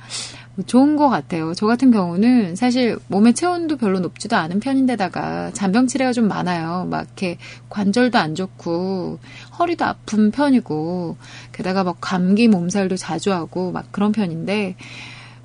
좋은 0.66 0.97
것 0.97 1.09
같아요. 1.09 1.55
저 1.55 1.66
같은 1.66 1.91
경우는 1.91 2.57
사실 2.57 2.99
몸의 3.09 3.34
체온도 3.34 3.76
별로 3.76 4.01
높지도 4.01 4.36
않은 4.36 4.61
편인데다가 4.61 5.53
잔병 5.53 5.86
치레가 5.86 6.12
좀 6.12 6.28
많아요. 6.28 6.86
막 6.91 7.03
이렇게 7.03 7.38
관절도 7.68 8.18
안 8.18 8.34
좋고 8.34 9.18
허리도 9.59 9.84
아픈 9.84 10.30
편이고 10.30 11.16
게다가 11.53 11.84
막 11.84 11.97
감기 12.01 12.49
몸살도 12.49 12.97
자주 12.97 13.32
하고 13.32 13.72
막 13.72 13.91
그런 13.93 14.12
편인데 14.12 14.76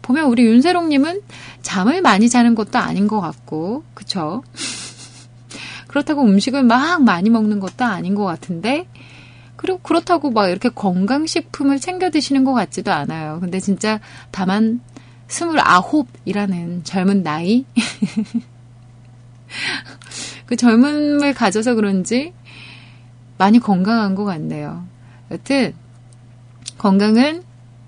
보면 0.01 0.25
우리 0.25 0.43
윤세롱님은 0.43 1.21
잠을 1.61 2.01
많이 2.01 2.29
자는 2.29 2.53
것도 2.53 2.77
아닌 2.79 3.07
것 3.07 3.21
같고 3.21 3.83
그쵸? 3.93 4.43
그렇다고 5.87 6.23
음식을 6.23 6.63
막 6.63 7.03
많이 7.03 7.29
먹는 7.29 7.59
것도 7.59 7.85
아닌 7.85 8.15
것 8.15 8.25
같은데 8.25 8.85
그리고 9.55 9.79
그렇다고 9.79 10.31
막 10.31 10.49
이렇게 10.49 10.69
건강식품을 10.69 11.79
챙겨 11.79 12.09
드시는 12.09 12.43
것 12.43 12.53
같지도 12.53 12.91
않아요. 12.91 13.39
근데 13.41 13.59
진짜 13.59 13.99
다만 14.31 14.81
스물아홉이라는 15.27 16.83
젊은 16.83 17.23
나이? 17.23 17.65
그 20.45 20.55
젊음을 20.55 21.33
가져서 21.33 21.75
그런지 21.75 22.33
많이 23.37 23.59
건강한 23.59 24.15
것 24.15 24.25
같네요. 24.25 24.85
여튼, 25.31 25.73
건강은 26.77 27.43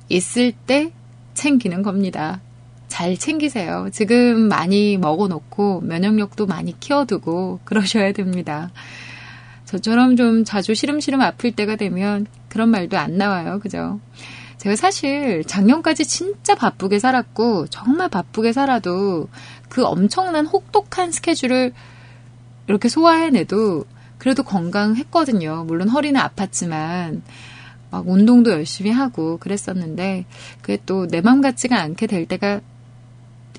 있을 0.09 0.51
때 0.51 0.91
챙기는 1.33 1.83
겁니다. 1.83 2.41
잘 2.87 3.17
챙기세요. 3.17 3.89
지금 3.91 4.47
많이 4.47 4.97
먹어놓고 4.97 5.81
면역력도 5.81 6.47
많이 6.47 6.79
키워두고 6.79 7.59
그러셔야 7.63 8.11
됩니다. 8.13 8.71
저처럼 9.67 10.15
좀 10.15 10.43
자주 10.45 10.73
시름시름 10.73 11.21
아플 11.21 11.51
때가 11.51 11.75
되면 11.75 12.25
그런 12.49 12.69
말도 12.69 12.97
안 12.97 13.17
나와요. 13.17 13.59
그죠? 13.61 13.99
제가 14.57 14.75
사실 14.75 15.43
작년까지 15.45 16.05
진짜 16.05 16.55
바쁘게 16.55 16.99
살았고 16.99 17.67
정말 17.67 18.09
바쁘게 18.09 18.53
살아도 18.53 19.27
그 19.69 19.85
엄청난 19.85 20.47
혹독한 20.47 21.11
스케줄을 21.11 21.73
이렇게 22.67 22.89
소화해내도 22.89 23.85
그래도 24.17 24.43
건강했거든요. 24.43 25.65
물론 25.67 25.89
허리는 25.89 26.19
아팠지만 26.19 27.21
막 27.91 28.07
운동도 28.09 28.51
열심히 28.51 28.91
하고 28.91 29.37
그랬었는데 29.37 30.25
그게 30.61 30.79
또 30.85 31.05
내 31.07 31.21
맘 31.21 31.41
같지가 31.41 31.79
않게 31.79 32.07
될 32.07 32.25
때가 32.25 32.61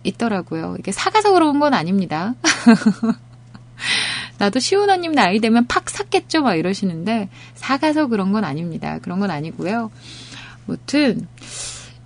있더라고요. 0.05 0.77
이게 0.79 0.91
사가서 0.93 1.33
그런 1.33 1.61
건 1.61 1.75
아닙니다. 1.75 2.35
나도 4.39 4.61
시우나님 4.61 5.12
나이 5.12 5.41
되면 5.41 5.66
팍 5.66 5.91
샀겠죠? 5.91 6.43
막 6.43 6.55
이러시는데 6.55 7.28
사가서 7.55 8.07
그런 8.07 8.32
건 8.32 8.45
아닙니다. 8.45 8.99
그런 9.03 9.18
건 9.20 9.30
아니고요. 9.30 9.91
무튼 10.66 11.26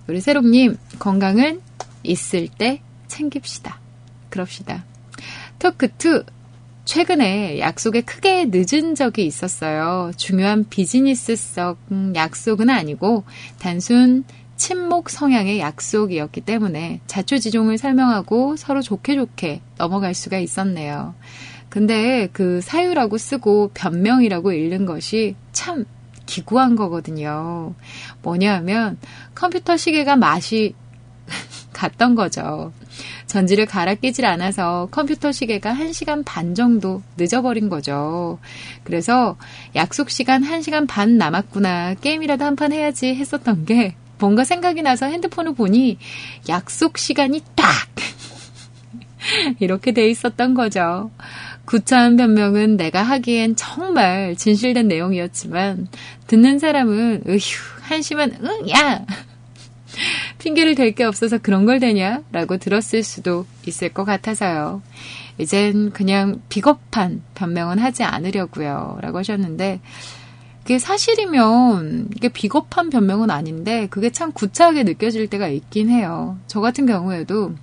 우리 0.07 0.19
세롬님 0.19 0.77
건강은 0.99 1.61
있을 2.03 2.47
때 2.47 2.81
챙깁시다. 3.07 3.79
그럽시다. 4.29 4.83
토크 5.59 5.85
2 5.85 6.23
최근에 6.85 7.59
약속에 7.59 8.01
크게 8.01 8.49
늦은 8.51 8.95
적이 8.95 9.25
있었어요. 9.25 10.11
중요한 10.17 10.65
비즈니스성 10.69 12.13
약속은 12.15 12.69
아니고 12.69 13.23
단순 13.59 14.25
침묵 14.57 15.09
성향의 15.09 15.59
약속이었기 15.59 16.41
때문에 16.41 16.99
자초지종을 17.07 17.77
설명하고 17.77 18.55
서로 18.57 18.81
좋게 18.81 19.15
좋게 19.15 19.61
넘어갈 19.77 20.13
수가 20.13 20.39
있었네요. 20.39 21.15
근데 21.73 22.29
그 22.33 22.61
사유라고 22.61 23.17
쓰고 23.17 23.71
변명이라고 23.73 24.51
읽는 24.53 24.85
것이 24.85 25.35
참 25.53 25.85
기구한 26.27 26.75
거거든요. 26.75 27.73
뭐냐 28.21 28.53
하면 28.57 28.99
컴퓨터 29.33 29.75
시계가 29.75 30.15
맛이 30.15 30.75
갔던 31.73 32.13
거죠. 32.13 32.71
전지를 33.25 33.65
갈아 33.65 33.95
끼질 33.95 34.23
않아서 34.23 34.87
컴퓨터 34.91 35.31
시계가 35.31 35.73
1시간 35.73 36.21
반 36.23 36.53
정도 36.53 37.01
늦어버린 37.17 37.69
거죠. 37.69 38.37
그래서 38.83 39.35
약속 39.73 40.11
시간 40.11 40.43
1시간 40.43 40.87
반 40.87 41.17
남았구나. 41.17 41.95
게임이라도 41.95 42.45
한 42.45 42.55
판 42.55 42.71
해야지 42.71 43.15
했었던 43.15 43.65
게 43.65 43.95
뭔가 44.19 44.43
생각이 44.43 44.83
나서 44.83 45.07
핸드폰을 45.07 45.55
보니 45.55 45.97
약속 46.49 46.99
시간이 46.99 47.41
딱! 47.55 47.65
이렇게 49.59 49.91
돼 49.91 50.07
있었던 50.07 50.53
거죠. 50.53 51.09
구차한 51.65 52.17
변명은 52.17 52.77
내가 52.77 53.03
하기엔 53.03 53.55
정말 53.55 54.35
진실된 54.35 54.87
내용이었지만 54.87 55.87
듣는 56.27 56.59
사람은 56.59 57.23
으휴 57.27 57.39
한심한 57.81 58.37
응야 58.43 59.05
핑계를 60.39 60.75
댈 60.75 60.93
게 60.93 61.03
없어서 61.05 61.37
그런 61.37 61.65
걸 61.65 61.79
되냐? 61.79 62.21
라고 62.31 62.57
들었을 62.57 63.03
수도 63.03 63.45
있을 63.65 63.89
것 63.89 64.03
같아서요. 64.03 64.81
이젠 65.37 65.91
그냥 65.91 66.41
비겁한 66.49 67.23
변명은 67.35 67.79
하지 67.79 68.03
않으려고요. 68.03 68.99
라고 69.01 69.19
하셨는데, 69.19 69.79
그게 70.61 70.79
사실이면 70.79 72.09
이게 72.15 72.29
비겁한 72.29 72.89
변명은 72.89 73.31
아닌데, 73.31 73.87
그게 73.89 74.09
참 74.11 74.31
구차하게 74.31 74.83
느껴질 74.83 75.27
때가 75.27 75.47
있긴 75.47 75.89
해요. 75.89 76.37
저 76.47 76.59
같은 76.61 76.85
경우에도 76.85 77.53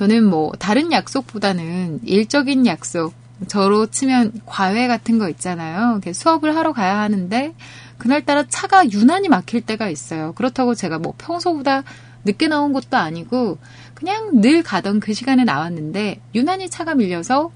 저는 0.00 0.24
뭐 0.24 0.50
다른 0.58 0.92
약속보다는 0.92 2.00
일적인 2.06 2.64
약속, 2.64 3.12
저로 3.48 3.84
치면 3.84 4.32
과외 4.46 4.88
같은 4.88 5.18
거 5.18 5.28
있잖아요. 5.28 6.00
수업을 6.10 6.56
하러 6.56 6.72
가야 6.72 7.00
하는데 7.00 7.54
그날따라 7.98 8.44
차가 8.48 8.90
유난히 8.90 9.28
막힐 9.28 9.60
때가 9.60 9.90
있어요. 9.90 10.32
그렇다고 10.36 10.74
제가 10.74 10.98
뭐 10.98 11.12
평소보다 11.18 11.82
늦게 12.24 12.48
나온 12.48 12.72
것도 12.72 12.96
아니고 12.96 13.58
그냥 13.92 14.40
늘 14.40 14.62
가던 14.62 15.00
그 15.00 15.12
시간에 15.12 15.44
나왔는데 15.44 16.22
유난히 16.34 16.70
차가 16.70 16.94
밀려서 16.94 17.50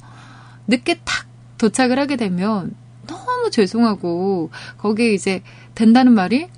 늦게 0.66 1.00
탁 1.02 1.26
도착을 1.56 1.98
하게 1.98 2.16
되면 2.16 2.74
너무 3.06 3.50
죄송하고 3.50 4.50
거기에 4.76 5.14
이제 5.14 5.42
된다는 5.74 6.12
말이 6.12 6.48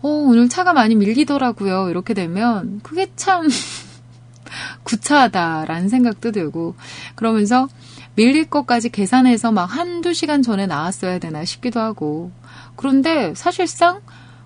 어, 0.00 0.08
오늘 0.08 0.48
차가 0.48 0.72
많이 0.72 0.94
밀리더라고요. 0.94 1.90
이렇게 1.90 2.14
되면 2.14 2.80
그게 2.82 3.08
참 3.14 3.46
구차하다라는 4.84 5.88
생각도 5.88 6.32
들고 6.32 6.74
그러면서 7.14 7.68
밀릴 8.14 8.50
것까지 8.50 8.90
계산해서 8.90 9.52
막 9.52 9.64
한두 9.64 10.12
시간 10.14 10.42
전에 10.42 10.66
나왔어야 10.66 11.18
되나 11.18 11.44
싶기도 11.44 11.80
하고 11.80 12.30
그런데 12.76 13.32
사실상 13.34 14.00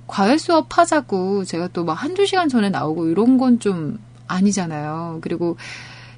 과외 0.06 0.36
수업 0.38 0.76
하자고 0.78 1.44
제가 1.44 1.68
또 1.68 1.84
막 1.84 1.94
한두 1.94 2.26
시간 2.26 2.48
전에 2.48 2.68
나오고 2.70 3.08
이런 3.08 3.38
건 3.38 3.58
좀 3.58 3.98
아니잖아요. 4.28 5.18
그리고 5.22 5.56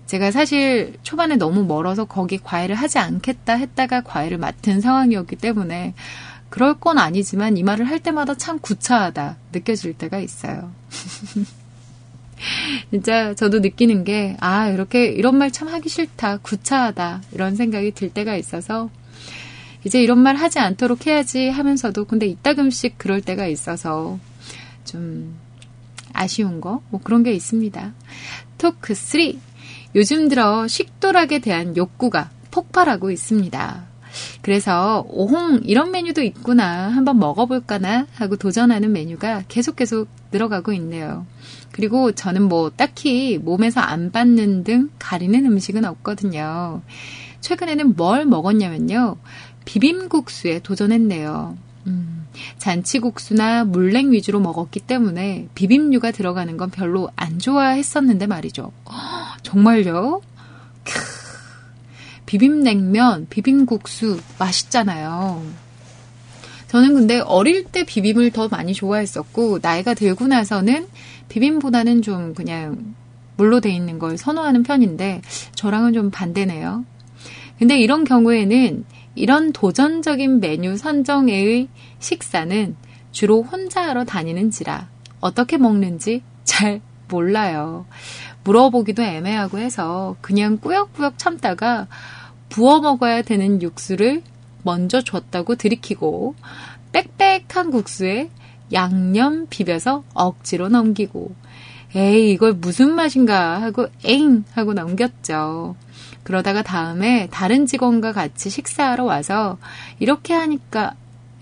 제가 0.06 0.30
사실 0.30 0.96
초반에 1.02 1.36
너무 1.36 1.64
멀어서 1.64 2.04
거기 2.04 2.38
과외를 2.38 2.74
하지 2.76 2.98
않겠다 2.98 3.54
했다가 3.54 4.02
과외를 4.02 4.38
맡은 4.38 4.80
상황이었기 4.80 5.36
때문에 5.36 5.94
그럴 6.50 6.74
건 6.78 6.98
아니지만 6.98 7.56
이 7.56 7.62
말을 7.62 7.86
할 7.88 7.98
때마다 8.00 8.34
참 8.34 8.58
구차하다 8.60 9.36
느껴질 9.52 9.94
때가 9.94 10.18
있어요. 10.18 10.70
진짜 12.90 13.34
저도 13.34 13.60
느끼는 13.60 14.04
게, 14.04 14.36
아, 14.40 14.68
이렇게, 14.68 15.06
이런 15.06 15.36
말 15.36 15.50
참 15.50 15.68
하기 15.68 15.88
싫다, 15.88 16.38
구차하다, 16.38 17.22
이런 17.32 17.54
생각이 17.56 17.92
들 17.92 18.10
때가 18.10 18.36
있어서, 18.36 18.90
이제 19.84 20.02
이런 20.02 20.18
말 20.18 20.36
하지 20.36 20.58
않도록 20.58 21.06
해야지 21.06 21.48
하면서도, 21.48 22.06
근데 22.06 22.26
이따금씩 22.26 22.96
그럴 22.98 23.20
때가 23.20 23.46
있어서, 23.46 24.18
좀, 24.84 25.34
아쉬운 26.12 26.60
거, 26.60 26.82
뭐 26.90 27.00
그런 27.02 27.22
게 27.22 27.32
있습니다. 27.32 27.92
토크 28.58 28.94
3. 28.94 29.32
요즘 29.94 30.28
들어 30.28 30.66
식도락에 30.66 31.38
대한 31.40 31.76
욕구가 31.76 32.30
폭발하고 32.50 33.10
있습니다. 33.10 33.84
그래서 34.42 35.04
오홍 35.08 35.62
이런 35.64 35.90
메뉴도 35.90 36.22
있구나 36.22 36.88
한번 36.88 37.18
먹어볼까나 37.18 38.06
하고 38.14 38.36
도전하는 38.36 38.92
메뉴가 38.92 39.44
계속 39.48 39.76
계속 39.76 40.08
늘어가고 40.32 40.72
있네요. 40.74 41.26
그리고 41.72 42.12
저는 42.12 42.42
뭐 42.42 42.70
딱히 42.70 43.38
몸에서 43.38 43.80
안 43.80 44.12
받는 44.12 44.64
등 44.64 44.90
가리는 44.98 45.44
음식은 45.44 45.84
없거든요. 45.84 46.82
최근에는 47.40 47.96
뭘 47.96 48.24
먹었냐면요. 48.24 49.16
비빔국수에 49.64 50.60
도전했네요. 50.60 51.56
음, 51.86 52.26
잔치국수나 52.58 53.64
물냉 53.64 54.12
위주로 54.12 54.40
먹었기 54.40 54.80
때문에 54.80 55.48
비빔류가 55.54 56.10
들어가는 56.12 56.56
건 56.56 56.70
별로 56.70 57.10
안 57.16 57.38
좋아했었는데 57.38 58.26
말이죠. 58.26 58.72
허, 58.88 59.36
정말요? 59.42 60.22
크, 60.84 60.92
비빔냉면, 62.26 63.28
비빔국수 63.28 64.20
맛있잖아요. 64.38 65.44
저는 66.68 66.94
근데 66.94 67.20
어릴 67.20 67.64
때 67.64 67.84
비빔을 67.84 68.32
더 68.32 68.48
많이 68.48 68.74
좋아했었고 68.74 69.60
나이가 69.62 69.94
들고 69.94 70.26
나서는 70.26 70.88
비빔보다는 71.28 72.02
좀 72.02 72.34
그냥 72.34 72.96
물로 73.36 73.60
돼 73.60 73.70
있는 73.70 73.98
걸 73.98 74.18
선호하는 74.18 74.64
편인데 74.64 75.22
저랑은 75.54 75.92
좀 75.92 76.10
반대네요. 76.10 76.84
근데 77.58 77.78
이런 77.78 78.02
경우에는 78.02 78.84
이런 79.14 79.52
도전적인 79.52 80.40
메뉴 80.40 80.76
선정의 80.76 81.68
식사는 82.00 82.74
주로 83.12 83.42
혼자 83.42 83.86
하러 83.86 84.04
다니는지라 84.04 84.88
어떻게 85.20 85.56
먹는지 85.56 86.22
잘 86.42 86.80
몰라요. 87.08 87.86
물어보기도 88.44 89.02
애매하고 89.02 89.58
해서 89.58 90.16
그냥 90.20 90.58
꾸역꾸역 90.58 91.18
참다가 91.18 91.86
부어 92.48 92.80
먹어야 92.80 93.22
되는 93.22 93.60
육수를 93.62 94.22
먼저 94.62 95.02
줬다고 95.02 95.56
들이키고 95.56 96.34
빽빽한 96.92 97.70
국수에 97.70 98.30
양념 98.72 99.46
비벼서 99.48 100.04
억지로 100.14 100.68
넘기고 100.68 101.34
에이 101.96 102.32
이걸 102.32 102.54
무슨 102.54 102.94
맛인가 102.94 103.60
하고 103.62 103.86
엥 104.04 104.44
하고 104.52 104.74
넘겼죠. 104.74 105.76
그러다가 106.24 106.62
다음에 106.62 107.28
다른 107.30 107.66
직원과 107.66 108.12
같이 108.12 108.50
식사하러 108.50 109.04
와서 109.04 109.58
이렇게 110.00 110.34
하니까 110.34 110.94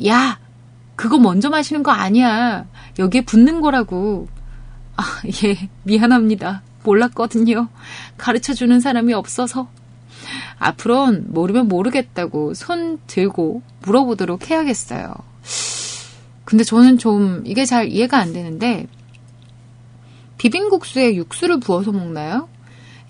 야 0.06 0.38
그거 0.96 1.18
먼저 1.18 1.48
마시는 1.48 1.82
거 1.82 1.90
아니야. 1.90 2.66
여기에 2.98 3.22
붙는 3.22 3.60
거라고. 3.60 4.28
아 4.96 5.02
예 5.44 5.70
미안합니다 5.84 6.62
몰랐거든요 6.84 7.68
가르쳐 8.16 8.54
주는 8.54 8.80
사람이 8.80 9.12
없어서 9.14 9.68
앞으론 10.58 11.26
모르면 11.28 11.68
모르겠다고 11.68 12.54
손 12.54 12.98
들고 13.06 13.62
물어보도록 13.82 14.50
해야겠어요. 14.50 15.12
근데 16.44 16.64
저는 16.64 16.98
좀 16.98 17.42
이게 17.44 17.64
잘 17.64 17.88
이해가 17.88 18.18
안 18.18 18.32
되는데 18.32 18.86
비빔국수에 20.38 21.14
육수를 21.14 21.60
부어서 21.60 21.92
먹나요? 21.92 22.48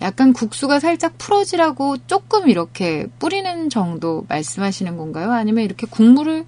약간 0.00 0.32
국수가 0.32 0.80
살짝 0.80 1.16
풀어지라고 1.18 1.96
조금 2.06 2.48
이렇게 2.48 3.06
뿌리는 3.18 3.70
정도 3.70 4.24
말씀하시는 4.28 4.96
건가요? 4.96 5.30
아니면 5.30 5.64
이렇게 5.64 5.86
국물을 5.86 6.44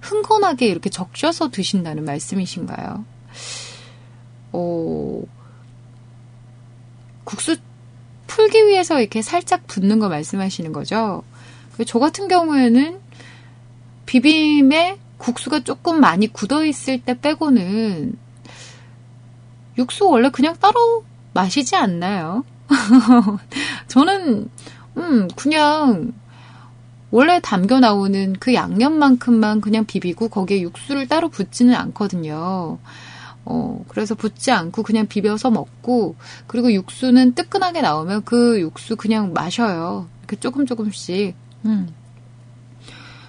흥건하게 0.00 0.66
이렇게 0.66 0.90
적셔서 0.90 1.50
드신다는 1.50 2.04
말씀이신가요? 2.04 3.04
어, 4.52 5.22
국수 7.24 7.56
풀기 8.26 8.66
위해서 8.66 9.00
이렇게 9.00 9.22
살짝 9.22 9.66
붓는 9.66 9.98
거 9.98 10.08
말씀하시는 10.08 10.72
거죠? 10.72 11.22
저 11.86 11.98
같은 11.98 12.28
경우에는 12.28 13.00
비빔에 14.06 14.98
국수가 15.18 15.60
조금 15.60 16.00
많이 16.00 16.26
굳어 16.26 16.64
있을 16.64 17.00
때 17.00 17.18
빼고는 17.18 18.16
육수 19.78 20.08
원래 20.08 20.30
그냥 20.30 20.54
따로 20.60 21.04
마시지 21.32 21.74
않나요? 21.76 22.44
저는 23.88 24.48
음 24.96 25.28
그냥 25.36 26.12
원래 27.10 27.40
담겨 27.40 27.80
나오는 27.80 28.34
그 28.38 28.54
양념만큼만 28.54 29.60
그냥 29.60 29.84
비비고 29.84 30.28
거기에 30.28 30.60
육수를 30.62 31.06
따로 31.08 31.28
붓지는 31.28 31.74
않거든요. 31.74 32.78
어, 33.44 33.84
그래서 33.88 34.14
붓지 34.14 34.50
않고 34.50 34.82
그냥 34.82 35.06
비벼서 35.06 35.50
먹고, 35.50 36.16
그리고 36.46 36.72
육수는 36.72 37.34
뜨끈하게 37.34 37.82
나오면 37.82 38.24
그 38.24 38.60
육수 38.60 38.96
그냥 38.96 39.32
마셔요. 39.32 40.08
이렇게 40.20 40.36
조금 40.36 40.66
조금씩. 40.66 41.34
음. 41.64 41.88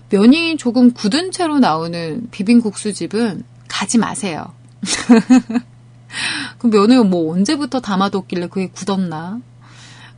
면이 0.10 0.58
조금 0.58 0.92
굳은 0.94 1.32
채로 1.32 1.60
나오는 1.60 2.28
비빔국수집은 2.32 3.44
가지 3.68 3.98
마세요. 3.98 4.54
그 6.60 6.68
면을 6.68 7.04
뭐 7.04 7.34
언제부터 7.34 7.82
담아뒀길래 7.82 8.48
그게 8.48 8.68
굳었나? 8.68 9.42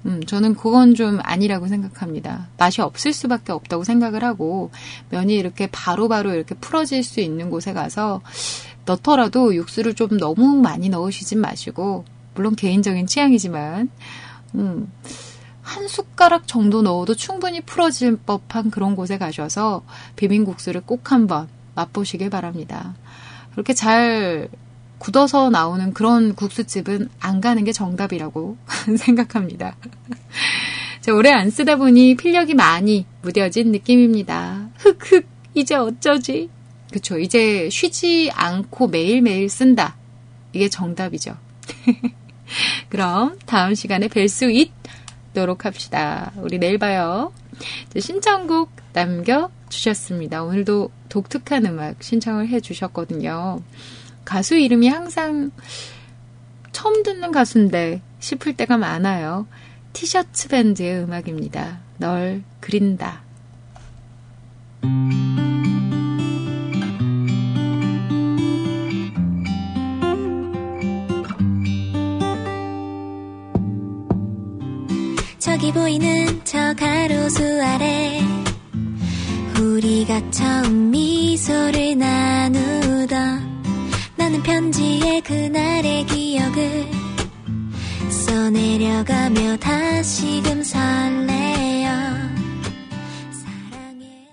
음, 0.06 0.24
저는 0.24 0.56
그건 0.56 0.96
좀 0.96 1.20
아니라고 1.22 1.68
생각합니다. 1.68 2.48
맛이 2.58 2.82
없을 2.82 3.12
수밖에 3.14 3.52
없다고 3.52 3.84
생각을 3.84 4.24
하고, 4.24 4.72
면이 5.10 5.36
이렇게 5.36 5.68
바로바로 5.68 6.08
바로 6.08 6.36
이렇게 6.36 6.56
풀어질 6.56 7.04
수 7.04 7.20
있는 7.20 7.50
곳에 7.50 7.74
가서 7.74 8.22
넣더라도 8.88 9.54
육수를 9.54 9.94
좀 9.94 10.18
너무 10.18 10.56
많이 10.56 10.90
넣으시진 10.90 11.40
마시고, 11.40 12.06
물론 12.34 12.56
개인적인 12.56 13.06
취향이지만, 13.06 13.90
음, 14.56 14.92
한 15.62 15.88
숟가락 15.88 16.48
정도 16.48 16.82
넣어도 16.82 17.14
충분히 17.14 17.60
풀어질 17.62 18.16
법한 18.26 18.72
그런 18.72 18.96
곳에 18.96 19.18
가셔서 19.18 19.84
비빔국수를 20.16 20.82
꼭 20.82 21.12
한번 21.12 21.50
맛보시길 21.76 22.30
바랍니다. 22.30 22.96
그렇게 23.52 23.74
잘 23.74 24.48
굳어서 24.98 25.50
나오는 25.50 25.94
그런 25.94 26.36
국수집은 26.36 27.10
안 27.20 27.42
가는 27.42 27.64
게 27.66 27.74
정답이라고 27.74 28.58
생각합니다. 28.98 29.76
자, 31.02 31.14
오래 31.14 31.32
안 31.32 31.50
쓰다 31.50 31.76
보니 31.76 32.16
필력이 32.16 32.54
많이 32.54 33.06
무뎌진 33.22 33.72
느낌입니다. 33.72 34.70
흑흑, 34.78 35.26
이제 35.54 35.76
어쩌지? 35.76 36.50
그쵸. 36.92 37.20
이제 37.20 37.70
쉬지 37.70 38.32
않고 38.34 38.88
매일매일 38.88 39.50
쓴다. 39.50 39.96
이게 40.54 40.70
정답이죠. 40.70 41.36
그럼 42.90 43.38
다음 43.46 43.76
시간에 43.76 44.08
뵐 44.08 44.28
수 44.28 44.50
있도록 44.50 45.66
합시다. 45.66 46.32
우리 46.38 46.58
내일 46.58 46.78
봐요. 46.78 47.34
신청곡 47.98 48.72
남겨주셨습니다. 48.94 50.44
오늘도 50.44 50.92
독특한 51.10 51.66
음악 51.66 52.02
신청을 52.02 52.48
해주셨거든요. 52.50 53.62
가수 54.26 54.56
이름이 54.56 54.88
항상 54.88 55.52
처음 56.72 57.04
듣는 57.04 57.32
가수인데 57.32 58.02
싶을 58.20 58.56
때가 58.56 58.78
많아요. 58.78 59.48
티셔츠 59.94 60.48
밴드의 60.50 61.04
음악입니다. 61.04 61.80
널 61.98 62.44
그린다. 62.60 63.24
저기 75.58 75.74
보이는 75.74 76.40
저 76.44 76.76
가로수 76.76 77.44
아래 77.64 78.22
우리가 79.60 80.30
처음 80.30 80.92
미소를 80.92 81.98
나누던 81.98 83.64
나는 84.18 84.44
편지에 84.44 85.20
그날의 85.22 86.06
기억을 86.06 86.86
써내려가며 88.08 89.58
다시금 89.58 90.62
설레요 90.62 91.90
사랑해 93.32 94.28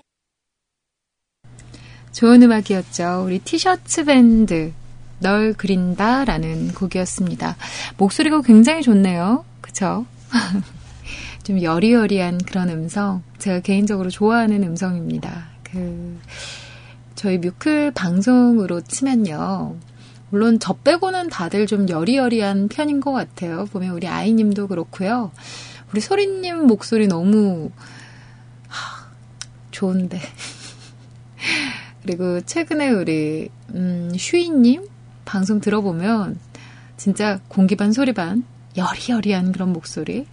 좋은 2.12 2.42
음악이었죠. 2.42 3.22
우리 3.24 3.38
티셔츠 3.38 4.04
밴드 4.04 4.74
널 5.20 5.54
그린다라는 5.54 6.74
곡이었습니다. 6.74 7.56
목소리가 7.96 8.42
굉장히 8.42 8.82
좋네요. 8.82 9.46
그쵸? 9.62 10.04
좀 11.44 11.62
여리여리한 11.62 12.38
그런 12.38 12.70
음성. 12.70 13.22
제가 13.38 13.60
개인적으로 13.60 14.08
좋아하는 14.08 14.62
음성입니다. 14.64 15.48
그, 15.62 16.18
저희 17.14 17.36
뮤클 17.38 17.92
방송으로 17.92 18.80
치면요. 18.80 19.76
물론 20.30 20.58
저 20.58 20.72
빼고는 20.72 21.28
다들 21.28 21.66
좀 21.66 21.88
여리여리한 21.88 22.68
편인 22.68 23.00
것 23.00 23.12
같아요. 23.12 23.66
보면 23.66 23.90
우리 23.90 24.08
아이님도 24.08 24.68
그렇고요. 24.68 25.32
우리 25.92 26.00
소리님 26.00 26.66
목소리 26.66 27.06
너무 27.06 27.70
하, 28.66 29.06
좋은데. 29.70 30.20
그리고 32.02 32.40
최근에 32.40 32.90
우리 32.90 33.50
음, 33.74 34.10
슈이님 34.16 34.88
방송 35.26 35.60
들어보면 35.60 36.38
진짜 36.96 37.38
공기 37.48 37.76
반 37.76 37.92
소리 37.92 38.14
반 38.14 38.44
여리여리한 38.76 39.52
그런 39.52 39.74
목소리. 39.74 40.26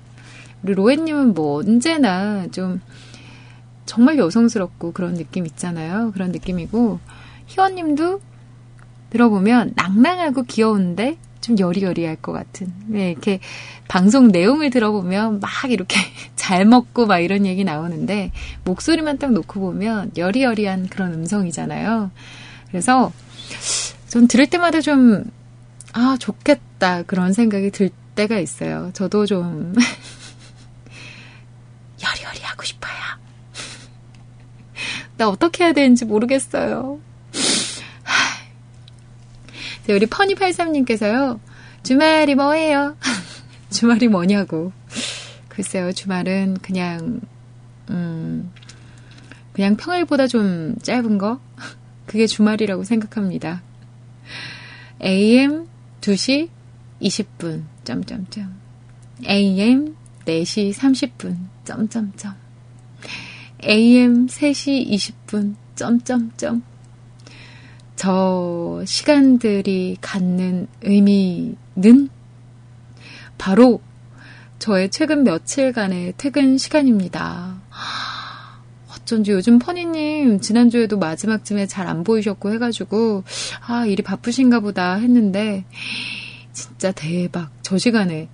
우리 0.64 0.74
로에님은 0.74 1.34
뭐 1.34 1.60
언제나 1.60 2.48
좀 2.52 2.82
정말 3.86 4.18
여성스럽고 4.18 4.94
그런 4.94 5.16
느낌 5.16 5.46
있잖아요. 5.46 6.12
그런 6.14 6.32
느낌이고 6.32 7.00
희원님도 7.48 8.22
들어보면 9.10 9.74
낭낭하고 9.76 10.44
귀여운데 10.44 11.18
좀 11.42 11.58
여리여리할 11.60 12.16
것 12.18 12.32
같은. 12.32 12.72
네, 12.86 13.12
이렇게 13.12 13.40
방송 13.88 14.30
내용을 14.30 14.70
들어보면 14.70 15.40
막 15.40 15.50
이렇게 15.70 15.98
잘 16.36 16.66
먹고 16.66 17.08
막 17.08 17.20
이런 17.20 17.46
얘기 17.46 17.64
나오는데 17.64 18.32
목소리만 18.64 19.18
딱 19.18 19.32
놓고 19.32 19.60
보면 19.60 20.12
여리여리한 20.16 20.88
그런 20.88 21.14
음성이잖아요. 21.14 22.12
그래서 22.70 23.12
전 24.08 24.28
들을 24.28 24.48
때마다 24.48 24.82
좀, 24.82 25.26
아, 25.94 26.16
좋겠다. 26.20 27.04
그런 27.04 27.34
생각이 27.34 27.72
들 27.72 27.90
때가 28.16 28.40
있어요. 28.40 28.92
저도 28.94 29.26
좀 29.26 29.74
여리여리하고 32.62 32.64
싶어요. 32.64 32.94
나 35.18 35.28
어떻게 35.28 35.64
해야 35.64 35.74
되는지 35.74 36.06
모르겠어요. 36.06 37.00
우리 39.90 40.06
퍼니83님께서요, 40.06 41.40
주말이 41.84 42.36
뭐예요? 42.36 42.96
주말이 43.72 44.08
뭐냐고. 44.08 44.72
글쎄요, 45.50 45.92
주말은 45.92 46.58
그냥, 46.62 47.20
음, 47.90 48.54
그냥 49.52 49.76
평일보다 49.76 50.28
좀 50.28 50.78
짧은 50.82 51.18
거? 51.18 51.42
그게 52.06 52.26
주말이라고 52.26 52.84
생각합니다. 52.84 53.62
AM 55.04 55.68
2시 56.00 56.50
20분, 57.02 57.64
점점점. 57.84 58.56
AM 59.28 59.96
4시 60.26 60.74
30분, 60.74 61.38
점점점. 61.66 62.41
AM 63.64 64.28
3시 64.28 64.90
20분, 64.90 65.56
점점점. 65.76 66.64
저 67.96 68.82
시간들이 68.86 69.98
갖는 70.02 70.68
의미는 70.82 72.10
바로 73.38 73.82
저의 74.58 74.90
최근 74.90 75.24
며칠간의 75.24 76.14
퇴근 76.18 76.58
시간입니다. 76.58 77.62
어쩐지 78.94 79.32
요즘 79.32 79.60
퍼니님 79.60 80.40
지난주에도 80.40 80.98
마지막쯤에 80.98 81.68
잘 81.68 81.88
안 81.88 82.04
보이셨고 82.04 82.52
해가지고 82.54 83.24
아 83.68 83.86
일이 83.86 84.02
바쁘신가 84.04 84.60
보다 84.62 84.96
했는데 84.96 85.66
진짜 86.54 86.92
대박 86.92 87.52
저 87.62 87.78
시간에 87.78 88.30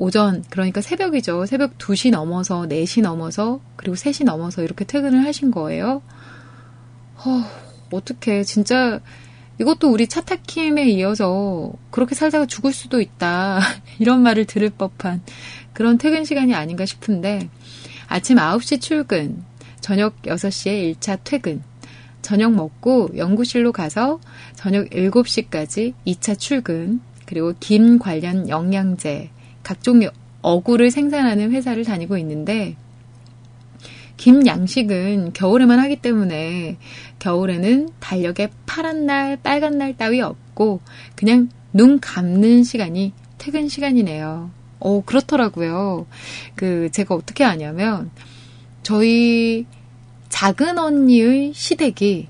오전 0.00 0.42
그러니까 0.48 0.80
새벽이죠. 0.80 1.44
새벽 1.44 1.76
2시 1.76 2.10
넘어서 2.10 2.62
4시 2.62 3.02
넘어서 3.02 3.60
그리고 3.76 3.96
3시 3.96 4.24
넘어서 4.24 4.62
이렇게 4.62 4.86
퇴근을 4.86 5.26
하신 5.26 5.50
거예요. 5.50 6.00
어, 7.16 7.44
어떻게 7.92 8.42
진짜 8.42 9.00
이것도 9.60 9.92
우리 9.92 10.06
차타킴에 10.06 10.88
이어서 10.88 11.70
그렇게 11.90 12.14
살다가 12.14 12.46
죽을 12.46 12.72
수도 12.72 13.02
있다. 13.02 13.60
이런 14.00 14.22
말을 14.22 14.46
들을 14.46 14.70
법한 14.70 15.20
그런 15.74 15.98
퇴근 15.98 16.24
시간이 16.24 16.54
아닌가 16.54 16.86
싶은데 16.86 17.50
아침 18.08 18.38
9시 18.38 18.80
출근, 18.80 19.44
저녁 19.82 20.22
6시에 20.22 20.94
1차 20.94 21.18
퇴근, 21.24 21.62
저녁 22.22 22.54
먹고 22.54 23.10
연구실로 23.18 23.72
가서 23.72 24.18
저녁 24.54 24.88
7시까지 24.88 25.92
2차 26.06 26.38
출근, 26.38 27.02
그리고 27.26 27.52
김 27.60 27.98
관련 27.98 28.48
영양제, 28.48 29.30
각종 29.62 30.00
어구를 30.42 30.90
생산하는 30.90 31.52
회사를 31.52 31.84
다니고 31.84 32.16
있는데 32.18 32.76
김 34.16 34.46
양식은 34.46 35.32
겨울에만 35.32 35.78
하기 35.78 35.96
때문에 35.96 36.76
겨울에는 37.18 37.88
달력에 38.00 38.50
파란 38.66 39.06
날, 39.06 39.38
빨간 39.42 39.78
날 39.78 39.96
따위 39.96 40.20
없고 40.20 40.80
그냥 41.14 41.48
눈 41.72 42.00
감는 42.00 42.64
시간이 42.64 43.12
퇴근 43.38 43.68
시간이네요. 43.68 44.50
어, 44.80 45.02
그렇더라고요. 45.04 46.06
그, 46.54 46.90
제가 46.90 47.14
어떻게 47.14 47.44
아냐면, 47.44 48.10
저희 48.82 49.66
작은 50.28 50.78
언니의 50.78 51.52
시댁이 51.54 52.28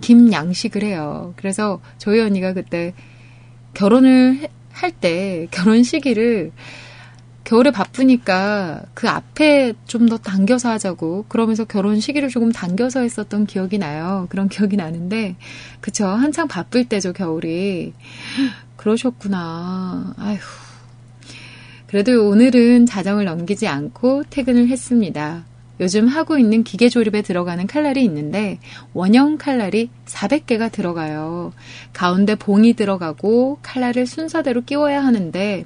김양식을 0.00 0.82
해요. 0.84 1.34
그래서 1.36 1.80
저희 1.98 2.20
언니가 2.20 2.52
그때 2.52 2.94
결혼을 3.74 4.48
할 4.82 4.92
때 4.92 5.48
결혼 5.50 5.82
시기를 5.82 6.52
겨울에 7.44 7.70
바쁘니까 7.70 8.82
그 8.94 9.08
앞에 9.08 9.72
좀 9.86 10.08
더 10.08 10.18
당겨서 10.18 10.68
하자고 10.70 11.24
그러면서 11.28 11.64
결혼 11.64 11.98
시기를 12.00 12.28
조금 12.28 12.52
당겨서 12.52 13.00
했었던 13.00 13.46
기억이 13.46 13.78
나요. 13.78 14.26
그런 14.30 14.48
기억이 14.48 14.76
나는데 14.76 15.36
그쵸 15.80 16.06
한창 16.06 16.46
바쁠 16.48 16.88
때죠 16.88 17.12
겨울이 17.12 17.94
그러셨구나. 18.76 20.14
아휴. 20.18 20.38
그래도 21.86 22.28
오늘은 22.28 22.84
자정을 22.86 23.24
넘기지 23.24 23.66
않고 23.66 24.24
퇴근을 24.30 24.68
했습니다. 24.68 25.44
요즘 25.80 26.08
하고 26.08 26.38
있는 26.38 26.64
기계 26.64 26.88
조립에 26.88 27.22
들어가는 27.22 27.66
칼날이 27.66 28.04
있는데 28.04 28.58
원형 28.94 29.38
칼날이 29.38 29.90
400개가 30.06 30.72
들어가요. 30.72 31.52
가운데 31.92 32.34
봉이 32.34 32.74
들어가고 32.74 33.58
칼날을 33.62 34.06
순서대로 34.06 34.62
끼워야 34.62 35.04
하는데 35.04 35.64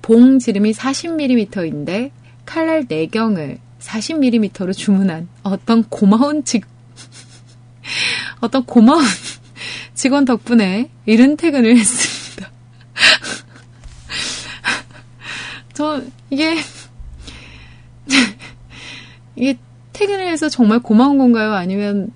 봉 0.00 0.38
지름이 0.38 0.72
40mm인데 0.72 2.10
칼날 2.44 2.84
4경을 2.84 3.58
40mm로 3.78 4.76
주문한 4.76 5.28
어떤 5.42 5.84
고마운 5.84 6.44
직, 6.44 6.66
어떤 8.40 8.64
고마운 8.64 9.04
직원 9.94 10.24
덕분에 10.24 10.90
이른 11.06 11.36
퇴근을 11.36 11.76
했습니다. 11.76 12.50
저, 15.74 16.02
이게, 16.30 16.56
이게 19.42 19.58
퇴근을 19.92 20.28
해서 20.28 20.48
정말 20.48 20.78
고마운 20.78 21.18
건가요? 21.18 21.52
아니면 21.52 22.12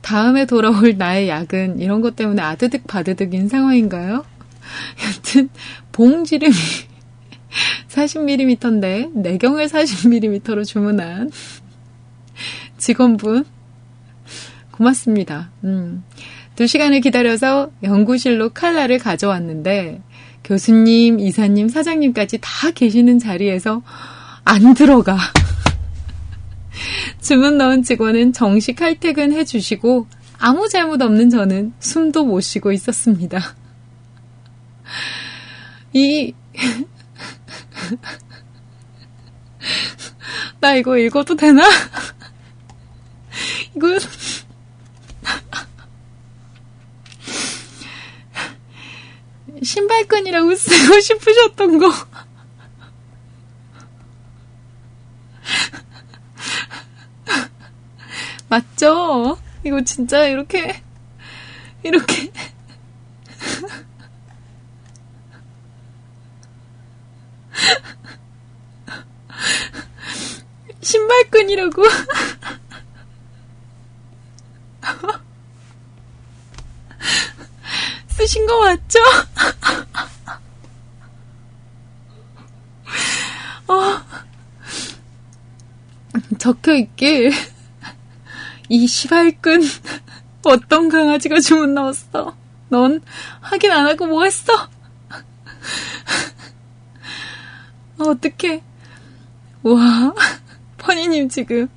다음에 0.00 0.46
돌아올 0.46 0.96
나의 0.96 1.28
야근, 1.28 1.78
이런 1.80 2.00
것 2.00 2.16
때문에 2.16 2.40
아드득 2.40 2.86
바드득인 2.86 3.48
상황인가요? 3.48 4.24
여튼, 5.06 5.50
봉 5.92 6.24
지름이 6.24 6.54
40mm인데 7.88 9.10
내경을 9.12 9.66
40mm로 9.66 10.64
주문한 10.64 11.30
직원분 12.78 13.44
고맙습니다. 14.70 15.50
음. 15.64 16.04
두 16.54 16.66
시간을 16.66 17.00
기다려서 17.02 17.70
연구실로 17.82 18.50
칼날을 18.50 18.98
가져왔는데 18.98 20.00
교수님, 20.42 21.20
이사님, 21.20 21.68
사장님까지 21.68 22.38
다 22.40 22.70
계시는 22.70 23.18
자리에서 23.18 23.82
안 24.44 24.72
들어가. 24.74 25.18
주문 27.20 27.58
넣은 27.58 27.82
직원은 27.82 28.32
정식 28.32 28.76
칼퇴근 28.76 29.32
해주시고 29.32 30.06
아무 30.38 30.68
잘못 30.68 31.02
없는 31.02 31.30
저는 31.30 31.72
숨도 31.80 32.24
못 32.24 32.40
쉬고 32.40 32.70
있었습니다. 32.72 33.56
이 35.92 36.34
나 40.60 40.74
이거 40.74 40.98
읽어도 40.98 41.36
되나? 41.36 41.62
이거 43.74 43.98
신발끈이라고 49.62 50.54
쓰고 50.54 51.00
싶으셨던 51.00 51.78
거. 51.78 51.90
맞죠? 58.48 59.38
이거 59.64 59.82
진짜 59.82 60.24
이렇게, 60.26 60.82
이렇게. 61.82 62.30
신발끈이라고. 70.80 71.82
쓰신 78.08 78.46
거 78.46 78.60
맞죠? 78.60 78.98
어, 83.68 84.00
적혀 86.38 86.74
있길. 86.74 87.32
이 88.68 88.86
시발끈 88.86 89.60
어떤 90.44 90.88
강아지가 90.88 91.40
주문 91.40 91.74
넣었어? 91.74 92.36
넌 92.68 93.00
확인 93.40 93.72
안 93.72 93.86
하고 93.86 94.06
뭐 94.06 94.24
했어? 94.24 94.52
어, 97.98 98.04
어떡해. 98.10 98.62
와, 99.62 100.14
퍼니님 100.78 101.28
지금. 101.28 101.68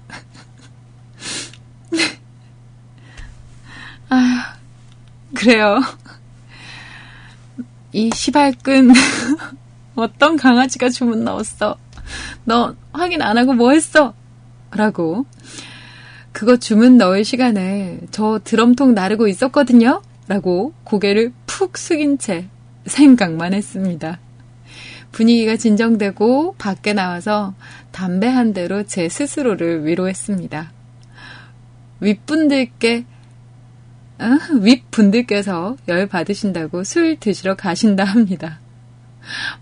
아, 4.09 4.55
그래요. 5.35 5.81
이 7.91 8.09
시발끈 8.13 8.91
어떤 9.95 10.35
강아지가 10.35 10.89
주문 10.89 11.23
넣었어? 11.23 11.77
너 12.43 12.75
확인 12.91 13.21
안 13.21 13.37
하고 13.37 13.53
뭐 13.53 13.71
했어? 13.71 14.13
라고. 14.71 15.25
그거 16.39 16.55
주문 16.55 16.97
넣을 16.97 17.25
시간에 17.25 17.99
저 18.11 18.39
드럼통 18.41 18.93
나르고 18.93 19.27
있었거든요? 19.27 20.01
라고 20.29 20.73
고개를 20.85 21.33
푹 21.45 21.77
숙인 21.77 22.17
채 22.17 22.45
생각만 22.85 23.53
했습니다. 23.53 24.21
분위기가 25.11 25.57
진정되고 25.57 26.55
밖에 26.57 26.93
나와서 26.93 27.55
담배 27.91 28.27
한 28.27 28.53
대로 28.53 28.83
제 28.83 29.09
스스로를 29.09 29.85
위로했습니다. 29.85 30.71
윗분들께 31.99 33.03
어? 34.19 34.25
윗분들께서 34.61 35.75
열 35.89 36.07
받으신다고 36.07 36.85
술 36.85 37.17
드시러 37.17 37.57
가신다 37.57 38.05
합니다. 38.05 38.61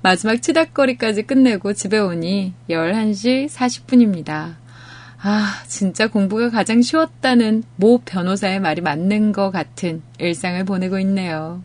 마지막 0.04 0.40
치닥거리까지 0.44 1.24
끝내고 1.24 1.74
집에 1.74 1.98
오니 1.98 2.54
11시 2.70 3.50
40분입니다. 3.50 4.67
아, 5.20 5.64
진짜 5.68 6.08
공부가 6.08 6.50
가장 6.50 6.82
쉬웠다는 6.82 7.64
모 7.76 7.98
변호사의 8.00 8.60
말이 8.60 8.82
맞는 8.82 9.32
것 9.32 9.50
같은 9.52 10.02
일상을 10.20 10.64
보내고 10.66 11.00
있네요. 11.00 11.64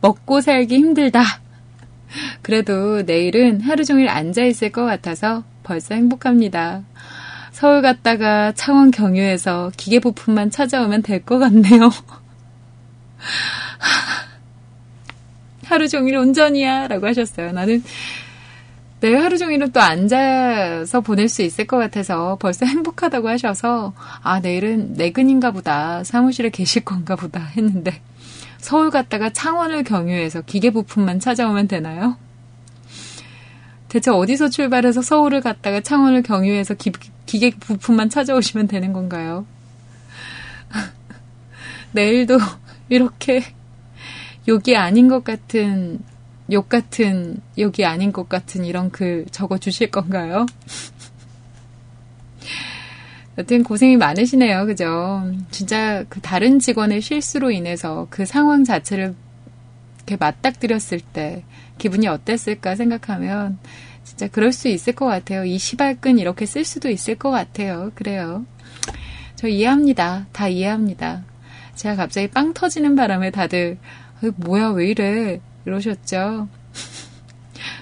먹고 0.00 0.40
살기 0.40 0.76
힘들다. 0.76 1.22
그래도 2.42 3.02
내일은 3.02 3.60
하루 3.60 3.84
종일 3.84 4.08
앉아있을 4.08 4.70
것 4.72 4.84
같아서 4.86 5.44
벌써 5.62 5.94
행복합니다. 5.94 6.82
서울 7.52 7.82
갔다가 7.82 8.52
창원 8.52 8.90
경유해서 8.90 9.72
기계 9.76 9.98
부품만 9.98 10.50
찾아오면 10.50 11.02
될 11.02 11.22
것 11.24 11.38
같네요. 11.38 11.90
하루 15.64 15.88
종일 15.88 16.16
운전이야. 16.16 16.88
라고 16.88 17.06
하셨어요. 17.06 17.52
나는 17.52 17.82
내일 19.06 19.22
하루 19.22 19.38
종일은 19.38 19.70
또 19.70 19.80
앉아서 19.80 21.00
보낼 21.00 21.28
수 21.28 21.42
있을 21.42 21.64
것 21.68 21.76
같아서 21.76 22.36
벌써 22.40 22.66
행복하다고 22.66 23.28
하셔서 23.28 23.92
아, 24.20 24.40
내일은 24.40 24.94
내근인가 24.94 25.52
보다. 25.52 26.02
사무실에 26.02 26.50
계실 26.50 26.84
건가 26.84 27.14
보다 27.14 27.38
했는데 27.38 28.02
서울 28.58 28.90
갔다가 28.90 29.30
창원을 29.30 29.84
경유해서 29.84 30.42
기계 30.42 30.70
부품만 30.70 31.20
찾아오면 31.20 31.68
되나요? 31.68 32.16
대체 33.88 34.10
어디서 34.10 34.48
출발해서 34.48 35.02
서울을 35.02 35.40
갔다가 35.40 35.80
창원을 35.80 36.24
경유해서 36.24 36.74
기, 36.74 36.90
기계 37.26 37.50
부품만 37.50 38.10
찾아오시면 38.10 38.66
되는 38.66 38.92
건가요? 38.92 39.46
내일도 41.92 42.38
이렇게 42.88 43.44
욕이 44.48 44.76
아닌 44.76 45.06
것 45.06 45.22
같은, 45.22 46.00
욕 46.52 46.68
같은, 46.68 47.40
욕이 47.58 47.84
아닌 47.84 48.12
것 48.12 48.28
같은 48.28 48.64
이런 48.64 48.90
글 48.90 49.26
적어 49.30 49.58
주실 49.58 49.90
건가요? 49.90 50.46
여튼 53.38 53.62
고생이 53.64 53.96
많으시네요. 53.96 54.64
그죠? 54.66 55.30
진짜 55.50 56.04
그 56.08 56.20
다른 56.20 56.58
직원의 56.58 57.02
실수로 57.02 57.50
인해서 57.50 58.06
그 58.08 58.24
상황 58.24 58.64
자체를 58.64 59.14
이렇게 59.98 60.16
맞닥뜨렸을 60.16 61.00
때 61.00 61.44
기분이 61.78 62.06
어땠을까 62.06 62.76
생각하면 62.76 63.58
진짜 64.04 64.28
그럴 64.28 64.52
수 64.52 64.68
있을 64.68 64.94
것 64.94 65.06
같아요. 65.06 65.44
이 65.44 65.58
시발끈 65.58 66.18
이렇게 66.18 66.46
쓸 66.46 66.64
수도 66.64 66.88
있을 66.88 67.16
것 67.16 67.30
같아요. 67.30 67.90
그래요. 67.94 68.46
저 69.34 69.48
이해합니다. 69.48 70.26
다 70.32 70.48
이해합니다. 70.48 71.24
제가 71.74 71.96
갑자기 71.96 72.28
빵 72.28 72.54
터지는 72.54 72.96
바람에 72.96 73.30
다들 73.32 73.78
뭐야 74.36 74.68
왜 74.70 74.88
이래 74.88 75.40
이러셨죠. 75.66 76.48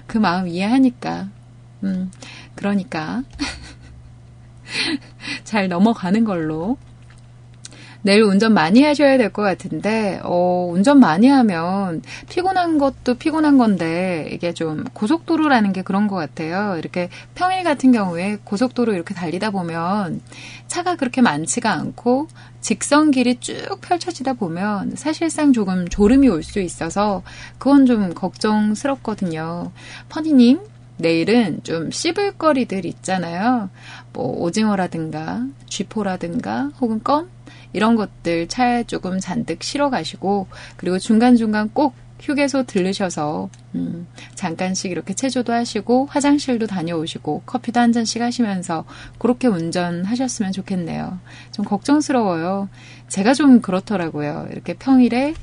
그 0.06 0.18
마음 0.18 0.48
이해하니까. 0.48 1.28
음, 1.84 2.10
그러니까 2.54 3.22
잘 5.44 5.68
넘어가는 5.68 6.24
걸로. 6.24 6.76
내일 8.02 8.22
운전 8.22 8.52
많이 8.52 8.82
하셔야 8.82 9.16
될 9.16 9.32
것 9.32 9.40
같은데, 9.40 10.20
어, 10.24 10.68
운전 10.70 11.00
많이 11.00 11.26
하면 11.26 12.02
피곤한 12.28 12.76
것도 12.76 13.14
피곤한 13.14 13.56
건데, 13.56 14.28
이게 14.30 14.52
좀 14.52 14.84
고속도로라는 14.92 15.72
게 15.72 15.80
그런 15.80 16.06
것 16.06 16.16
같아요. 16.16 16.76
이렇게 16.78 17.08
평일 17.34 17.64
같은 17.64 17.92
경우에 17.92 18.36
고속도로 18.44 18.92
이렇게 18.92 19.14
달리다 19.14 19.52
보면 19.52 20.20
차가 20.66 20.96
그렇게 20.96 21.22
많지가 21.22 21.72
않고, 21.72 22.28
직선 22.64 23.10
길이 23.10 23.38
쭉 23.40 23.78
펼쳐지다 23.82 24.32
보면 24.32 24.96
사실상 24.96 25.52
조금 25.52 25.86
졸음이 25.86 26.28
올 26.30 26.42
수 26.42 26.60
있어서 26.60 27.22
그건 27.58 27.84
좀 27.84 28.14
걱정스럽거든요. 28.14 29.70
퍼니님, 30.08 30.60
내일은 30.96 31.60
좀 31.62 31.90
씹을 31.90 32.38
거리들 32.38 32.86
있잖아요. 32.86 33.68
뭐 34.14 34.40
오징어라든가 34.40 35.46
쥐포라든가 35.68 36.70
혹은 36.80 37.02
껌 37.02 37.28
이런 37.74 37.96
것들 37.96 38.48
차에 38.48 38.84
조금 38.84 39.20
잔뜩 39.20 39.62
실어 39.62 39.90
가시고 39.90 40.46
그리고 40.78 40.98
중간중간 40.98 41.68
꼭 41.74 41.94
휴게소 42.20 42.64
들르셔서 42.64 43.50
음, 43.74 44.06
잠깐씩 44.34 44.90
이렇게 44.90 45.14
체조도 45.14 45.52
하시고 45.52 46.06
화장실도 46.06 46.66
다녀오시고 46.66 47.42
커피도 47.44 47.80
한 47.80 47.92
잔씩 47.92 48.22
하시면서 48.22 48.84
그렇게 49.18 49.48
운전하셨으면 49.48 50.52
좋겠네요. 50.52 51.18
좀 51.52 51.64
걱정스러워요. 51.64 52.68
제가 53.08 53.34
좀 53.34 53.60
그렇더라고요. 53.60 54.48
이렇게 54.52 54.74
평일에 54.74 55.34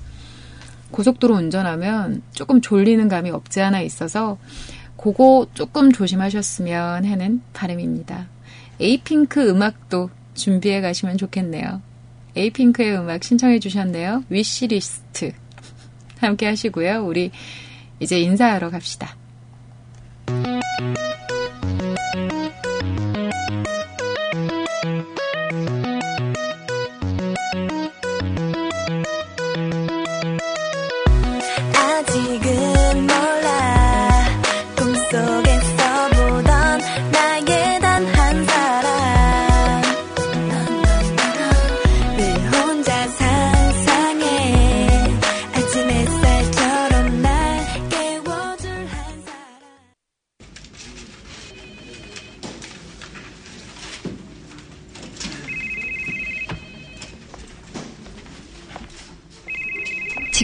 고속도로 0.92 1.36
운전하면 1.36 2.22
조금 2.32 2.62
졸리는 2.62 3.08
감이 3.08 3.30
없지 3.30 3.62
않아 3.62 3.82
있어서 3.82 4.38
그거 4.98 5.48
조금 5.54 5.92
조심하셨으면 5.92 7.06
하는 7.06 7.42
바람입니다. 7.54 8.28
에이핑크 8.80 9.50
음악도 9.50 10.10
준비해 10.34 10.82
가시면 10.82 11.18
좋겠네요. 11.18 11.82
에이핑크의 12.36 12.98
음악 12.98 13.24
신청해 13.24 13.60
주셨네요. 13.60 14.24
위시리스트. 14.30 15.34
함께 16.22 16.46
하시고요. 16.48 17.04
우리 17.06 17.32
이제 18.00 18.20
인사하러 18.20 18.70
갑시다. 18.70 19.16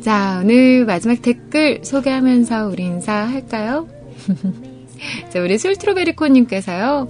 자, 0.00 0.40
오늘 0.42 0.86
마지막 0.86 1.20
댓글 1.20 1.84
소개하면서 1.84 2.68
우리 2.68 2.84
인사할까요? 2.84 3.86
자, 5.28 5.40
우리 5.42 5.58
술트로베리코님께서요. 5.58 7.08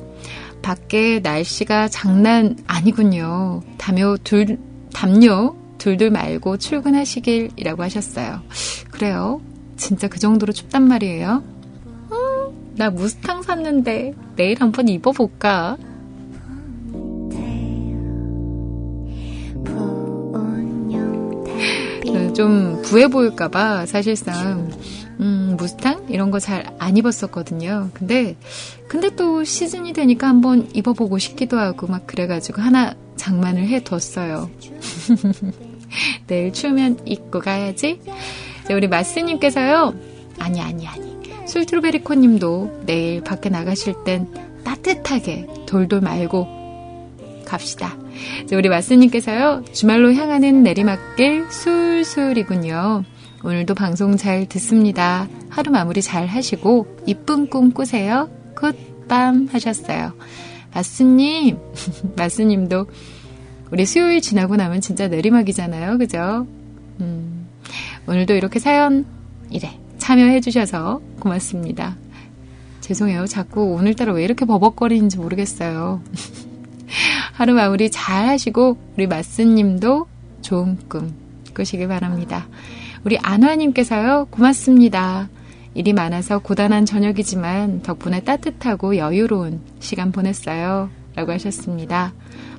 밖에 0.60 1.20
날씨가 1.20 1.86
장난 1.86 2.56
아니군요. 2.66 3.62
담요 3.78 4.16
둘, 4.24 4.59
담요 4.93 5.64
둘둘 5.85 6.11
말고 6.12 6.56
출근하시길이라고 6.56 7.82
하셨어요. 7.82 8.40
그래요. 8.90 9.43
진짜 9.77 10.09
그 10.09 10.19
정도로 10.19 10.55
춥단 10.55 10.89
말이에요. 10.89 11.44
어, 12.09 12.52
나 12.77 12.89
무스탕 12.89 13.43
샀는데 13.43 14.15
내일 14.35 14.62
한번 14.62 14.89
입어볼까? 14.89 15.77
좀 22.35 22.82
부해 22.82 23.06
보일까봐 23.09 23.86
사실상 23.86 24.69
음, 25.20 25.55
무스탕 25.56 26.06
이런 26.09 26.31
거 26.32 26.39
잘 26.40 26.65
안 26.78 26.97
입었었거든요. 26.97 27.90
근데 27.94 28.36
근데 28.89 29.15
또 29.15 29.44
시즌이 29.44 29.93
되니까 29.93 30.28
한번 30.28 30.69
입어보고 30.74 31.19
싶기도 31.19 31.59
하고 31.59 31.86
막 31.86 32.06
그래가지고 32.06 32.61
하나 32.61 32.94
장만을 33.16 33.66
해뒀어요. 33.69 34.51
내일 36.27 36.53
추우면 36.53 37.01
입고 37.07 37.41
가야지. 37.41 38.01
우리 38.71 38.89
마스님께서요. 38.89 39.95
아니 40.39 40.61
아니 40.61 40.87
아니. 40.87 41.15
술트로베리코 41.47 42.15
님도 42.15 42.83
내일 42.87 43.23
밖에 43.23 43.51
나가실 43.51 44.05
땐 44.05 44.29
따뜻하게 44.65 45.47
돌돌 45.66 46.01
말고 46.01 47.45
갑시다. 47.45 47.97
우리 48.53 48.69
마스님께서요. 48.69 49.65
주말로 49.73 50.12
향하는 50.15 50.62
내리막길 50.62 51.51
술술이군요. 51.51 53.05
오늘도 53.43 53.75
방송 53.75 54.16
잘 54.16 54.47
듣습니다. 54.47 55.29
하루 55.51 55.71
마무리 55.71 56.01
잘 56.01 56.27
하시고 56.27 56.87
이쁜 57.07 57.49
꿈 57.51 57.73
꾸세요. 57.73 58.31
굿밤 58.55 59.49
하셨어요. 59.53 60.15
마스님, 60.75 61.59
마스님도 62.16 62.87
우리 63.75 63.87
수요일 63.87 64.21
지나고 64.21 64.55
나면 64.55 64.81
진짜 64.81 65.09
내리막이잖아요. 65.09 65.99
그죠? 65.99 66.47
음, 67.01 67.49
오늘도 68.07 68.35
이렇게 68.35 68.61
사연 68.61 69.05
이래 69.51 69.77
참여해 69.99 70.43
주셔서 70.43 71.01
고맙습니다. 71.19 71.97
죄송해요. 72.83 73.27
자꾸 73.27 73.73
오늘따라 73.73 74.13
왜 74.13 74.23
이렇게 74.23 74.45
버벅거리는지 74.45 75.19
모르겠어요. 75.19 76.05
하루 77.35 77.55
마무리 77.55 77.91
잘 77.91 78.29
하시고 78.29 78.79
우리 78.97 79.09
마스님도 79.09 80.07
좋은 80.43 80.79
꿈 80.89 81.13
꾸시길 81.53 81.89
바랍니다. 81.89 82.47
우리 83.03 83.19
안화님께서요. 83.19 84.29
고맙습니다. 84.31 85.29
일이 85.75 85.93
많아서 85.93 86.39
고단한 86.39 86.87
저녁이지만 86.87 87.83
덕분에 87.83 88.21
따뜻하고 88.21 88.99
여유로운 88.99 89.63
시간 89.81 90.13
보냈어요. 90.13 90.91
라고 91.17 91.33
하셨습니다. 91.33 92.13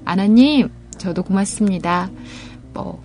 안화님, 0.04 0.70
저도 0.97 1.23
고맙습니다. 1.23 2.09
뭐, 2.73 3.03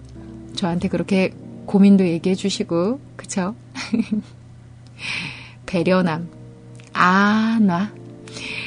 저한테 0.54 0.88
그렇게 0.88 1.32
고민도 1.66 2.06
얘기해 2.06 2.34
주시고, 2.34 3.00
그쵸? 3.16 3.54
배려남. 5.66 6.28
아, 6.92 7.58
나. 7.60 7.92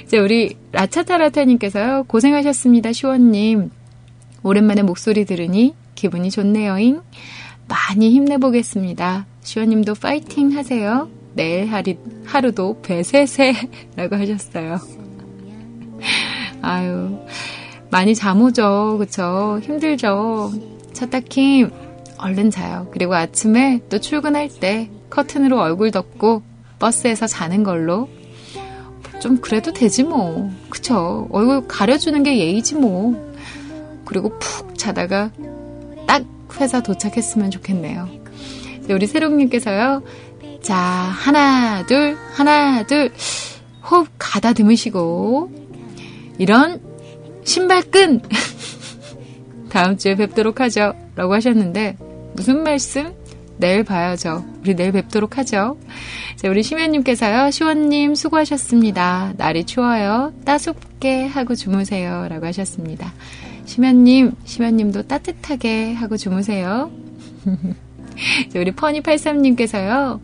이제 0.05 0.17
우리 0.17 0.55
라차타라타님께서요, 0.71 2.05
고생하셨습니다, 2.07 2.93
시원님. 2.93 3.71
오랜만에 4.43 4.81
목소리 4.83 5.25
들으니 5.25 5.73
기분이 5.95 6.29
좋네요잉. 6.31 7.01
많이 7.67 8.11
힘내보겠습니다. 8.11 9.25
시원님도 9.41 9.95
파이팅 9.95 10.55
하세요. 10.55 11.09
내일 11.33 11.71
하루, 11.71 11.95
하루도 12.25 12.81
배세세라고 12.81 14.15
하셨어요. 14.15 14.79
아유, 16.61 17.19
많이 17.93 18.15
잠 18.15 18.41
오죠. 18.41 18.97
그쵸? 18.97 19.59
힘들죠. 19.61 20.51
첫딱힘 20.93 21.69
얼른 22.17 22.49
자요. 22.49 22.87
그리고 22.91 23.13
아침에 23.13 23.81
또 23.87 23.99
출근할 23.99 24.49
때 24.49 24.89
커튼으로 25.11 25.59
얼굴 25.59 25.91
덮고 25.91 26.41
버스에서 26.79 27.27
자는 27.27 27.63
걸로 27.63 28.09
좀 29.21 29.37
그래도 29.37 29.71
되지 29.71 30.01
뭐. 30.01 30.49
그쵸? 30.71 31.27
얼굴 31.29 31.67
가려주는 31.67 32.23
게 32.23 32.39
예의지 32.39 32.77
뭐. 32.77 33.13
그리고 34.05 34.39
푹 34.39 34.75
자다가 34.75 35.29
딱 36.07 36.23
회사 36.59 36.81
도착했으면 36.81 37.51
좋겠네요. 37.51 38.09
우리 38.89 39.05
새롱님께서요. 39.05 40.01
자, 40.63 40.75
하나, 40.75 41.85
둘, 41.85 42.17
하나, 42.33 42.81
둘. 42.87 43.11
호흡 43.87 44.07
가다듬으시고. 44.17 45.51
이런 46.39 46.81
신발끈! 47.43 48.21
다음 49.69 49.97
주에 49.97 50.15
뵙도록 50.15 50.61
하죠. 50.61 50.93
라고 51.15 51.33
하셨는데, 51.33 51.97
무슨 52.35 52.63
말씀? 52.63 53.13
내일 53.57 53.83
봐야죠. 53.83 54.43
우리 54.61 54.75
내일 54.75 54.91
뵙도록 54.91 55.37
하죠. 55.37 55.77
자, 56.35 56.49
우리 56.49 56.63
심연님께서요, 56.63 57.51
시원님 57.51 58.15
수고하셨습니다. 58.15 59.33
날이 59.37 59.63
추워요. 59.63 60.33
따숩게 60.45 61.27
하고 61.27 61.55
주무세요. 61.55 62.27
라고 62.29 62.45
하셨습니다. 62.47 63.13
심연님, 63.65 64.33
심연님도 64.43 65.03
따뜻하게 65.03 65.93
하고 65.93 66.17
주무세요. 66.17 66.91
자, 68.51 68.59
우리 68.59 68.71
퍼니83님께서요, 68.71 70.19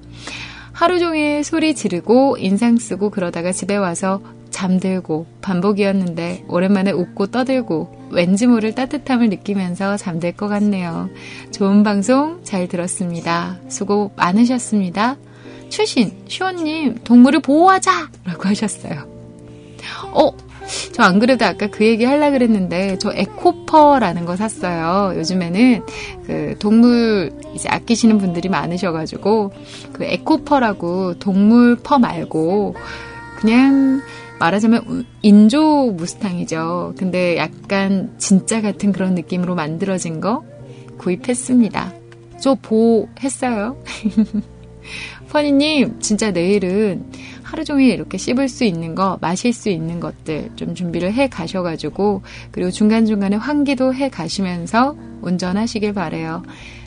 하루 0.74 1.00
종일 1.00 1.44
소리 1.44 1.76
지르고 1.76 2.38
인상 2.38 2.78
쓰고 2.78 3.10
그러다가 3.10 3.52
집에 3.52 3.76
와서 3.76 4.22
잠들고 4.52 5.26
반복이었는데 5.42 6.46
오랜만에 6.48 6.92
웃고 6.92 7.28
떠들고 7.28 8.10
왠지 8.12 8.48
모를 8.48 8.74
따뜻함을 8.74 9.30
느끼면서 9.30 9.98
잠들 9.98 10.32
것 10.34 10.48
같네요. 10.48 11.10
좋은 11.52 11.84
방송 11.84 12.44
잘 12.44 12.68
들었습니다. 12.68 13.58
수고 13.68 14.12
많으셨습니다. 14.16 15.18
출신 15.70 16.12
시원님 16.28 17.00
동물을 17.04 17.42
보호하자 17.42 18.10
라고 18.26 18.48
하셨어요. 18.48 19.08
어? 20.14 20.32
저 20.94 21.04
안 21.04 21.20
그래도 21.20 21.46
아까 21.46 21.68
그 21.68 21.86
얘기 21.86 22.06
하려 22.06 22.32
그랬는데 22.32 22.98
저 23.00 23.12
에코퍼라는 23.12 24.26
거 24.26 24.36
샀어요. 24.36 25.18
요즘에는 25.18 25.84
그 26.28 26.56
동물 26.60 27.32
이제 27.56 27.68
아끼시는 27.70 28.18
분들이 28.20 28.50
많으셔가지고 28.50 29.52
그 29.94 30.04
에코퍼라고 30.04 31.18
동물 31.20 31.76
퍼 31.76 31.98
말고 31.98 32.76
그냥 33.40 34.02
말하자면 34.40 35.06
인조 35.22 35.92
무스탕이죠. 35.92 36.96
근데 36.98 37.38
약간 37.38 38.14
진짜 38.18 38.62
같은 38.62 38.92
그런 38.92 39.14
느낌으로 39.16 39.56
만들어진 39.56 40.22
거 40.22 40.44
구입했습니다. 40.98 41.94
저 42.40 42.56
보했어요. 42.56 43.82
퍼니님, 45.30 46.00
진짜 46.00 46.32
내일은 46.32 47.06
하루 47.44 47.64
종일 47.64 47.92
이렇게 47.92 48.18
씹을 48.18 48.50
수 48.50 48.64
있는 48.64 48.96
거, 48.96 49.18
마실 49.22 49.54
수 49.54 49.70
있는 49.70 50.00
것들 50.00 50.52
좀 50.56 50.74
준비를 50.74 51.14
해 51.14 51.28
가셔가지고, 51.28 52.24
그리고 52.52 52.72
중간중간에 52.72 53.36
환기도 53.36 53.94
해 53.94 54.10
가시면서 54.10 54.96
운전하시길 55.22 55.94
바래요. 55.94 56.44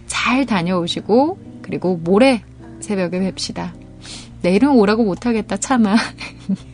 잘 0.07 0.47
다녀오시고, 0.47 1.39
그리고 1.63 1.97
모레 1.97 2.43
새벽에 2.81 3.21
뵙시다. 3.21 3.75
내일은 4.43 4.71
오라고 4.71 5.05
못하겠다, 5.05 5.59
차마. 5.59 5.95